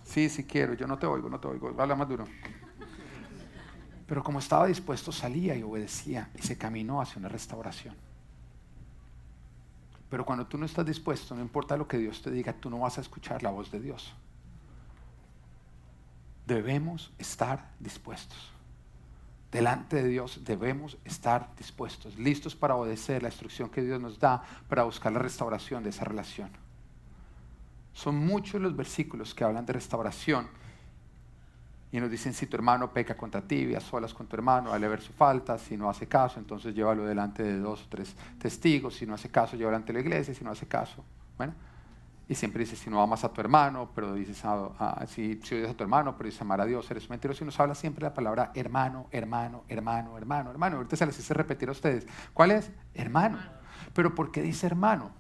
Sí, 0.03 0.31
sí 0.31 0.45
quiero, 0.45 0.73
yo 0.73 0.87
no 0.87 0.99
te 0.99 1.05
oigo, 1.05 1.29
no 1.29 1.39
te 1.39 1.47
oigo, 1.47 1.75
habla 1.79 1.95
más 1.95 2.09
duro. 2.09 2.25
Pero 4.07 4.25
como 4.25 4.39
estaba 4.39 4.67
dispuesto, 4.67 5.13
salía 5.13 5.55
y 5.55 5.63
obedecía 5.63 6.31
y 6.37 6.41
se 6.41 6.57
caminó 6.57 7.03
hacia 7.03 7.19
una 7.19 7.29
restauración. 7.29 7.95
Pero 10.09 10.25
cuando 10.25 10.47
tú 10.47 10.57
no 10.57 10.65
estás 10.65 10.87
dispuesto, 10.87 11.35
no 11.35 11.43
importa 11.43 11.77
lo 11.77 11.87
que 11.87 11.99
Dios 11.99 12.23
te 12.23 12.31
diga, 12.31 12.55
tú 12.55 12.71
no 12.71 12.79
vas 12.79 12.97
a 12.97 13.03
escuchar 13.03 13.43
la 13.43 13.51
voz 13.51 13.71
de 13.71 13.79
Dios 13.79 14.15
debemos 16.49 17.13
estar 17.19 17.71
dispuestos. 17.79 18.51
Delante 19.53 19.97
de 19.97 20.09
Dios 20.09 20.41
debemos 20.45 20.97
estar 21.05 21.55
dispuestos, 21.57 22.19
listos 22.19 22.57
para 22.57 22.75
obedecer 22.75 23.23
la 23.23 23.29
instrucción 23.29 23.71
que 23.71 23.83
Dios 23.83 24.01
nos 24.01 24.19
da 24.19 24.43
para 24.69 24.83
buscar 24.83 25.13
la 25.13 25.19
restauración 25.19 25.85
de 25.85 25.91
esa 25.91 26.05
relación. 26.05 26.51
Son 27.93 28.17
muchos 28.17 28.61
los 28.61 28.75
versículos 28.75 29.35
que 29.35 29.45
hablan 29.45 29.67
de 29.67 29.75
restauración 29.75 30.49
y 31.93 32.01
nos 32.01 32.11
dicen 32.11 32.33
si 32.33 32.47
tu 32.47 32.57
hermano 32.57 32.93
peca 32.93 33.17
contra 33.17 33.43
ti, 33.43 33.75
a 33.75 33.81
solas 33.81 34.13
con 34.15 34.27
tu 34.27 34.37
hermano, 34.37 34.71
dale 34.71 34.89
ver 34.89 35.01
su 35.03 35.13
falta, 35.13 35.59
si 35.59 35.77
no 35.77 35.89
hace 35.89 36.07
caso, 36.07 36.39
entonces 36.39 36.75
llévalo 36.75 37.05
delante 37.05 37.43
de 37.43 37.59
dos 37.59 37.83
o 37.83 37.87
tres 37.89 38.15
testigos, 38.39 38.95
si 38.95 39.07
no 39.07 39.15
hace 39.15 39.31
caso, 39.31 39.57
llévalo 39.57 39.77
ante 39.77 39.93
la 39.93 40.01
iglesia, 40.01 40.35
si 40.35 40.45
no 40.45 40.51
hace 40.51 40.67
caso. 40.67 41.05
Bueno, 41.37 41.55
y 42.29 42.35
siempre 42.35 42.61
dices, 42.61 42.79
si 42.79 42.91
no 42.91 43.01
amas 43.01 43.25
a 43.25 43.33
tu 43.33 43.41
hermano, 43.41 43.91
pero 43.95 44.13
dices, 44.13 44.39
ah, 44.45 45.03
si, 45.09 45.41
si, 45.43 45.55
odias 45.55 45.71
a 45.71 45.75
tu 45.75 45.83
hermano, 45.83 46.15
pero 46.15 46.27
dices 46.27 46.43
amar 46.43 46.61
a 46.61 46.67
Dios, 46.67 46.91
eres 46.91 47.09
mentiroso. 47.09 47.43
Y 47.43 47.47
nos 47.47 47.59
habla 47.59 47.75
siempre 47.75 48.03
la 48.03 48.13
palabra 48.13 48.53
hermano, 48.55 49.07
hermano, 49.11 49.65
hermano, 49.67 50.19
hermano, 50.19 50.51
hermano. 50.51 50.77
Ahorita 50.77 50.95
se 50.95 51.07
les 51.07 51.19
hice 51.19 51.33
repetir 51.33 51.71
a 51.71 51.73
ustedes. 51.73 52.07
¿Cuál 52.35 52.51
es? 52.51 52.71
Hermano. 52.93 53.39
Pero 53.95 54.15
¿por 54.15 54.31
qué 54.31 54.43
dice 54.43 54.67
hermano? 54.67 55.11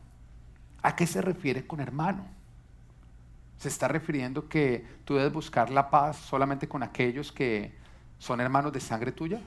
¿A 0.82 0.94
qué 0.94 1.06
se 1.06 1.22
refiere 1.22 1.66
con 1.66 1.80
hermano? 1.80 2.26
¿Se 3.56 3.68
está 3.68 3.88
refiriendo 3.88 4.46
que 4.46 4.86
tú 5.06 5.14
debes 5.14 5.32
buscar 5.32 5.70
la 5.70 5.88
paz 5.88 6.16
solamente 6.16 6.68
con 6.68 6.82
aquellos 6.82 7.32
que 7.32 7.74
son 8.18 8.40
hermanos 8.42 8.70
de 8.70 8.80
sangre 8.80 9.12
tuya? 9.12 9.40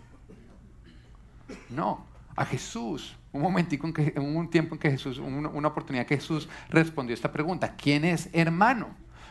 No, 1.69 2.05
a 2.35 2.45
Jesús 2.45 3.15
un 3.33 3.41
momentico, 3.41 3.87
un 4.17 4.49
tiempo 4.49 4.75
en 4.75 4.79
que 4.79 4.91
Jesús, 4.91 5.17
una, 5.17 5.49
una 5.49 5.67
oportunidad 5.69 6.05
que 6.05 6.17
Jesús 6.17 6.49
respondió 6.69 7.13
esta 7.13 7.31
pregunta. 7.31 7.75
¿Quién 7.77 8.03
es 8.03 8.29
hermano? 8.33 8.89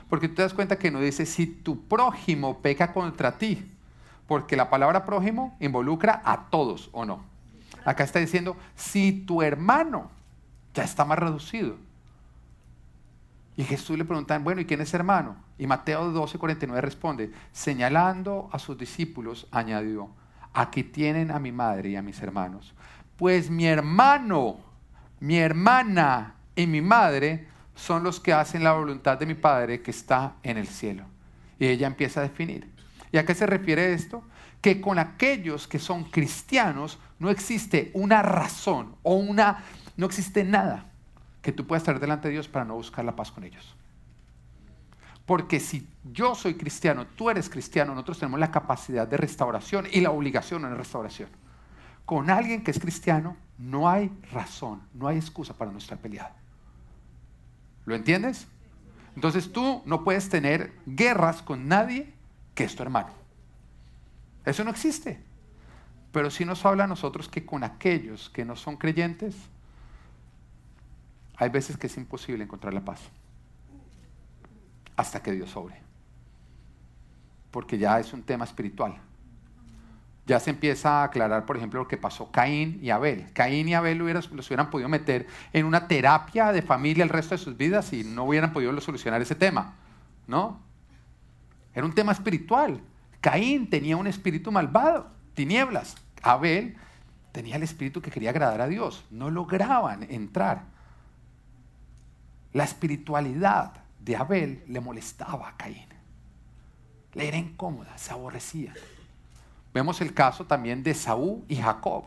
Porque 0.09 0.29
tú 0.29 0.37
te 0.37 0.43
das 0.43 0.55
cuenta 0.55 0.79
que 0.79 0.91
no 0.91 1.01
dice 1.01 1.27
si 1.27 1.47
tu 1.47 1.85
prójimo 1.85 2.61
peca 2.61 2.93
contra 2.93 3.37
ti, 3.37 3.71
porque 4.27 4.57
la 4.57 4.71
palabra 4.71 5.05
prójimo 5.05 5.57
involucra 5.61 6.23
a 6.25 6.49
todos 6.49 6.89
o 6.93 7.05
no. 7.05 7.23
Acá 7.85 8.05
está 8.05 8.19
diciendo 8.19 8.57
si 8.75 9.13
tu 9.13 9.43
hermano 9.43 10.11
ya 10.75 10.85
está 10.85 11.05
más 11.05 11.19
reducido. 11.19 11.77
Y 13.57 13.65
Jesús 13.65 13.99
le 13.99 14.07
pregunta, 14.07 14.39
bueno, 14.39 14.63
¿y 14.63 14.65
quién 14.65 14.81
es 14.81 14.95
hermano? 14.95 15.37
Y 15.59 15.67
Mateo 15.67 16.11
12, 16.11 16.39
49 16.39 16.81
responde, 16.81 17.33
señalando 17.53 18.49
a 18.53 18.59
sus 18.59 18.79
discípulos, 18.79 19.47
añadió, 19.51 20.09
aquí 20.53 20.83
tienen 20.83 21.31
a 21.31 21.39
mi 21.39 21.53
madre 21.53 21.91
y 21.91 21.97
a 21.97 22.03
mis 22.03 22.21
hermanos 22.21 22.75
pues 23.21 23.51
mi 23.51 23.67
hermano, 23.67 24.57
mi 25.21 25.37
hermana 25.37 26.37
y 26.57 26.67
mi 26.67 26.81
madre 26.81 27.49
son 27.75 28.03
los 28.03 28.19
que 28.19 28.33
hacen 28.33 28.65
la 28.65 28.73
voluntad 28.73 29.19
de 29.19 29.27
mi 29.27 29.35
Padre 29.35 29.83
que 29.83 29.91
está 29.91 30.37
en 30.43 30.57
el 30.57 30.67
cielo. 30.67 31.05
Y 31.59 31.67
ella 31.67 31.87
empieza 31.87 32.21
a 32.21 32.23
definir. 32.23 32.67
¿Y 33.13 33.19
a 33.19 33.27
qué 33.27 33.35
se 33.35 33.45
refiere 33.45 33.93
esto? 33.93 34.23
Que 34.63 34.81
con 34.81 34.99
aquellos 34.99 35.69
que 35.69 35.79
son 35.79 36.05
cristianos 36.05 36.99
no 37.19 37.29
existe 37.29 37.91
una 37.93 38.23
razón 38.23 38.97
o 39.03 39.17
una, 39.17 39.65
no 39.99 40.07
existe 40.07 40.43
nada 40.43 40.87
que 41.43 41.53
tú 41.53 41.67
puedas 41.67 41.83
estar 41.83 42.01
delante 42.01 42.29
de 42.29 42.33
Dios 42.33 42.49
para 42.49 42.65
no 42.65 42.77
buscar 42.77 43.05
la 43.05 43.17
paz 43.17 43.31
con 43.31 43.45
ellos. 43.45 43.77
Porque 45.31 45.61
si 45.61 45.87
yo 46.13 46.35
soy 46.35 46.55
cristiano, 46.55 47.07
tú 47.07 47.31
eres 47.31 47.49
cristiano, 47.49 47.95
nosotros 47.95 48.19
tenemos 48.19 48.41
la 48.41 48.51
capacidad 48.51 49.07
de 49.07 49.17
restauración 49.17 49.87
y 49.93 50.01
la 50.01 50.11
obligación 50.11 50.65
en 50.65 50.77
restauración 50.77 51.29
con 52.05 52.31
alguien 52.31 52.65
que 52.65 52.73
es 52.73 52.81
cristiano, 52.81 53.37
no 53.57 53.89
hay 53.89 54.11
razón, 54.33 54.83
no 54.93 55.07
hay 55.07 55.19
excusa 55.19 55.55
para 55.55 55.71
no 55.71 55.79
estar 55.79 55.99
peleado. 55.99 56.35
¿Lo 57.85 57.95
entiendes? 57.95 58.49
Entonces 59.15 59.53
tú 59.53 59.83
no 59.85 60.03
puedes 60.03 60.29
tener 60.29 60.73
guerras 60.85 61.43
con 61.43 61.69
nadie 61.69 62.13
que 62.57 62.65
es 62.65 62.75
tu 62.75 62.83
hermano. 62.83 63.11
Eso 64.45 64.65
no 64.65 64.73
existe. 64.73 65.23
Pero 66.11 66.29
sí 66.33 66.45
nos 66.45 66.67
habla 66.67 66.83
a 66.83 66.89
nosotros 66.89 67.29
que 67.29 67.47
con 67.47 67.63
aquellos 67.63 68.31
que 68.31 68.45
no 68.45 68.57
son 68.57 68.77
creyentes, 68.77 69.37
hay 71.37 71.51
veces 71.51 71.77
que 71.77 71.87
es 71.87 71.97
imposible 71.97 72.43
encontrar 72.43 72.75
la 72.75 72.85
paz. 72.85 73.13
Hasta 75.01 75.23
que 75.23 75.33
Dios 75.33 75.51
sobre. 75.51 75.81
Porque 77.51 77.79
ya 77.79 77.99
es 77.99 78.13
un 78.13 78.23
tema 78.23 78.45
espiritual 78.45 79.01
ya 80.31 80.39
se 80.39 80.51
empieza 80.51 81.01
a 81.01 81.05
aclarar, 81.05 81.45
por 81.45 81.57
ejemplo, 81.57 81.81
lo 81.81 81.89
que 81.89 81.97
pasó 81.97 82.31
Caín 82.31 82.79
y 82.81 82.91
Abel. 82.91 83.33
Caín 83.33 83.69
y 83.69 83.75
Abel 83.75 83.99
los 83.99 84.47
hubieran 84.47 84.71
podido 84.71 84.89
meter 84.89 85.27
en 85.53 85.67
una 85.67 85.89
terapia 85.89 86.53
de 86.53 86.63
familia 86.63 87.03
el 87.03 87.11
resto 87.11 87.35
de 87.35 87.39
sus 87.39 87.57
vidas 87.57 87.93
y 87.93 88.05
no 88.05 88.23
hubieran 88.23 88.53
podido 88.53 88.81
solucionar 88.81 89.21
ese 89.21 89.35
tema, 89.35 89.75
¿no? 90.29 90.61
Era 91.75 91.85
un 91.85 91.93
tema 91.97 92.13
espiritual. 92.13 92.81
Caín 93.21 93.69
tenía 93.69 93.97
un 93.97 94.07
espíritu 94.07 94.53
malvado, 94.53 95.11
tinieblas. 95.35 95.97
Abel 96.23 96.77
tenía 97.33 97.57
el 97.57 97.65
espíritu 97.65 98.01
que 98.01 98.13
quería 98.13 98.31
agradar 98.31 98.61
a 98.61 98.69
Dios. 98.69 99.05
No 99.11 99.31
lograban 99.31 100.07
entrar. 100.11 100.63
La 102.53 102.63
espiritualidad 102.63 103.73
de 104.01 104.17
Abel 104.17 104.65
le 104.67 104.81
molestaba 104.81 105.49
a 105.49 105.57
Caín. 105.57 105.87
Le 107.15 107.29
era 107.29 107.37
incómoda, 107.37 107.97
se 107.99 108.13
aborrecía. 108.13 108.73
Vemos 109.73 110.01
el 110.01 110.15
caso 110.15 110.47
también 110.47 110.83
de 110.83 110.95
Saúl 110.95 111.45
y 111.49 111.57
Jacob. 111.57 112.05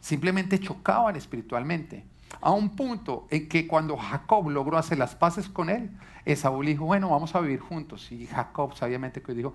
Simplemente 0.00 0.58
chocaban 0.58 1.16
espiritualmente. 1.16 2.04
A 2.40 2.50
un 2.50 2.76
punto 2.76 3.26
en 3.30 3.48
que 3.48 3.66
cuando 3.66 3.96
Jacob 3.96 4.48
logró 4.50 4.78
hacer 4.78 4.98
las 4.98 5.14
paces 5.14 5.48
con 5.48 5.70
él, 5.70 5.90
Saúl 6.36 6.66
dijo, 6.66 6.84
bueno, 6.84 7.10
vamos 7.10 7.34
a 7.34 7.40
vivir 7.40 7.60
juntos. 7.60 8.12
Y 8.12 8.26
Jacob 8.26 8.74
sabiamente 8.74 9.22
dijo, 9.34 9.54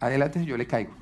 adelante 0.00 0.44
yo 0.44 0.56
le 0.56 0.66
caigo. 0.66 0.92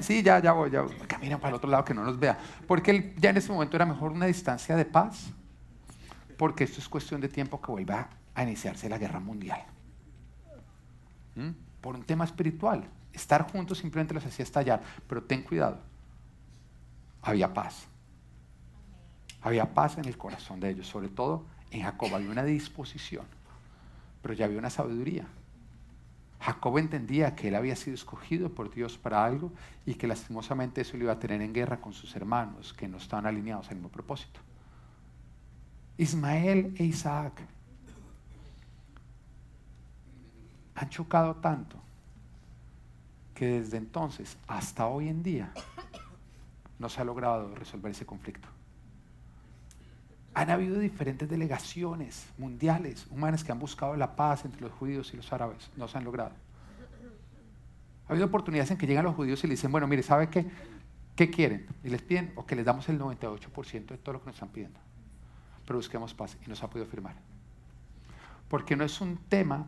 Sí, 0.00 0.22
ya, 0.22 0.40
ya 0.40 0.52
voy, 0.52 0.70
ya 0.70 0.84
Camina 1.06 1.38
para 1.38 1.50
el 1.50 1.54
otro 1.54 1.70
lado 1.70 1.84
que 1.84 1.94
no 1.94 2.04
nos 2.04 2.18
vea. 2.18 2.38
Porque 2.66 2.90
él, 2.90 3.14
ya 3.18 3.30
en 3.30 3.38
ese 3.38 3.50
momento 3.50 3.76
era 3.76 3.86
mejor 3.86 4.12
una 4.12 4.26
distancia 4.26 4.76
de 4.76 4.84
paz. 4.84 5.32
Porque 6.36 6.64
esto 6.64 6.80
es 6.80 6.88
cuestión 6.88 7.20
de 7.20 7.28
tiempo 7.28 7.60
que 7.60 7.70
vuelva 7.70 8.08
a 8.34 8.42
iniciarse 8.42 8.88
la 8.88 8.98
guerra 8.98 9.20
mundial. 9.20 9.64
¿Mm? 11.36 11.50
por 11.84 11.96
un 11.96 12.02
tema 12.02 12.24
espiritual. 12.24 12.82
Estar 13.12 13.42
juntos 13.52 13.76
simplemente 13.76 14.14
los 14.14 14.24
hacía 14.24 14.42
estallar, 14.42 14.80
pero 15.06 15.22
ten 15.22 15.42
cuidado. 15.42 15.78
Había 17.20 17.52
paz. 17.52 17.86
Había 19.42 19.74
paz 19.74 19.98
en 19.98 20.06
el 20.06 20.16
corazón 20.16 20.60
de 20.60 20.70
ellos, 20.70 20.86
sobre 20.86 21.08
todo 21.08 21.44
en 21.70 21.82
Jacob 21.82 22.14
había 22.14 22.30
una 22.30 22.42
disposición, 22.42 23.26
pero 24.22 24.32
ya 24.32 24.46
había 24.46 24.58
una 24.58 24.70
sabiduría. 24.70 25.26
Jacob 26.40 26.78
entendía 26.78 27.34
que 27.36 27.48
él 27.48 27.54
había 27.54 27.76
sido 27.76 27.96
escogido 27.96 28.48
por 28.48 28.74
Dios 28.74 28.96
para 28.96 29.22
algo 29.22 29.52
y 29.84 29.96
que 29.96 30.06
lastimosamente 30.06 30.80
eso 30.80 30.96
lo 30.96 31.04
iba 31.04 31.12
a 31.12 31.18
tener 31.18 31.42
en 31.42 31.52
guerra 31.52 31.82
con 31.82 31.92
sus 31.92 32.16
hermanos 32.16 32.72
que 32.72 32.88
no 32.88 32.96
estaban 32.96 33.26
alineados 33.26 33.68
al 33.68 33.74
mismo 33.74 33.90
propósito. 33.90 34.40
Ismael 35.96 36.74
e 36.76 36.84
Isaac 36.84 37.40
han 40.74 40.88
chocado 40.88 41.36
tanto 41.36 41.78
que 43.34 43.46
desde 43.60 43.76
entonces 43.76 44.36
hasta 44.46 44.86
hoy 44.86 45.08
en 45.08 45.22
día 45.22 45.52
no 46.78 46.88
se 46.88 47.00
ha 47.00 47.04
logrado 47.04 47.54
resolver 47.54 47.92
ese 47.92 48.06
conflicto. 48.06 48.48
Han 50.34 50.50
habido 50.50 50.80
diferentes 50.80 51.28
delegaciones 51.28 52.26
mundiales, 52.38 53.06
humanas, 53.08 53.44
que 53.44 53.52
han 53.52 53.60
buscado 53.60 53.94
la 53.94 54.16
paz 54.16 54.44
entre 54.44 54.62
los 54.62 54.72
judíos 54.72 55.14
y 55.14 55.16
los 55.16 55.32
árabes. 55.32 55.70
No 55.76 55.86
se 55.86 55.96
han 55.96 56.04
logrado. 56.04 56.32
Ha 58.08 58.12
habido 58.12 58.26
oportunidades 58.26 58.70
en 58.72 58.76
que 58.76 58.86
llegan 58.86 59.04
los 59.04 59.14
judíos 59.14 59.42
y 59.44 59.46
le 59.46 59.52
dicen, 59.52 59.70
bueno, 59.70 59.86
mire, 59.86 60.02
¿sabe 60.02 60.28
qué? 60.28 60.50
¿Qué 61.14 61.30
quieren? 61.30 61.66
Y 61.84 61.88
les 61.88 62.02
piden, 62.02 62.32
o 62.34 62.44
que 62.44 62.56
les 62.56 62.64
damos 62.64 62.88
el 62.88 62.98
98% 62.98 63.86
de 63.86 63.98
todo 63.98 64.14
lo 64.14 64.20
que 64.20 64.26
nos 64.26 64.34
están 64.34 64.48
pidiendo. 64.48 64.80
Pero 65.66 65.78
busquemos 65.78 66.14
paz 66.14 66.36
y 66.44 66.48
no 66.48 66.56
se 66.56 66.64
ha 66.64 66.68
podido 66.68 66.86
firmar. 66.86 67.14
Porque 68.48 68.76
no 68.76 68.84
es 68.84 69.00
un 69.00 69.16
tema 69.28 69.66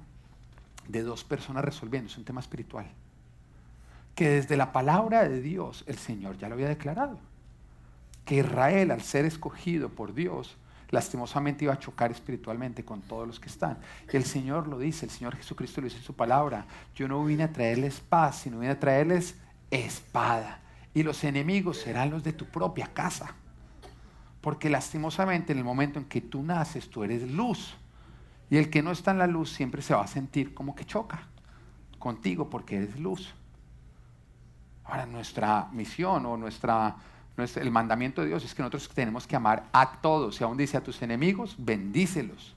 de 0.88 1.03
dos 1.03 1.24
personas 1.24 1.64
resolviendo, 1.64 2.11
es 2.11 2.18
un 2.18 2.24
tema 2.24 2.40
espiritual. 2.40 2.86
Que 4.14 4.30
desde 4.30 4.57
la 4.57 4.72
palabra 4.72 5.28
de 5.28 5.40
Dios 5.40 5.84
el 5.86 5.99
Señor 5.99 6.38
ya 6.38 6.49
lo 6.49 6.55
había 6.55 6.68
declarado 6.68 7.18
que 8.26 8.34
Israel, 8.34 8.90
al 8.90 9.01
ser 9.01 9.24
escogido 9.24 9.88
por 9.88 10.12
Dios, 10.12 10.57
lastimosamente 10.90 11.64
iba 11.64 11.72
a 11.72 11.78
chocar 11.78 12.11
espiritualmente 12.11 12.84
con 12.84 13.01
todos 13.01 13.26
los 13.26 13.40
que 13.40 13.49
están. 13.49 13.78
Y 14.12 14.16
el 14.16 14.24
Señor 14.24 14.66
lo 14.66 14.78
dice, 14.78 15.07
el 15.07 15.12
Señor 15.12 15.36
Jesucristo 15.36 15.80
lo 15.80 15.86
dice 15.86 15.99
en 15.99 16.05
su 16.05 16.14
palabra, 16.14 16.66
yo 16.94 17.09
no 17.09 17.24
vine 17.24 17.44
a 17.44 17.53
traerles 17.53 18.01
paz, 18.01 18.40
sino 18.40 18.59
vine 18.59 18.72
a 18.72 18.80
traerles 18.80 19.36
espada. 19.70 20.61
Y 20.92 21.05
los 21.05 21.22
enemigos 21.24 21.78
serán 21.78 22.11
los 22.11 22.24
de 22.24 22.32
tu 22.32 22.47
propia 22.47 22.88
casa. 22.88 23.34
Porque 24.47 24.70
lastimosamente 24.70 25.51
en 25.51 25.59
el 25.59 25.64
momento 25.64 25.99
en 25.99 26.05
que 26.05 26.20
tú 26.20 26.40
naces, 26.40 26.88
tú 26.88 27.03
eres 27.03 27.28
luz. 27.28 27.74
Y 28.49 28.59
el 28.59 28.70
que 28.70 28.80
no 28.80 28.92
está 28.92 29.11
en 29.11 29.18
la 29.18 29.26
luz 29.26 29.51
siempre 29.51 29.82
se 29.82 29.92
va 29.92 30.05
a 30.05 30.07
sentir 30.07 30.55
como 30.55 30.76
que 30.76 30.84
choca 30.84 31.26
contigo 31.99 32.49
porque 32.49 32.76
eres 32.76 33.01
luz. 33.01 33.34
Ahora, 34.84 35.05
nuestra 35.05 35.68
misión 35.72 36.26
o 36.26 36.36
nuestra 36.36 36.94
el 37.57 37.72
mandamiento 37.72 38.22
de 38.22 38.28
Dios 38.28 38.44
es 38.44 38.55
que 38.55 38.62
nosotros 38.62 38.88
tenemos 38.90 39.26
que 39.26 39.34
amar 39.34 39.64
a 39.72 40.01
todos. 40.01 40.40
Y 40.40 40.44
aún 40.44 40.57
dice 40.57 40.76
a 40.76 40.80
tus 40.80 41.03
enemigos, 41.03 41.57
bendícelos. 41.59 42.55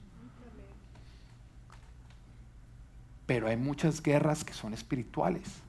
Pero 3.26 3.48
hay 3.48 3.56
muchas 3.56 4.00
guerras 4.00 4.44
que 4.44 4.52
son 4.52 4.74
espirituales. 4.74 5.60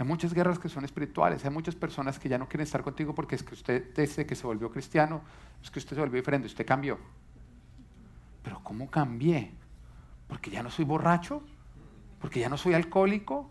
Hay 0.00 0.06
muchas 0.06 0.32
guerras 0.32 0.58
que 0.58 0.70
son 0.70 0.82
espirituales. 0.86 1.44
Hay 1.44 1.50
muchas 1.50 1.74
personas 1.74 2.18
que 2.18 2.26
ya 2.26 2.38
no 2.38 2.48
quieren 2.48 2.64
estar 2.64 2.82
contigo 2.82 3.14
porque 3.14 3.34
es 3.34 3.42
que 3.42 3.52
usted 3.52 3.92
desde 3.94 4.24
que 4.24 4.34
se 4.34 4.46
volvió 4.46 4.70
cristiano, 4.70 5.20
es 5.62 5.70
que 5.70 5.78
usted 5.78 5.94
se 5.94 6.00
volvió 6.00 6.18
diferente, 6.18 6.46
usted 6.46 6.64
cambió. 6.64 6.98
Pero 8.42 8.60
¿cómo 8.64 8.90
cambié? 8.90 9.50
Porque 10.26 10.50
ya 10.50 10.62
no 10.62 10.70
soy 10.70 10.86
borracho, 10.86 11.42
porque 12.18 12.40
ya 12.40 12.48
no 12.48 12.56
soy 12.56 12.72
alcohólico, 12.72 13.50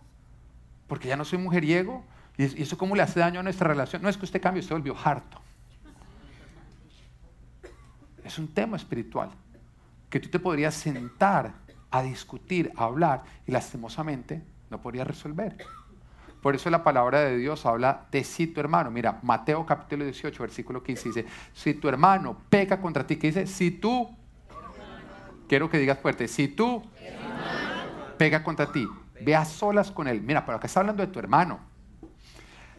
porque 0.87 1.07
ya 1.07 1.15
no 1.15 1.23
soy 1.23 1.37
mujeriego, 1.37 2.03
¿Y 2.35 2.61
eso 2.61 2.77
cómo 2.77 2.95
le 2.95 3.03
hace 3.03 3.19
daño 3.19 3.41
a 3.41 3.43
nuestra 3.43 3.67
relación? 3.67 4.01
No 4.01 4.07
es 4.07 4.17
que 4.17 4.23
usted 4.23 4.41
cambie, 4.41 4.61
usted 4.61 4.73
volvió 4.73 4.95
harto. 5.03 5.41
Es 8.23 8.39
un 8.39 8.47
tema 8.47 8.77
espiritual 8.77 9.29
que 10.09 10.21
tú 10.21 10.29
te 10.29 10.39
podrías 10.39 10.73
sentar 10.73 11.53
a 11.91 12.01
discutir, 12.01 12.71
a 12.77 12.85
hablar 12.85 13.23
y 13.45 13.51
lastimosamente 13.51 14.41
no 14.69 14.79
podrías 14.81 15.05
resolver. 15.05 15.57
Por 16.41 16.55
eso 16.55 16.69
la 16.69 16.83
palabra 16.83 17.21
de 17.21 17.37
Dios 17.37 17.65
habla 17.65 18.05
de 18.11 18.23
si 18.23 18.47
tu 18.47 18.59
hermano. 18.59 18.89
Mira, 18.91 19.19
Mateo 19.23 19.65
capítulo 19.65 20.05
18, 20.05 20.41
versículo 20.41 20.81
15 20.81 21.09
dice, 21.09 21.25
si 21.53 21.73
tu 21.73 21.89
hermano 21.89 22.37
peca 22.49 22.79
contra 22.79 23.05
ti, 23.05 23.17
que 23.17 23.27
dice, 23.27 23.45
si 23.45 23.71
tú, 23.71 24.09
quiero 25.47 25.69
que 25.69 25.77
digas 25.77 25.99
fuerte, 25.99 26.27
si 26.27 26.47
tú 26.47 26.83
pega 28.17 28.43
contra 28.43 28.71
ti, 28.71 28.87
ve 29.21 29.35
a 29.35 29.43
solas 29.43 29.91
con 29.91 30.07
él. 30.07 30.21
Mira, 30.21 30.45
pero 30.45 30.57
acá 30.57 30.67
está 30.67 30.79
hablando 30.79 31.05
de 31.05 31.11
tu 31.11 31.19
hermano. 31.19 31.59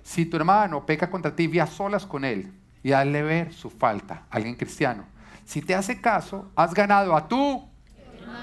Si 0.02 0.24
tu 0.24 0.38
hermano 0.38 0.86
peca 0.86 1.11
contra 1.11 1.36
ti, 1.36 1.46
ve 1.46 1.61
a 1.61 1.66
solas 1.66 2.06
con 2.06 2.24
él 2.24 2.52
y 2.82 2.92
hazle 2.92 3.22
ver 3.22 3.52
su 3.52 3.68
falta, 3.68 4.24
alguien 4.30 4.54
cristiano. 4.54 5.04
Si 5.44 5.61
te 5.61 5.74
hace 5.74 6.00
caso, 6.00 6.50
has 6.56 6.72
ganado 6.72 7.14
a 7.14 7.28
tu 7.28 7.68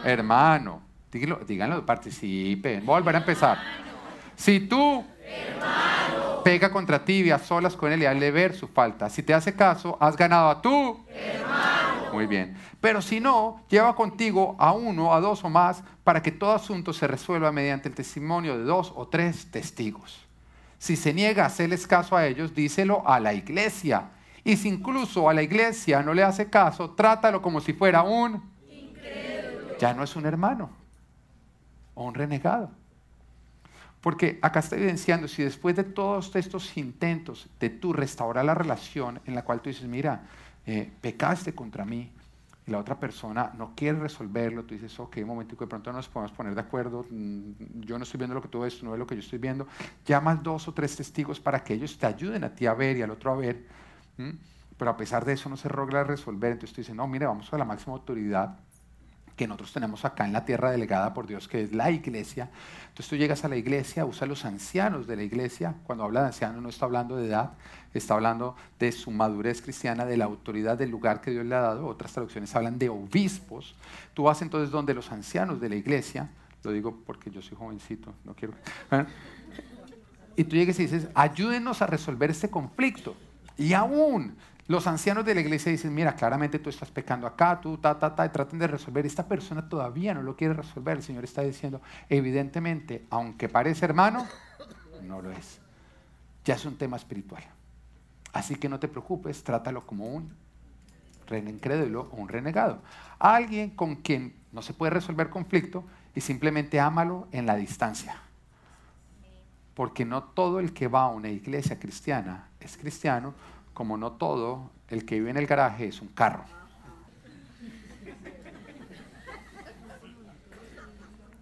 hermano. 0.03 0.82
Díganlo, 1.11 1.39
díganlo, 1.47 1.86
participen. 1.86 2.86
Volver 2.86 3.15
a 3.15 3.20
empezar. 3.20 3.86
Si 4.38 4.59
tú 4.59 5.03
hermano. 5.25 6.43
peca 6.43 6.71
contra 6.71 7.03
ti, 7.03 7.23
ve 7.23 7.33
a 7.33 7.39
solas 7.39 7.75
con 7.75 7.91
él 7.91 8.03
y 8.03 8.05
hazle 8.05 8.31
ver 8.31 8.55
su 8.55 8.67
falta. 8.67 9.09
Si 9.09 9.23
te 9.23 9.33
hace 9.33 9.55
caso, 9.55 9.97
has 9.99 10.15
ganado 10.15 10.49
a 10.49 10.61
tu 10.61 11.03
hermano. 11.09 12.13
Muy 12.13 12.27
bien. 12.27 12.55
Pero 12.79 13.01
si 13.01 13.19
no, 13.19 13.63
lleva 13.67 13.95
contigo 13.95 14.55
a 14.59 14.73
uno, 14.73 15.13
a 15.13 15.19
dos 15.19 15.43
o 15.43 15.49
más, 15.49 15.83
para 16.03 16.21
que 16.21 16.31
todo 16.31 16.53
asunto 16.53 16.93
se 16.93 17.07
resuelva 17.07 17.51
mediante 17.51 17.89
el 17.89 17.95
testimonio 17.95 18.57
de 18.57 18.63
dos 18.63 18.93
o 18.95 19.07
tres 19.07 19.49
testigos. 19.51 20.23
Si 20.77 20.95
se 20.95 21.13
niega 21.13 21.43
a 21.43 21.47
hacerles 21.47 21.88
caso 21.88 22.15
a 22.15 22.27
ellos, 22.27 22.53
díselo 22.53 23.03
a 23.07 23.19
la 23.19 23.33
iglesia. 23.33 24.11
Y 24.43 24.55
si 24.55 24.69
incluso 24.69 25.27
a 25.27 25.33
la 25.33 25.41
iglesia 25.41 26.03
no 26.03 26.13
le 26.13 26.23
hace 26.23 26.47
caso, 26.49 26.91
trátalo 26.91 27.41
como 27.41 27.59
si 27.59 27.73
fuera 27.73 28.03
un... 28.03 28.55
Ya 29.79 29.93
no 29.95 30.03
es 30.03 30.15
un 30.15 30.27
hermano 30.27 30.69
o 31.95 32.05
un 32.05 32.13
renegado. 32.13 32.71
Porque 34.02 34.39
acá 34.41 34.60
está 34.60 34.76
evidenciando, 34.76 35.28
si 35.28 35.43
después 35.43 35.76
de 35.76 35.84
todos 35.84 36.36
estos 36.36 36.78
intentos 36.78 37.48
de 37.60 37.70
tú 37.70 37.93
restaurar 37.93 38.45
la 38.45 38.54
relación 38.54 39.20
en 39.26 39.36
la 39.36 39.43
cual 39.43 39.62
tú 39.62 39.70
dices, 39.70 39.88
mira, 39.88 40.24
eh, 40.66 40.91
pecaste 41.02 41.54
contra 41.54 41.84
mí, 41.84 42.12
y 42.68 42.72
la 42.72 42.80
otra 42.80 43.00
persona 43.00 43.54
no 43.58 43.72
quiere 43.76 43.98
resolverlo, 43.98 44.66
tú 44.66 44.76
dices, 44.76 45.00
ok, 45.00 45.18
un 45.22 45.28
momentico, 45.28 45.64
de 45.64 45.70
pronto 45.70 45.91
nos 45.93 46.10
podemos 46.10 46.34
poner 46.34 46.54
de 46.54 46.62
acuerdo, 46.62 47.06
mm, 47.10 47.82
yo 47.86 47.98
no 47.98 48.04
estoy 48.04 48.18
viendo 48.18 48.36
lo 48.36 48.41
que 48.41 48.50
tú 48.50 48.60
ves, 48.60 48.84
no 48.84 48.91
ves 48.91 49.00
lo 49.00 49.08
que 49.08 49.16
yo 49.16 49.22
estoy 49.22 49.39
viendo, 49.39 49.68
llamas 50.06 50.43
dos 50.43 50.68
o 50.68 50.74
tres 50.74 50.95
testigos 50.95 51.39
para 51.39 51.64
que 51.64 51.74
ellos 51.74 51.98
te 51.98 52.06
ayuden 52.06 52.43
a 52.43 52.54
ti 52.54 52.66
a 52.66 52.74
ver 52.74 52.98
y 52.98 53.02
al 53.02 53.12
otro 53.12 53.32
a 53.32 53.38
ver, 53.38 53.66
pero 54.78 54.91
a 54.91 54.98
pesar 54.98 55.24
de 55.24 55.34
eso 55.34 55.50
no 55.50 55.56
se 55.56 55.70
logra 55.70 56.04
resolver, 56.04 56.52
entonces 56.52 56.76
tú 56.76 56.82
dices, 56.82 56.95
no, 56.95 57.08
mire, 57.08 57.26
vamos 57.26 57.52
a 57.54 57.58
la 57.58 57.64
máxima 57.64 57.93
autoridad 57.93 58.60
que 59.38 59.47
nosotros 59.47 59.71
tenemos 59.71 60.03
acá 60.03 60.25
en 60.25 60.33
la 60.33 60.43
tierra 60.43 60.71
delegada 60.71 61.13
por 61.13 61.27
Dios, 61.27 61.47
que 61.47 61.61
es 61.61 61.71
la 61.71 61.91
iglesia. 61.91 62.49
Entonces 62.89 63.07
tú 63.07 63.15
llegas 63.15 63.45
a 63.45 63.47
la 63.47 63.55
iglesia, 63.55 64.03
usa 64.03 64.25
los 64.25 64.43
ancianos 64.43 65.05
de 65.05 65.15
la 65.15 65.21
iglesia. 65.21 65.75
Cuando 65.85 66.03
habla 66.03 66.21
de 66.21 66.27
ancianos 66.27 66.61
no 66.61 66.69
está 66.69 66.85
hablando 66.85 67.15
de 67.15 67.27
edad, 67.27 67.51
está 67.93 68.15
hablando 68.15 68.55
de 68.79 68.91
su 68.91 69.11
madurez 69.11 69.61
cristiana, 69.61 70.05
de 70.05 70.17
la 70.17 70.25
autoridad 70.25 70.75
del 70.75 70.89
lugar 70.89 71.21
que 71.21 71.29
Dios 71.29 71.45
le 71.45 71.53
ha 71.53 71.61
dado. 71.61 71.85
Otras 71.85 72.11
traducciones 72.11 72.53
hablan 72.55 72.79
de 72.79 72.89
obispos. 72.89 73.75
Tú 74.15 74.23
vas 74.23 74.41
entonces 74.41 74.71
donde 74.71 74.95
los 74.95 75.11
ancianos 75.11 75.61
de 75.61 75.69
la 75.69 75.75
iglesia, 75.75 76.29
lo 76.63 76.71
digo 76.71 76.97
porque 77.05 77.29
yo 77.29 77.41
soy 77.41 77.55
jovencito, 77.55 78.13
no 78.25 78.33
quiero... 78.33 78.55
¿eh? 78.91 79.05
Y 80.35 80.43
tú 80.43 80.55
llegas 80.55 80.79
y 80.79 80.83
dices, 80.83 81.07
ayúdenos 81.13 81.81
a 81.81 81.88
resolver 81.88 82.31
este 82.31 82.49
conflicto. 82.49 83.15
Y 83.55 83.73
aún 83.73 84.35
los 84.68 84.86
ancianos 84.86 85.24
de 85.24 85.34
la 85.34 85.41
iglesia 85.41 85.72
dicen, 85.72 85.93
mira, 85.93 86.15
claramente 86.15 86.59
tú 86.59 86.70
estás 86.70 86.91
pecando 86.91 87.26
acá, 87.26 87.59
tú, 87.61 87.78
ta, 87.78 87.97
ta, 87.97 88.13
ta, 88.13 88.26
y 88.26 88.30
traten 88.30 88.59
de 88.59 88.68
resolver. 88.68 89.05
Esta 89.05 89.26
persona 89.26 89.68
todavía 89.70 90.13
no 90.13 90.22
lo 90.22 90.36
quiere 90.36 90.53
resolver. 90.53 90.97
El 90.97 91.03
Señor 91.03 91.24
está 91.24 91.41
diciendo, 91.41 91.82
evidentemente, 92.09 93.05
aunque 93.09 93.47
parece 93.47 93.86
hermano, 93.86 94.28
no 95.03 95.22
lo 95.22 95.32
es. 95.32 95.59
Ya 96.43 96.55
es 96.55 96.65
un 96.65 96.78
tema 96.78 96.97
espiritual. 96.97 97.43
Así 98.34 98.55
que 98.55 98.68
no 98.68 98.80
te 98.80 98.89
preocupes, 98.89 99.41
trátalo 99.43 99.86
como 99.86 100.05
un 100.05 100.34
incrédulo 101.36 102.09
o 102.11 102.18
un 102.18 102.28
renegado. 102.28 102.80
Alguien 103.20 103.72
con 103.72 103.95
quien 103.95 104.36
no 104.51 104.61
se 104.61 104.74
puede 104.74 104.91
resolver 104.91 105.30
conflicto 105.30 105.86
y 106.13 106.22
simplemente 106.22 106.80
ámalo 106.80 107.28
en 107.32 107.45
la 107.45 107.55
distancia. 107.55 108.18
Porque 109.74 110.05
no 110.05 110.24
todo 110.24 110.59
el 110.59 110.74
que 110.74 110.88
va 110.88 111.03
a 111.03 111.09
una 111.09 111.30
iglesia 111.30 111.80
cristiana 111.80 112.49
es 112.59 112.78
cristiano, 112.78 113.34
como 113.78 113.95
no 113.95 114.13
todo, 114.13 114.71
el 114.88 115.05
que 115.05 115.19
vive 115.19 115.30
en 115.30 115.38
el 115.38 115.45
garaje 115.45 115.88
es 115.88 116.01
un 116.01 116.07
carro. 116.07 116.43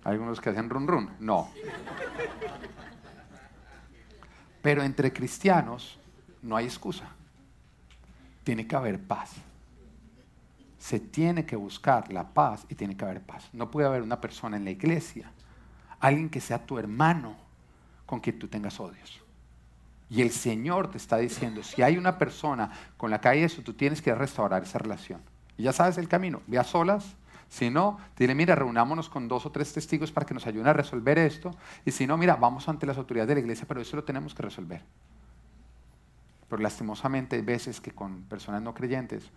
Hay 0.03 0.11
algunos 0.11 0.41
que 0.41 0.49
hacen 0.49 0.69
run 0.69 0.85
run. 0.85 1.09
No. 1.21 1.49
Pero 4.61 4.83
entre 4.83 5.13
cristianos 5.13 5.97
no 6.41 6.57
hay 6.57 6.65
excusa. 6.65 7.07
Tiene 8.43 8.67
que 8.67 8.75
haber 8.75 9.01
paz. 9.01 9.31
Se 10.77 10.99
tiene 10.99 11.45
que 11.45 11.55
buscar 11.55 12.11
la 12.11 12.33
paz 12.33 12.65
y 12.67 12.75
tiene 12.75 12.97
que 12.97 13.05
haber 13.05 13.21
paz. 13.21 13.47
No 13.53 13.71
puede 13.71 13.87
haber 13.87 14.01
una 14.01 14.19
persona 14.19 14.57
en 14.57 14.65
la 14.65 14.71
iglesia, 14.71 15.31
alguien 16.01 16.29
que 16.29 16.41
sea 16.41 16.65
tu 16.65 16.77
hermano, 16.77 17.37
con 18.05 18.19
quien 18.19 18.37
tú 18.37 18.49
tengas 18.49 18.77
odios. 18.81 19.24
Y 20.09 20.21
el 20.21 20.31
Señor 20.31 20.91
te 20.91 20.97
está 20.97 21.17
diciendo, 21.17 21.63
si 21.63 21.81
hay 21.81 21.97
una 21.97 22.17
persona 22.17 22.71
con 22.97 23.09
la 23.09 23.19
que 23.19 23.27
hay 23.29 23.43
eso, 23.43 23.61
tú 23.63 23.73
tienes 23.73 24.01
que 24.01 24.13
restaurar 24.13 24.63
esa 24.63 24.77
relación. 24.77 25.21
Y 25.57 25.63
ya 25.63 25.73
sabes 25.73 25.97
el 25.97 26.07
camino, 26.07 26.41
ve 26.47 26.59
a 26.59 26.63
solas, 26.63 27.15
Si 27.47 27.69
no, 27.69 27.99
dile, 28.17 28.35
mira, 28.35 28.55
reunámonos 28.55 29.07
con 29.07 29.27
dos 29.27 29.45
o 29.45 29.51
tres 29.51 29.71
testigos 29.71 30.11
para 30.11 30.25
que 30.25 30.33
nos 30.33 30.47
ayuden 30.47 30.67
a 30.67 30.73
resolver 30.73 31.17
esto. 31.17 31.51
Y 31.85 31.91
si 31.91 32.07
no, 32.07 32.17
mira, 32.17 32.35
vamos 32.35 32.67
ante 32.67 32.85
las 32.85 32.97
autoridades 32.97 33.29
de 33.29 33.35
la 33.35 33.41
iglesia, 33.41 33.65
pero 33.67 33.81
eso 33.81 33.95
lo 33.95 34.03
tenemos 34.03 34.33
que 34.33 34.43
resolver. 34.43 34.83
Pero 36.49 36.61
lastimosamente 36.61 37.35
hay 37.35 37.43
veces 37.43 37.79
que 37.79 37.91
con 37.91 38.23
personas 38.23 38.61
no 38.61 38.73
creyentes 38.73 39.29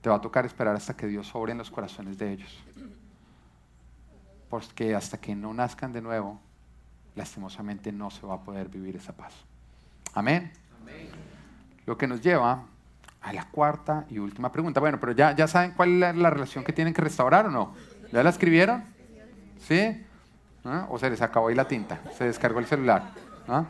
te 0.00 0.10
va 0.10 0.16
a 0.16 0.20
tocar 0.20 0.44
esperar 0.44 0.76
hasta 0.76 0.96
que 0.96 1.06
Dios 1.06 1.28
sobre 1.28 1.52
en 1.52 1.58
los 1.58 1.70
corazones 1.70 2.18
de 2.18 2.32
ellos. 2.32 2.62
Porque 4.50 4.94
hasta 4.94 5.18
que 5.18 5.34
no 5.34 5.54
nazcan 5.54 5.92
de 5.92 6.02
nuevo, 6.02 6.40
lastimosamente 7.16 7.92
no 7.92 8.10
se 8.10 8.26
va 8.26 8.34
a 8.34 8.40
poder 8.42 8.68
vivir 8.68 8.96
esa 8.96 9.14
paz. 9.14 9.32
Amén. 10.14 10.52
Lo 11.86 11.98
que 11.98 12.06
nos 12.06 12.20
lleva 12.20 12.64
a 13.20 13.32
la 13.32 13.46
cuarta 13.48 14.04
y 14.10 14.18
última 14.18 14.52
pregunta. 14.52 14.80
Bueno, 14.80 14.98
pero 15.00 15.12
ya, 15.12 15.34
ya 15.34 15.48
saben 15.48 15.72
cuál 15.72 16.02
es 16.02 16.16
la, 16.16 16.30
relación 16.30 16.62
que 16.62 16.72
tienen 16.72 16.94
que 16.94 17.02
restaurar 17.02 17.46
o 17.46 17.50
no. 17.50 17.74
¿Ya 18.12 18.22
la 18.22 18.30
escribieron? 18.30 18.84
¿Sí? 19.58 20.04
¿Ah? 20.64 20.86
¿O 20.90 20.98
se 20.98 21.10
les 21.10 21.20
acabó 21.20 21.48
ahí 21.48 21.54
la 21.54 21.66
tinta? 21.66 22.00
¿Se 22.16 22.24
descargó 22.24 22.58
el 22.58 22.66
celular? 22.66 23.10
¿Ah? 23.48 23.64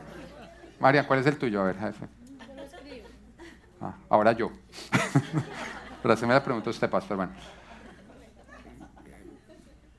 María, 0.80 1.06
¿cuál 1.06 1.20
es 1.20 1.26
el 1.26 1.38
tuyo? 1.38 1.60
A 1.60 1.64
ver, 1.64 1.78
jefe. 1.78 2.06
Ah, 3.80 3.94
ahora 4.08 4.32
yo. 4.32 4.50
pero 6.02 6.16
se 6.16 6.26
me 6.26 6.34
la 6.34 6.42
pregunta 6.42 6.70
usted, 6.70 6.90
pastor. 6.90 7.16
Bueno. 7.16 7.32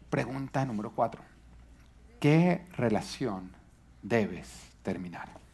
Pregunta 0.09 0.65
número 0.65 0.91
cuatro. 0.91 1.21
¿Qué 2.19 2.65
relación 2.77 3.51
debes 4.01 4.69
terminar? 4.83 5.44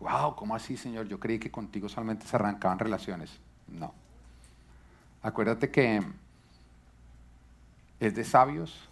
Wow, 0.00 0.34
¿cómo 0.34 0.54
así, 0.54 0.76
Señor? 0.76 1.06
Yo 1.06 1.20
creí 1.20 1.38
que 1.38 1.50
contigo 1.50 1.88
solamente 1.88 2.26
se 2.26 2.34
arrancaban 2.36 2.78
relaciones. 2.78 3.38
No. 3.68 3.94
Acuérdate 5.22 5.70
que 5.70 6.02
es 8.00 8.14
de 8.14 8.24
sabios 8.24 8.88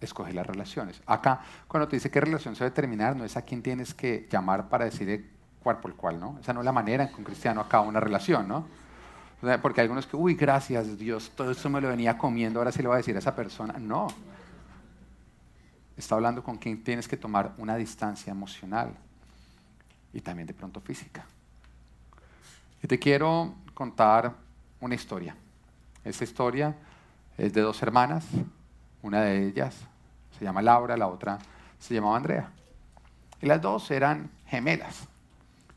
escoger 0.00 0.34
las 0.34 0.46
relaciones. 0.46 1.00
Acá, 1.06 1.40
cuando 1.66 1.88
te 1.88 1.96
dice 1.96 2.10
qué 2.10 2.20
relación 2.20 2.54
se 2.54 2.64
debe 2.64 2.74
terminar, 2.74 3.16
no 3.16 3.24
es 3.24 3.36
a 3.36 3.42
quién 3.42 3.62
tienes 3.62 3.94
que 3.94 4.28
llamar 4.30 4.68
para 4.68 4.84
decir 4.84 5.30
cuál 5.62 5.78
por 5.78 5.94
cuál, 5.96 6.20
¿no? 6.20 6.38
Esa 6.40 6.52
no 6.52 6.60
es 6.60 6.66
la 6.66 6.72
manera 6.72 7.04
en 7.04 7.10
que 7.10 7.16
un 7.16 7.24
cristiano 7.24 7.60
acaba 7.60 7.84
una 7.86 8.00
relación, 8.00 8.46
¿no? 8.46 8.66
Porque 9.60 9.80
hay 9.80 9.86
algunos 9.86 10.06
que, 10.06 10.16
uy, 10.16 10.34
gracias 10.34 10.98
Dios, 10.98 11.32
todo 11.34 11.50
esto 11.50 11.68
me 11.68 11.80
lo 11.80 11.88
venía 11.88 12.16
comiendo, 12.16 12.60
ahora 12.60 12.70
sí 12.70 12.80
le 12.80 12.88
voy 12.88 12.94
a 12.94 12.98
decir 12.98 13.16
a 13.16 13.18
esa 13.18 13.34
persona. 13.34 13.74
No. 13.78 14.06
Está 15.96 16.14
hablando 16.14 16.42
con 16.42 16.58
quien 16.58 16.82
tienes 16.84 17.08
que 17.08 17.16
tomar 17.16 17.52
una 17.58 17.76
distancia 17.76 18.30
emocional 18.30 18.94
y 20.12 20.20
también 20.20 20.46
de 20.46 20.54
pronto 20.54 20.80
física. 20.80 21.24
Y 22.82 22.88
te 22.88 22.98
quiero 22.98 23.54
contar 23.74 24.34
una 24.80 24.94
historia. 24.94 25.36
Esta 26.04 26.24
historia 26.24 26.74
es 27.38 27.52
de 27.52 27.60
dos 27.60 27.82
hermanas, 27.82 28.26
una 29.02 29.22
de 29.22 29.46
ellas 29.46 29.76
se 30.38 30.44
llama 30.44 30.62
Laura, 30.62 30.96
la 30.96 31.08
otra 31.08 31.38
se 31.78 31.94
llamaba 31.94 32.16
Andrea. 32.16 32.50
Y 33.40 33.46
las 33.46 33.60
dos 33.60 33.90
eran 33.90 34.30
gemelas, 34.46 35.08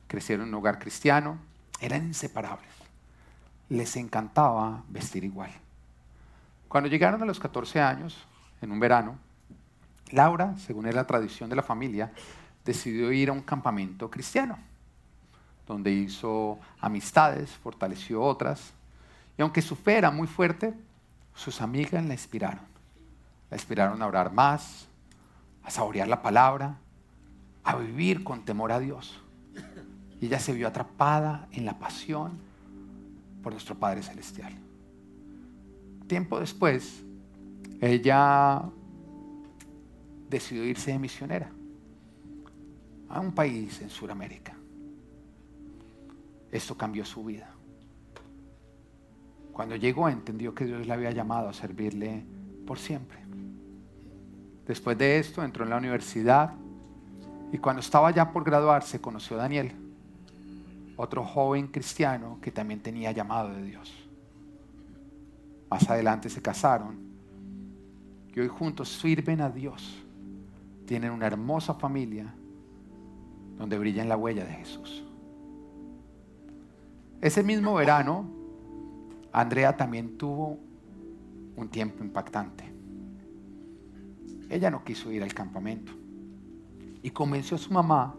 crecieron 0.08 0.48
en 0.48 0.54
un 0.54 0.60
hogar 0.60 0.80
cristiano, 0.80 1.38
eran 1.80 2.06
inseparables. 2.06 2.70
Les 3.70 3.96
encantaba 3.96 4.84
vestir 4.90 5.24
igual. 5.24 5.52
Cuando 6.68 6.90
llegaron 6.90 7.22
a 7.22 7.26
los 7.26 7.40
14 7.40 7.82
años, 7.82 8.18
en 8.62 8.72
un 8.72 8.80
verano, 8.80 9.18
Laura, 10.12 10.56
según 10.58 10.88
es 10.88 10.96
la 10.96 11.08
tradición 11.08 11.50
de 11.50 11.56
la 11.56 11.64
familia, 11.64 12.12
decidió 12.66 13.12
ir 13.12 13.30
a 13.30 13.34
un 13.34 13.42
campamento 13.42 14.10
cristiano, 14.10 14.58
donde 15.68 15.92
hizo 15.92 16.60
amistades, 16.82 17.52
fortaleció 17.52 18.22
otras, 18.22 18.74
y 19.38 19.42
aunque 19.44 19.62
su 19.62 19.76
fe 19.76 19.98
era 19.98 20.12
muy 20.12 20.28
fuerte, 20.28 20.74
sus 21.36 21.62
amigas 21.62 22.04
la 22.04 22.14
inspiraron. 22.14 22.66
La 23.52 23.58
inspiraron 23.58 24.02
a 24.02 24.08
orar 24.08 24.34
más, 24.34 24.88
a 25.64 25.70
saborear 25.70 26.08
la 26.08 26.22
palabra, 26.22 26.78
a 27.64 27.76
vivir 27.76 28.24
con 28.24 28.44
temor 28.44 28.72
a 28.72 28.80
Dios. 28.80 29.22
Y 30.20 30.28
ella 30.28 30.40
se 30.40 30.54
vio 30.54 30.68
atrapada 30.68 31.48
en 31.52 31.66
la 31.66 31.78
pasión 31.78 32.40
por 33.44 33.52
nuestro 33.52 33.76
Padre 33.76 34.02
Celestial. 34.02 34.54
Tiempo 36.08 36.40
después, 36.40 37.04
ella 37.82 38.64
decidió 40.30 40.64
irse 40.64 40.92
de 40.92 41.00
misionera 41.00 41.52
a 43.16 43.22
un 43.22 43.32
país 43.32 43.82
en 43.82 43.90
Sudamérica. 43.90 44.54
Esto 46.52 46.76
cambió 46.76 47.06
su 47.06 47.24
vida. 47.24 47.50
Cuando 49.54 49.78
llegó 49.78 50.10
entendió 50.10 50.54
que 50.54 50.66
Dios 50.66 50.86
le 50.86 50.92
había 50.92 51.12
llamado 51.12 51.48
a 51.48 51.54
servirle 51.54 52.26
por 52.68 52.78
siempre. 52.78 53.20
Después 54.68 54.98
de 54.98 55.18
esto 55.18 55.46
entró 55.46 55.64
en 55.64 55.70
la 55.70 55.78
universidad 55.78 56.56
y 57.54 57.58
cuando 57.58 57.80
estaba 57.80 58.12
ya 58.12 58.34
por 58.34 58.44
graduarse 58.44 59.00
conoció 59.00 59.38
a 59.38 59.44
Daniel, 59.44 59.72
otro 60.98 61.24
joven 61.24 61.68
cristiano 61.68 62.40
que 62.42 62.52
también 62.52 62.82
tenía 62.82 63.14
llamado 63.14 63.54
de 63.54 63.64
Dios. 63.64 63.94
Más 65.70 65.90
adelante 65.90 66.30
se 66.30 66.42
casaron 66.42 66.98
y 68.36 68.42
hoy 68.42 68.50
juntos 68.50 68.90
sirven 68.90 69.40
a 69.40 69.50
Dios. 69.50 70.04
Tienen 70.86 71.12
una 71.12 71.28
hermosa 71.28 71.74
familia 71.76 72.34
donde 73.58 73.78
brilla 73.78 74.02
en 74.02 74.10
la 74.10 74.18
huella 74.18 74.46
de 74.46 74.54
Jesús. 74.54 75.04
Ese 77.22 77.44
mismo 77.44 77.74
verano, 77.76 78.30
Andrea 79.32 79.76
también 79.76 80.18
tuvo 80.18 80.60
un 81.56 81.70
tiempo 81.70 82.04
impactante. 82.04 82.66
Ella 84.50 84.70
no 84.70 84.84
quiso 84.84 85.12
ir 85.12 85.24
al 85.24 85.34
campamento 85.34 85.92
y 87.02 87.10
convenció 87.12 87.56
a 87.56 87.60
su 87.60 87.74
mamá 87.74 88.16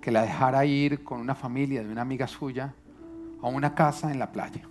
que 0.00 0.10
la 0.10 0.22
dejara 0.22 0.64
ir 0.64 1.04
con 1.04 1.20
una 1.20 1.34
familia 1.34 1.84
de 1.84 1.92
una 1.92 2.02
amiga 2.02 2.26
suya 2.26 2.74
a 3.42 3.48
una 3.48 3.74
casa 3.74 4.10
en 4.10 4.18
la 4.18 4.32
playa. 4.32 4.62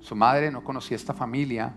Su 0.00 0.16
madre 0.16 0.50
no 0.50 0.64
conocía 0.64 0.96
esta 0.96 1.14
familia, 1.14 1.74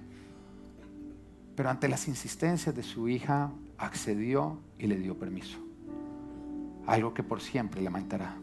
pero 1.56 1.70
ante 1.70 1.88
las 1.88 2.08
insistencias 2.08 2.76
de 2.76 2.84
su 2.84 3.08
hija 3.08 3.52
accedió 3.78 4.60
y 4.80 4.88
le 4.88 4.98
dio 4.98 5.18
permiso 5.18 5.60
algo 6.86 7.14
que 7.14 7.24
por 7.24 7.42
siempre 7.42 7.82
lamentará. 7.82 8.36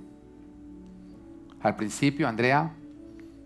Al 1.61 1.77
principio, 1.77 2.27
Andrea 2.27 2.75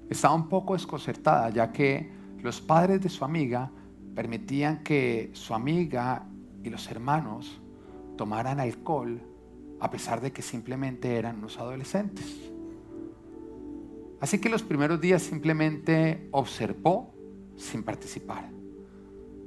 estaba 0.08 0.34
un 0.34 0.48
poco 0.48 0.74
desconcertada, 0.74 1.50
ya 1.50 1.72
que 1.72 2.10
los 2.42 2.60
padres 2.60 3.00
de 3.00 3.08
su 3.08 3.24
amiga 3.24 3.70
permitían 4.14 4.82
que 4.84 5.30
su 5.32 5.54
amiga 5.54 6.26
y 6.62 6.70
los 6.70 6.90
hermanos 6.90 7.60
tomaran 8.16 8.60
alcohol 8.60 9.20
a 9.80 9.90
pesar 9.90 10.20
de 10.20 10.32
que 10.32 10.42
simplemente 10.42 11.16
eran 11.16 11.38
unos 11.38 11.58
adolescentes. 11.58 12.50
Así 14.20 14.38
que 14.38 14.48
los 14.48 14.62
primeros 14.62 15.00
días 15.00 15.22
simplemente 15.22 16.28
observó 16.30 17.12
sin 17.56 17.82
participar. 17.82 18.48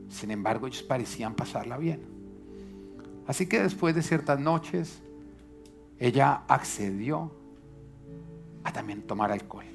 Sin 0.09 0.29
embargo, 0.31 0.67
ellos 0.67 0.83
parecían 0.83 1.35
pasarla 1.35 1.77
bien. 1.77 2.01
Así 3.25 3.47
que 3.47 3.61
después 3.61 3.95
de 3.95 4.03
ciertas 4.03 4.39
noches, 4.39 5.01
ella 5.99 6.43
accedió 6.47 7.31
a 8.63 8.71
también 8.71 9.01
tomar 9.03 9.31
alcohol. 9.31 9.65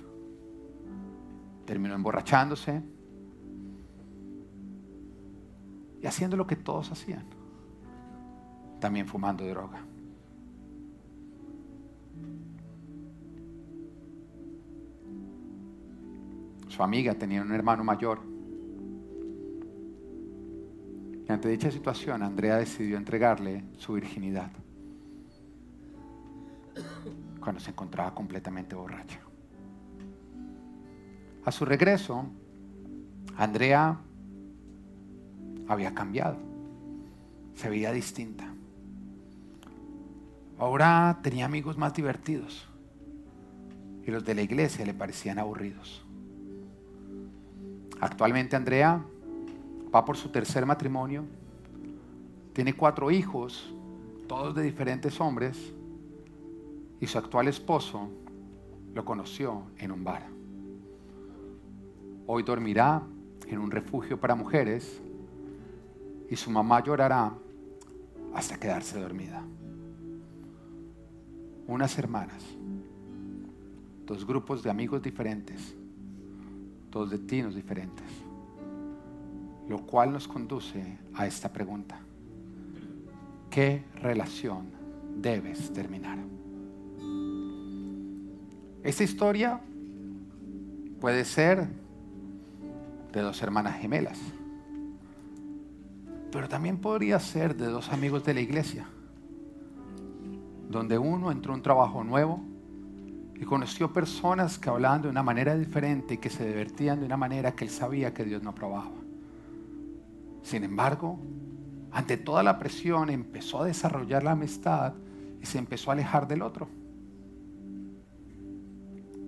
Terminó 1.65 1.95
emborrachándose 1.95 2.83
y 6.01 6.07
haciendo 6.07 6.37
lo 6.37 6.47
que 6.47 6.57
todos 6.57 6.91
hacían, 6.91 7.25
también 8.81 9.07
fumando 9.07 9.47
droga. 9.47 9.85
Su 16.69 16.83
amiga 16.83 17.15
tenía 17.15 17.43
un 17.43 17.53
hermano 17.53 17.85
mayor. 17.85 18.21
Y 21.29 21.31
ante 21.31 21.49
dicha 21.49 21.71
situación, 21.71 22.23
Andrea 22.23 22.57
decidió 22.57 22.97
entregarle 22.97 23.65
su 23.77 23.93
virginidad 23.93 24.51
cuando 27.41 27.61
se 27.61 27.71
encontraba 27.71 28.15
completamente 28.15 28.75
borracha. 28.75 29.21
A 31.45 31.51
su 31.51 31.65
regreso, 31.65 32.25
Andrea 33.37 33.99
había 35.69 35.95
cambiado, 35.95 36.37
se 37.55 37.69
veía 37.69 37.93
distinta. 37.93 38.53
Ahora 40.59 41.19
tenía 41.23 41.45
amigos 41.45 41.77
más 41.77 41.93
divertidos 41.95 42.69
y 44.07 44.11
los 44.11 44.25
de 44.25 44.35
la 44.35 44.43
iglesia 44.43 44.85
le 44.85 44.95
parecían 44.95 45.39
aburridos. 45.39 46.05
Actualmente 48.01 48.57
Andrea 48.57 49.05
va 49.95 50.05
por 50.05 50.17
su 50.17 50.29
tercer 50.29 50.67
matrimonio, 50.67 51.25
tiene 52.53 52.75
cuatro 52.75 53.11
hijos, 53.11 53.73
todos 54.29 54.55
de 54.55 54.63
diferentes 54.63 55.21
hombres, 55.21 55.73
y 57.03 57.07
su 57.09 57.19
actual 57.19 57.49
esposo 57.49 58.09
lo 58.95 59.05
conoció 59.05 59.65
en 59.77 59.91
un 59.91 60.05
bar. 60.05 60.23
hoy 62.29 62.45
dormirá 62.45 63.03
en 63.49 63.59
un 63.59 63.73
refugio 63.73 64.21
para 64.21 64.37
mujeres 64.37 65.03
y 66.31 66.37
su 66.37 66.49
mamá 66.49 66.81
llorará 66.81 67.35
hasta 68.33 68.57
quedarse 68.57 69.01
dormida. 69.01 69.43
Unas 71.67 71.99
hermanas, 71.99 72.45
dos 74.07 74.25
grupos 74.25 74.63
de 74.63 74.71
amigos 74.71 75.03
diferentes, 75.03 75.75
dos 76.89 77.11
destinos 77.11 77.57
diferentes, 77.57 78.07
lo 79.69 79.85
cual 79.85 80.13
nos 80.13 80.29
conduce 80.29 80.99
a 81.15 81.27
esta 81.27 81.53
pregunta. 81.53 81.99
¿Qué 83.51 83.85
relación 83.97 84.67
debes 85.21 85.73
terminar? 85.73 86.42
Esta 88.83 89.05
historia 89.05 89.61
puede 91.01 91.25
ser 91.25 91.69
de 93.13 93.21
dos 93.21 93.41
hermanas 93.41 93.79
gemelas, 93.79 94.19
pero 96.33 96.49
también 96.49 96.79
podría 96.79 97.21
ser 97.21 97.55
de 97.57 97.67
dos 97.67 97.93
amigos 97.93 98.25
de 98.25 98.35
la 98.35 98.41
iglesia, 98.41 98.87
donde 100.69 100.99
uno 100.99 101.31
entró 101.31 101.53
a 101.53 101.57
un 101.57 101.63
trabajo 101.63 102.03
nuevo 102.03 102.43
y 103.37 103.45
conoció 103.45 103.93
personas 103.93 104.59
que 104.59 104.69
hablaban 104.69 105.03
de 105.03 105.09
una 105.09 105.23
manera 105.23 105.57
diferente 105.57 106.15
y 106.15 106.19
que 106.19 106.31
se 106.31 106.47
divertían 106.47 106.99
de 106.99 107.07
una 107.07 107.17
manera 107.17 107.53
que 107.53 107.65
él 107.65 107.71
sabía 107.71 108.13
que 108.13 108.25
Dios 108.25 108.43
no 108.43 108.51
aprobaba. 108.51 108.91
Sin 110.43 110.65
embargo, 110.65 111.21
ante 111.93 112.17
toda 112.17 112.43
la 112.43 112.59
presión 112.59 113.11
empezó 113.11 113.63
a 113.63 113.67
desarrollar 113.67 114.25
la 114.25 114.33
amistad 114.33 114.95
y 115.41 115.47
se 115.47 115.59
empezó 115.59 115.91
a 115.91 115.95
alejar 115.95 116.27
del 116.27 116.43
otro. 116.43 116.82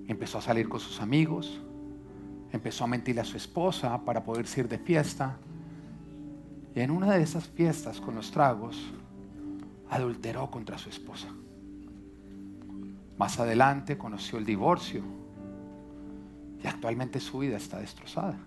Empezó 0.07 0.38
a 0.38 0.42
salir 0.42 0.68
con 0.68 0.80
sus 0.80 1.00
amigos, 1.00 1.61
empezó 2.52 2.84
a 2.84 2.86
mentirle 2.86 3.22
a 3.22 3.24
su 3.24 3.36
esposa 3.36 4.05
para 4.05 4.22
poder 4.22 4.46
ir 4.57 4.68
de 4.68 4.78
fiesta. 4.78 5.38
Y 6.74 6.80
en 6.80 6.90
una 6.90 7.12
de 7.12 7.22
esas 7.22 7.48
fiestas 7.48 8.00
con 8.00 8.14
los 8.14 8.30
tragos, 8.30 8.92
adulteró 9.88 10.50
contra 10.50 10.76
su 10.78 10.88
esposa. 10.88 11.28
Más 13.16 13.38
adelante 13.38 13.96
conoció 13.96 14.38
el 14.38 14.44
divorcio 14.44 15.02
y 16.62 16.66
actualmente 16.66 17.20
su 17.20 17.38
vida 17.38 17.57
está 17.57 17.78
destrozada. 17.78 18.38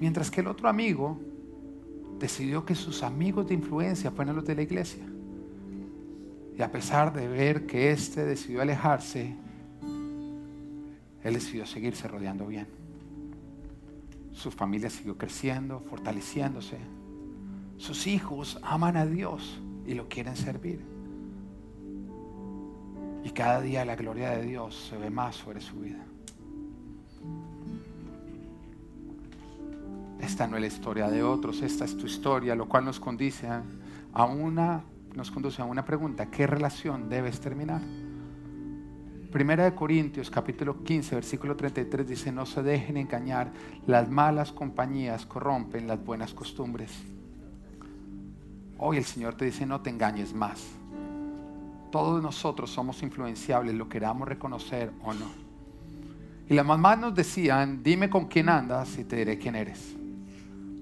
Mientras 0.00 0.30
que 0.30 0.40
el 0.40 0.48
otro 0.48 0.68
amigo 0.68 1.18
decidió 2.18 2.64
que 2.64 2.74
sus 2.74 3.02
amigos 3.02 3.46
de 3.46 3.54
influencia 3.54 4.10
fueran 4.10 4.36
los 4.36 4.44
de 4.44 4.54
la 4.54 4.62
iglesia. 4.62 5.04
Y 6.58 6.62
a 6.62 6.70
pesar 6.70 7.12
de 7.12 7.28
ver 7.28 7.66
que 7.66 7.90
éste 7.92 8.24
decidió 8.24 8.62
alejarse, 8.62 9.36
él 11.26 11.34
decidió 11.34 11.66
seguirse 11.66 12.06
rodeando 12.06 12.46
bien. 12.46 12.68
Su 14.32 14.52
familia 14.52 14.88
siguió 14.90 15.18
creciendo, 15.18 15.80
fortaleciéndose. 15.80 16.78
Sus 17.78 18.06
hijos 18.06 18.60
aman 18.62 18.96
a 18.96 19.06
Dios 19.06 19.60
y 19.84 19.94
lo 19.94 20.08
quieren 20.08 20.36
servir. 20.36 20.84
Y 23.24 23.30
cada 23.30 23.60
día 23.60 23.84
la 23.84 23.96
gloria 23.96 24.30
de 24.30 24.44
Dios 24.44 24.88
se 24.88 24.96
ve 24.96 25.10
más 25.10 25.34
sobre 25.34 25.60
su 25.60 25.80
vida. 25.80 26.04
Esta 30.20 30.46
no 30.46 30.56
es 30.56 30.60
la 30.60 30.68
historia 30.68 31.10
de 31.10 31.24
otros, 31.24 31.60
esta 31.60 31.84
es 31.84 31.96
tu 31.96 32.06
historia, 32.06 32.54
lo 32.54 32.68
cual 32.68 32.84
nos 32.84 33.00
conduce 33.00 33.48
a 33.48 34.24
una, 34.24 34.84
nos 35.14 35.32
conduce 35.32 35.60
a 35.60 35.64
una 35.64 35.84
pregunta, 35.84 36.30
¿qué 36.30 36.46
relación 36.46 37.08
debes 37.08 37.40
terminar? 37.40 37.80
Primera 39.36 39.64
de 39.64 39.74
Corintios 39.74 40.30
capítulo 40.30 40.82
15 40.82 41.14
versículo 41.14 41.56
33 41.56 42.08
dice, 42.08 42.32
no 42.32 42.46
se 42.46 42.62
dejen 42.62 42.96
engañar, 42.96 43.52
las 43.86 44.08
malas 44.08 44.50
compañías 44.50 45.26
corrompen 45.26 45.86
las 45.86 46.02
buenas 46.02 46.32
costumbres. 46.32 46.90
Hoy 48.78 48.96
el 48.96 49.04
Señor 49.04 49.34
te 49.34 49.44
dice, 49.44 49.66
no 49.66 49.82
te 49.82 49.90
engañes 49.90 50.32
más. 50.32 50.66
Todos 51.92 52.22
nosotros 52.22 52.70
somos 52.70 53.02
influenciables, 53.02 53.74
lo 53.74 53.90
queramos 53.90 54.26
reconocer 54.26 54.90
o 55.02 55.12
no. 55.12 55.26
Y 56.48 56.54
las 56.54 56.64
mamás 56.64 56.98
nos 56.98 57.14
decían, 57.14 57.82
dime 57.82 58.08
con 58.08 58.28
quién 58.28 58.48
andas 58.48 58.96
y 58.96 59.04
te 59.04 59.16
diré 59.16 59.36
quién 59.36 59.54
eres. 59.54 59.94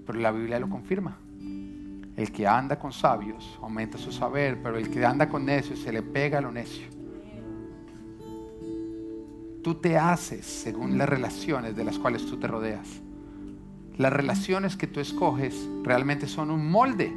Pero 0.07 0.21
la 0.21 0.31
Biblia 0.31 0.61
lo 0.61 0.69
confirma. 0.69 1.19
El 2.17 2.31
que 2.31 2.47
anda 2.47 2.79
con 2.79 2.93
sabios 2.93 3.59
aumenta 3.61 3.99
su 3.99 4.13
saber, 4.13 4.63
pero 4.63 4.79
el 4.79 4.89
que 4.93 5.05
anda 5.05 5.29
con 5.29 5.45
necios 5.45 5.81
se 5.81 5.93
le 5.93 6.03
pega 6.03 6.39
a 6.39 6.41
lo 6.41 6.53
necio. 6.53 6.94
Tú 9.65 9.77
te 9.77 9.97
haces 9.97 10.45
según 10.45 10.99
las 10.99 11.09
relaciones 11.09 11.75
de 11.75 11.85
las 11.85 11.99
cuales 11.99 12.27
tú 12.27 12.37
te 12.37 12.47
rodeas. 12.47 12.87
Las 13.97 14.12
relaciones 14.12 14.77
que 14.77 14.87
tú 14.87 15.01
escoges 15.01 15.67
realmente 15.83 16.27
son 16.27 16.51
un 16.51 16.71
molde, 16.71 17.11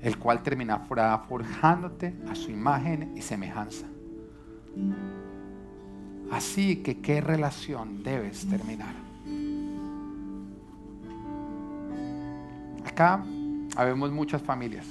el 0.00 0.18
cual 0.18 0.42
terminará 0.42 1.18
forjándote 1.18 2.14
a 2.30 2.34
su 2.34 2.50
imagen 2.50 3.12
y 3.14 3.20
semejanza. 3.20 3.84
Así 6.30 6.76
que, 6.76 7.02
¿qué 7.02 7.20
relación 7.20 8.02
debes 8.02 8.46
terminar? 8.48 8.94
Acá 12.86 13.22
habemos 13.76 14.10
muchas 14.10 14.40
familias. 14.40 14.86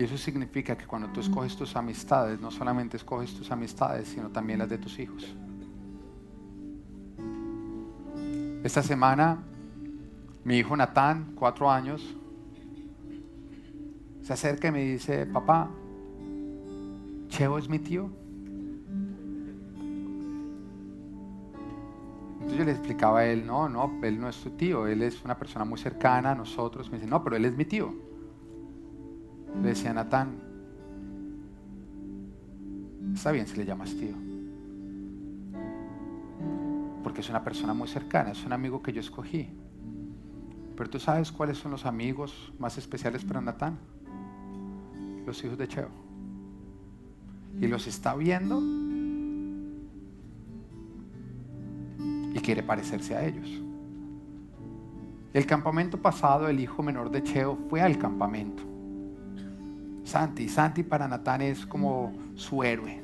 Y 0.00 0.04
eso 0.04 0.16
significa 0.16 0.78
que 0.78 0.86
cuando 0.86 1.08
tú 1.08 1.20
escoges 1.20 1.54
tus 1.54 1.76
amistades, 1.76 2.40
no 2.40 2.50
solamente 2.50 2.96
escoges 2.96 3.34
tus 3.34 3.50
amistades, 3.50 4.08
sino 4.08 4.30
también 4.30 4.58
las 4.58 4.70
de 4.70 4.78
tus 4.78 4.98
hijos. 4.98 5.36
Esta 8.64 8.82
semana, 8.82 9.42
mi 10.42 10.56
hijo 10.56 10.74
Natán, 10.74 11.32
cuatro 11.34 11.70
años, 11.70 12.16
se 14.22 14.32
acerca 14.32 14.68
y 14.68 14.72
me 14.72 14.84
dice, 14.84 15.26
papá, 15.26 15.68
Cheo 17.28 17.58
es 17.58 17.68
mi 17.68 17.78
tío. 17.78 18.10
Entonces 22.36 22.56
yo 22.56 22.64
le 22.64 22.70
explicaba 22.70 23.18
a 23.18 23.26
él, 23.26 23.44
no, 23.44 23.68
no, 23.68 24.00
él 24.02 24.18
no 24.18 24.30
es 24.30 24.38
tu 24.38 24.48
tío, 24.48 24.86
él 24.86 25.02
es 25.02 25.22
una 25.26 25.36
persona 25.36 25.66
muy 25.66 25.78
cercana 25.78 26.30
a 26.30 26.34
nosotros. 26.34 26.88
Me 26.90 26.96
dice, 26.96 27.10
no, 27.10 27.22
pero 27.22 27.36
él 27.36 27.44
es 27.44 27.54
mi 27.54 27.66
tío. 27.66 28.09
Le 29.62 29.68
decía 29.68 29.92
Natán, 29.92 30.38
está 33.14 33.32
bien 33.32 33.46
si 33.46 33.56
le 33.56 33.64
llamas 33.64 33.94
tío. 33.94 34.14
Porque 37.02 37.20
es 37.20 37.28
una 37.28 37.42
persona 37.42 37.74
muy 37.74 37.88
cercana, 37.88 38.32
es 38.32 38.44
un 38.44 38.52
amigo 38.52 38.82
que 38.82 38.92
yo 38.92 39.00
escogí. 39.00 39.48
Pero 40.76 40.88
tú 40.88 40.98
sabes 40.98 41.30
cuáles 41.30 41.58
son 41.58 41.72
los 41.72 41.84
amigos 41.84 42.52
más 42.58 42.78
especiales 42.78 43.24
para 43.24 43.40
Natán. 43.40 43.78
Los 45.26 45.42
hijos 45.44 45.58
de 45.58 45.68
Cheo. 45.68 45.88
Y 47.60 47.66
los 47.66 47.86
está 47.86 48.14
viendo 48.14 48.60
y 52.34 52.40
quiere 52.40 52.62
parecerse 52.62 53.14
a 53.14 53.26
ellos. 53.26 53.48
El 55.32 55.46
campamento 55.46 56.00
pasado, 56.00 56.48
el 56.48 56.58
hijo 56.60 56.82
menor 56.82 57.10
de 57.10 57.22
Cheo 57.22 57.58
fue 57.68 57.80
al 57.80 57.98
campamento. 57.98 58.62
Santi. 60.10 60.48
Santi 60.48 60.82
para 60.82 61.06
Natán 61.06 61.40
es 61.40 61.64
como 61.64 62.12
su 62.34 62.64
héroe. 62.64 63.00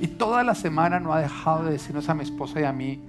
Y 0.00 0.06
toda 0.06 0.44
la 0.44 0.54
semana 0.54 1.00
no 1.00 1.12
ha 1.12 1.20
dejado 1.20 1.64
de 1.64 1.72
decirnos 1.72 2.08
a 2.08 2.14
mi 2.14 2.22
esposa 2.22 2.60
y 2.60 2.64
a 2.64 2.72
mí, 2.72 3.02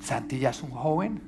Santi 0.00 0.38
ya 0.38 0.50
es 0.50 0.62
un 0.62 0.70
joven. 0.70 1.20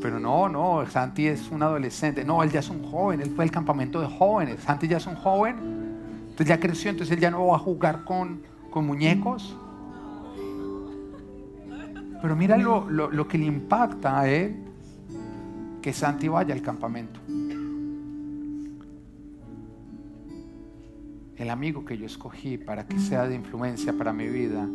Pero 0.00 0.20
no, 0.20 0.48
no, 0.48 0.86
Santi 0.88 1.26
es 1.26 1.50
un 1.50 1.64
adolescente. 1.64 2.24
No, 2.24 2.44
él 2.44 2.52
ya 2.52 2.60
es 2.60 2.70
un 2.70 2.84
joven, 2.84 3.20
él 3.20 3.32
fue 3.34 3.44
al 3.44 3.50
campamento 3.50 4.00
de 4.00 4.06
jóvenes. 4.06 4.60
Santi 4.60 4.86
ya 4.86 4.98
es 4.98 5.06
un 5.08 5.16
joven, 5.16 5.56
entonces 6.20 6.46
ya 6.46 6.60
creció, 6.60 6.90
entonces 6.90 7.16
él 7.16 7.20
ya 7.20 7.32
no 7.32 7.44
va 7.44 7.56
a 7.56 7.58
jugar 7.58 8.04
con, 8.04 8.42
con 8.70 8.86
muñecos. 8.86 9.56
Pero 12.26 12.34
mira 12.34 12.56
lo, 12.56 13.28
que 13.28 13.38
le 13.38 13.44
impacta 13.44 14.18
a 14.18 14.28
él 14.28 14.56
que 15.80 15.92
Santi 15.92 16.26
vaya 16.26 16.52
al 16.54 16.60
campamento. 16.60 17.20
El 21.36 21.50
amigo 21.50 21.84
que 21.84 21.96
yo 21.96 22.04
escogí 22.04 22.58
para 22.58 22.84
que 22.84 22.98
sea 22.98 23.28
de 23.28 23.36
influencia 23.36 23.92
para 23.92 24.12
mi 24.12 24.26
vida 24.26 24.68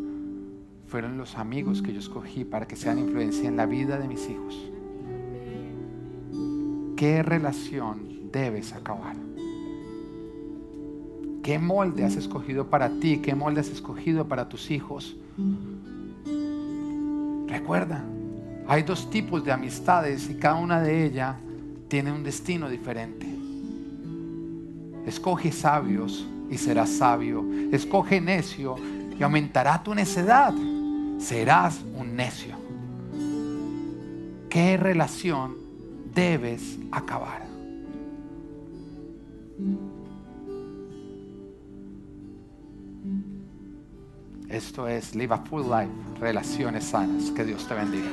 fueron 0.87 1.17
los 1.17 1.35
amigos 1.35 1.81
que 1.81 1.91
yo 1.91 1.99
escogí 1.99 2.45
para 2.45 2.69
que 2.69 2.77
sean 2.77 2.99
influencia 2.99 3.49
en 3.49 3.57
la 3.57 3.65
vida 3.65 3.99
de 3.99 4.07
mis 4.07 4.29
hijos. 4.29 4.71
¿Qué 6.95 7.21
relación 7.21 8.31
debes 8.31 8.71
acabar? 8.71 9.17
¿Qué 11.43 11.59
molde 11.59 12.05
has 12.05 12.15
escogido 12.15 12.69
para 12.69 12.97
ti? 13.01 13.17
¿Qué 13.17 13.35
molde 13.35 13.59
has 13.59 13.67
escogido 13.67 14.29
para 14.29 14.47
tus 14.47 14.71
hijos? 14.71 15.17
Recuerda, 17.51 18.01
hay 18.65 18.83
dos 18.83 19.09
tipos 19.09 19.43
de 19.43 19.51
amistades 19.51 20.29
y 20.29 20.35
cada 20.35 20.55
una 20.55 20.81
de 20.81 21.05
ellas 21.05 21.35
tiene 21.89 22.09
un 22.09 22.23
destino 22.23 22.69
diferente. 22.69 23.27
Escoge 25.05 25.51
sabios 25.51 26.25
y 26.49 26.57
serás 26.57 26.89
sabio. 26.89 27.45
Escoge 27.73 28.21
necio 28.21 28.77
y 29.19 29.21
aumentará 29.21 29.83
tu 29.83 29.93
necedad. 29.93 30.53
Serás 31.19 31.81
un 31.97 32.15
necio. 32.15 32.55
¿Qué 34.49 34.77
relación 34.77 35.55
debes 36.15 36.77
acabar? 36.89 37.45
Esto 44.51 44.85
es 44.85 45.15
Live 45.15 45.33
a 45.33 45.37
Full 45.37 45.63
Life, 45.63 46.19
relaciones 46.19 46.83
sanas. 46.83 47.31
Que 47.31 47.45
Dios 47.45 47.65
te 47.65 47.73
bendiga. 47.73 48.09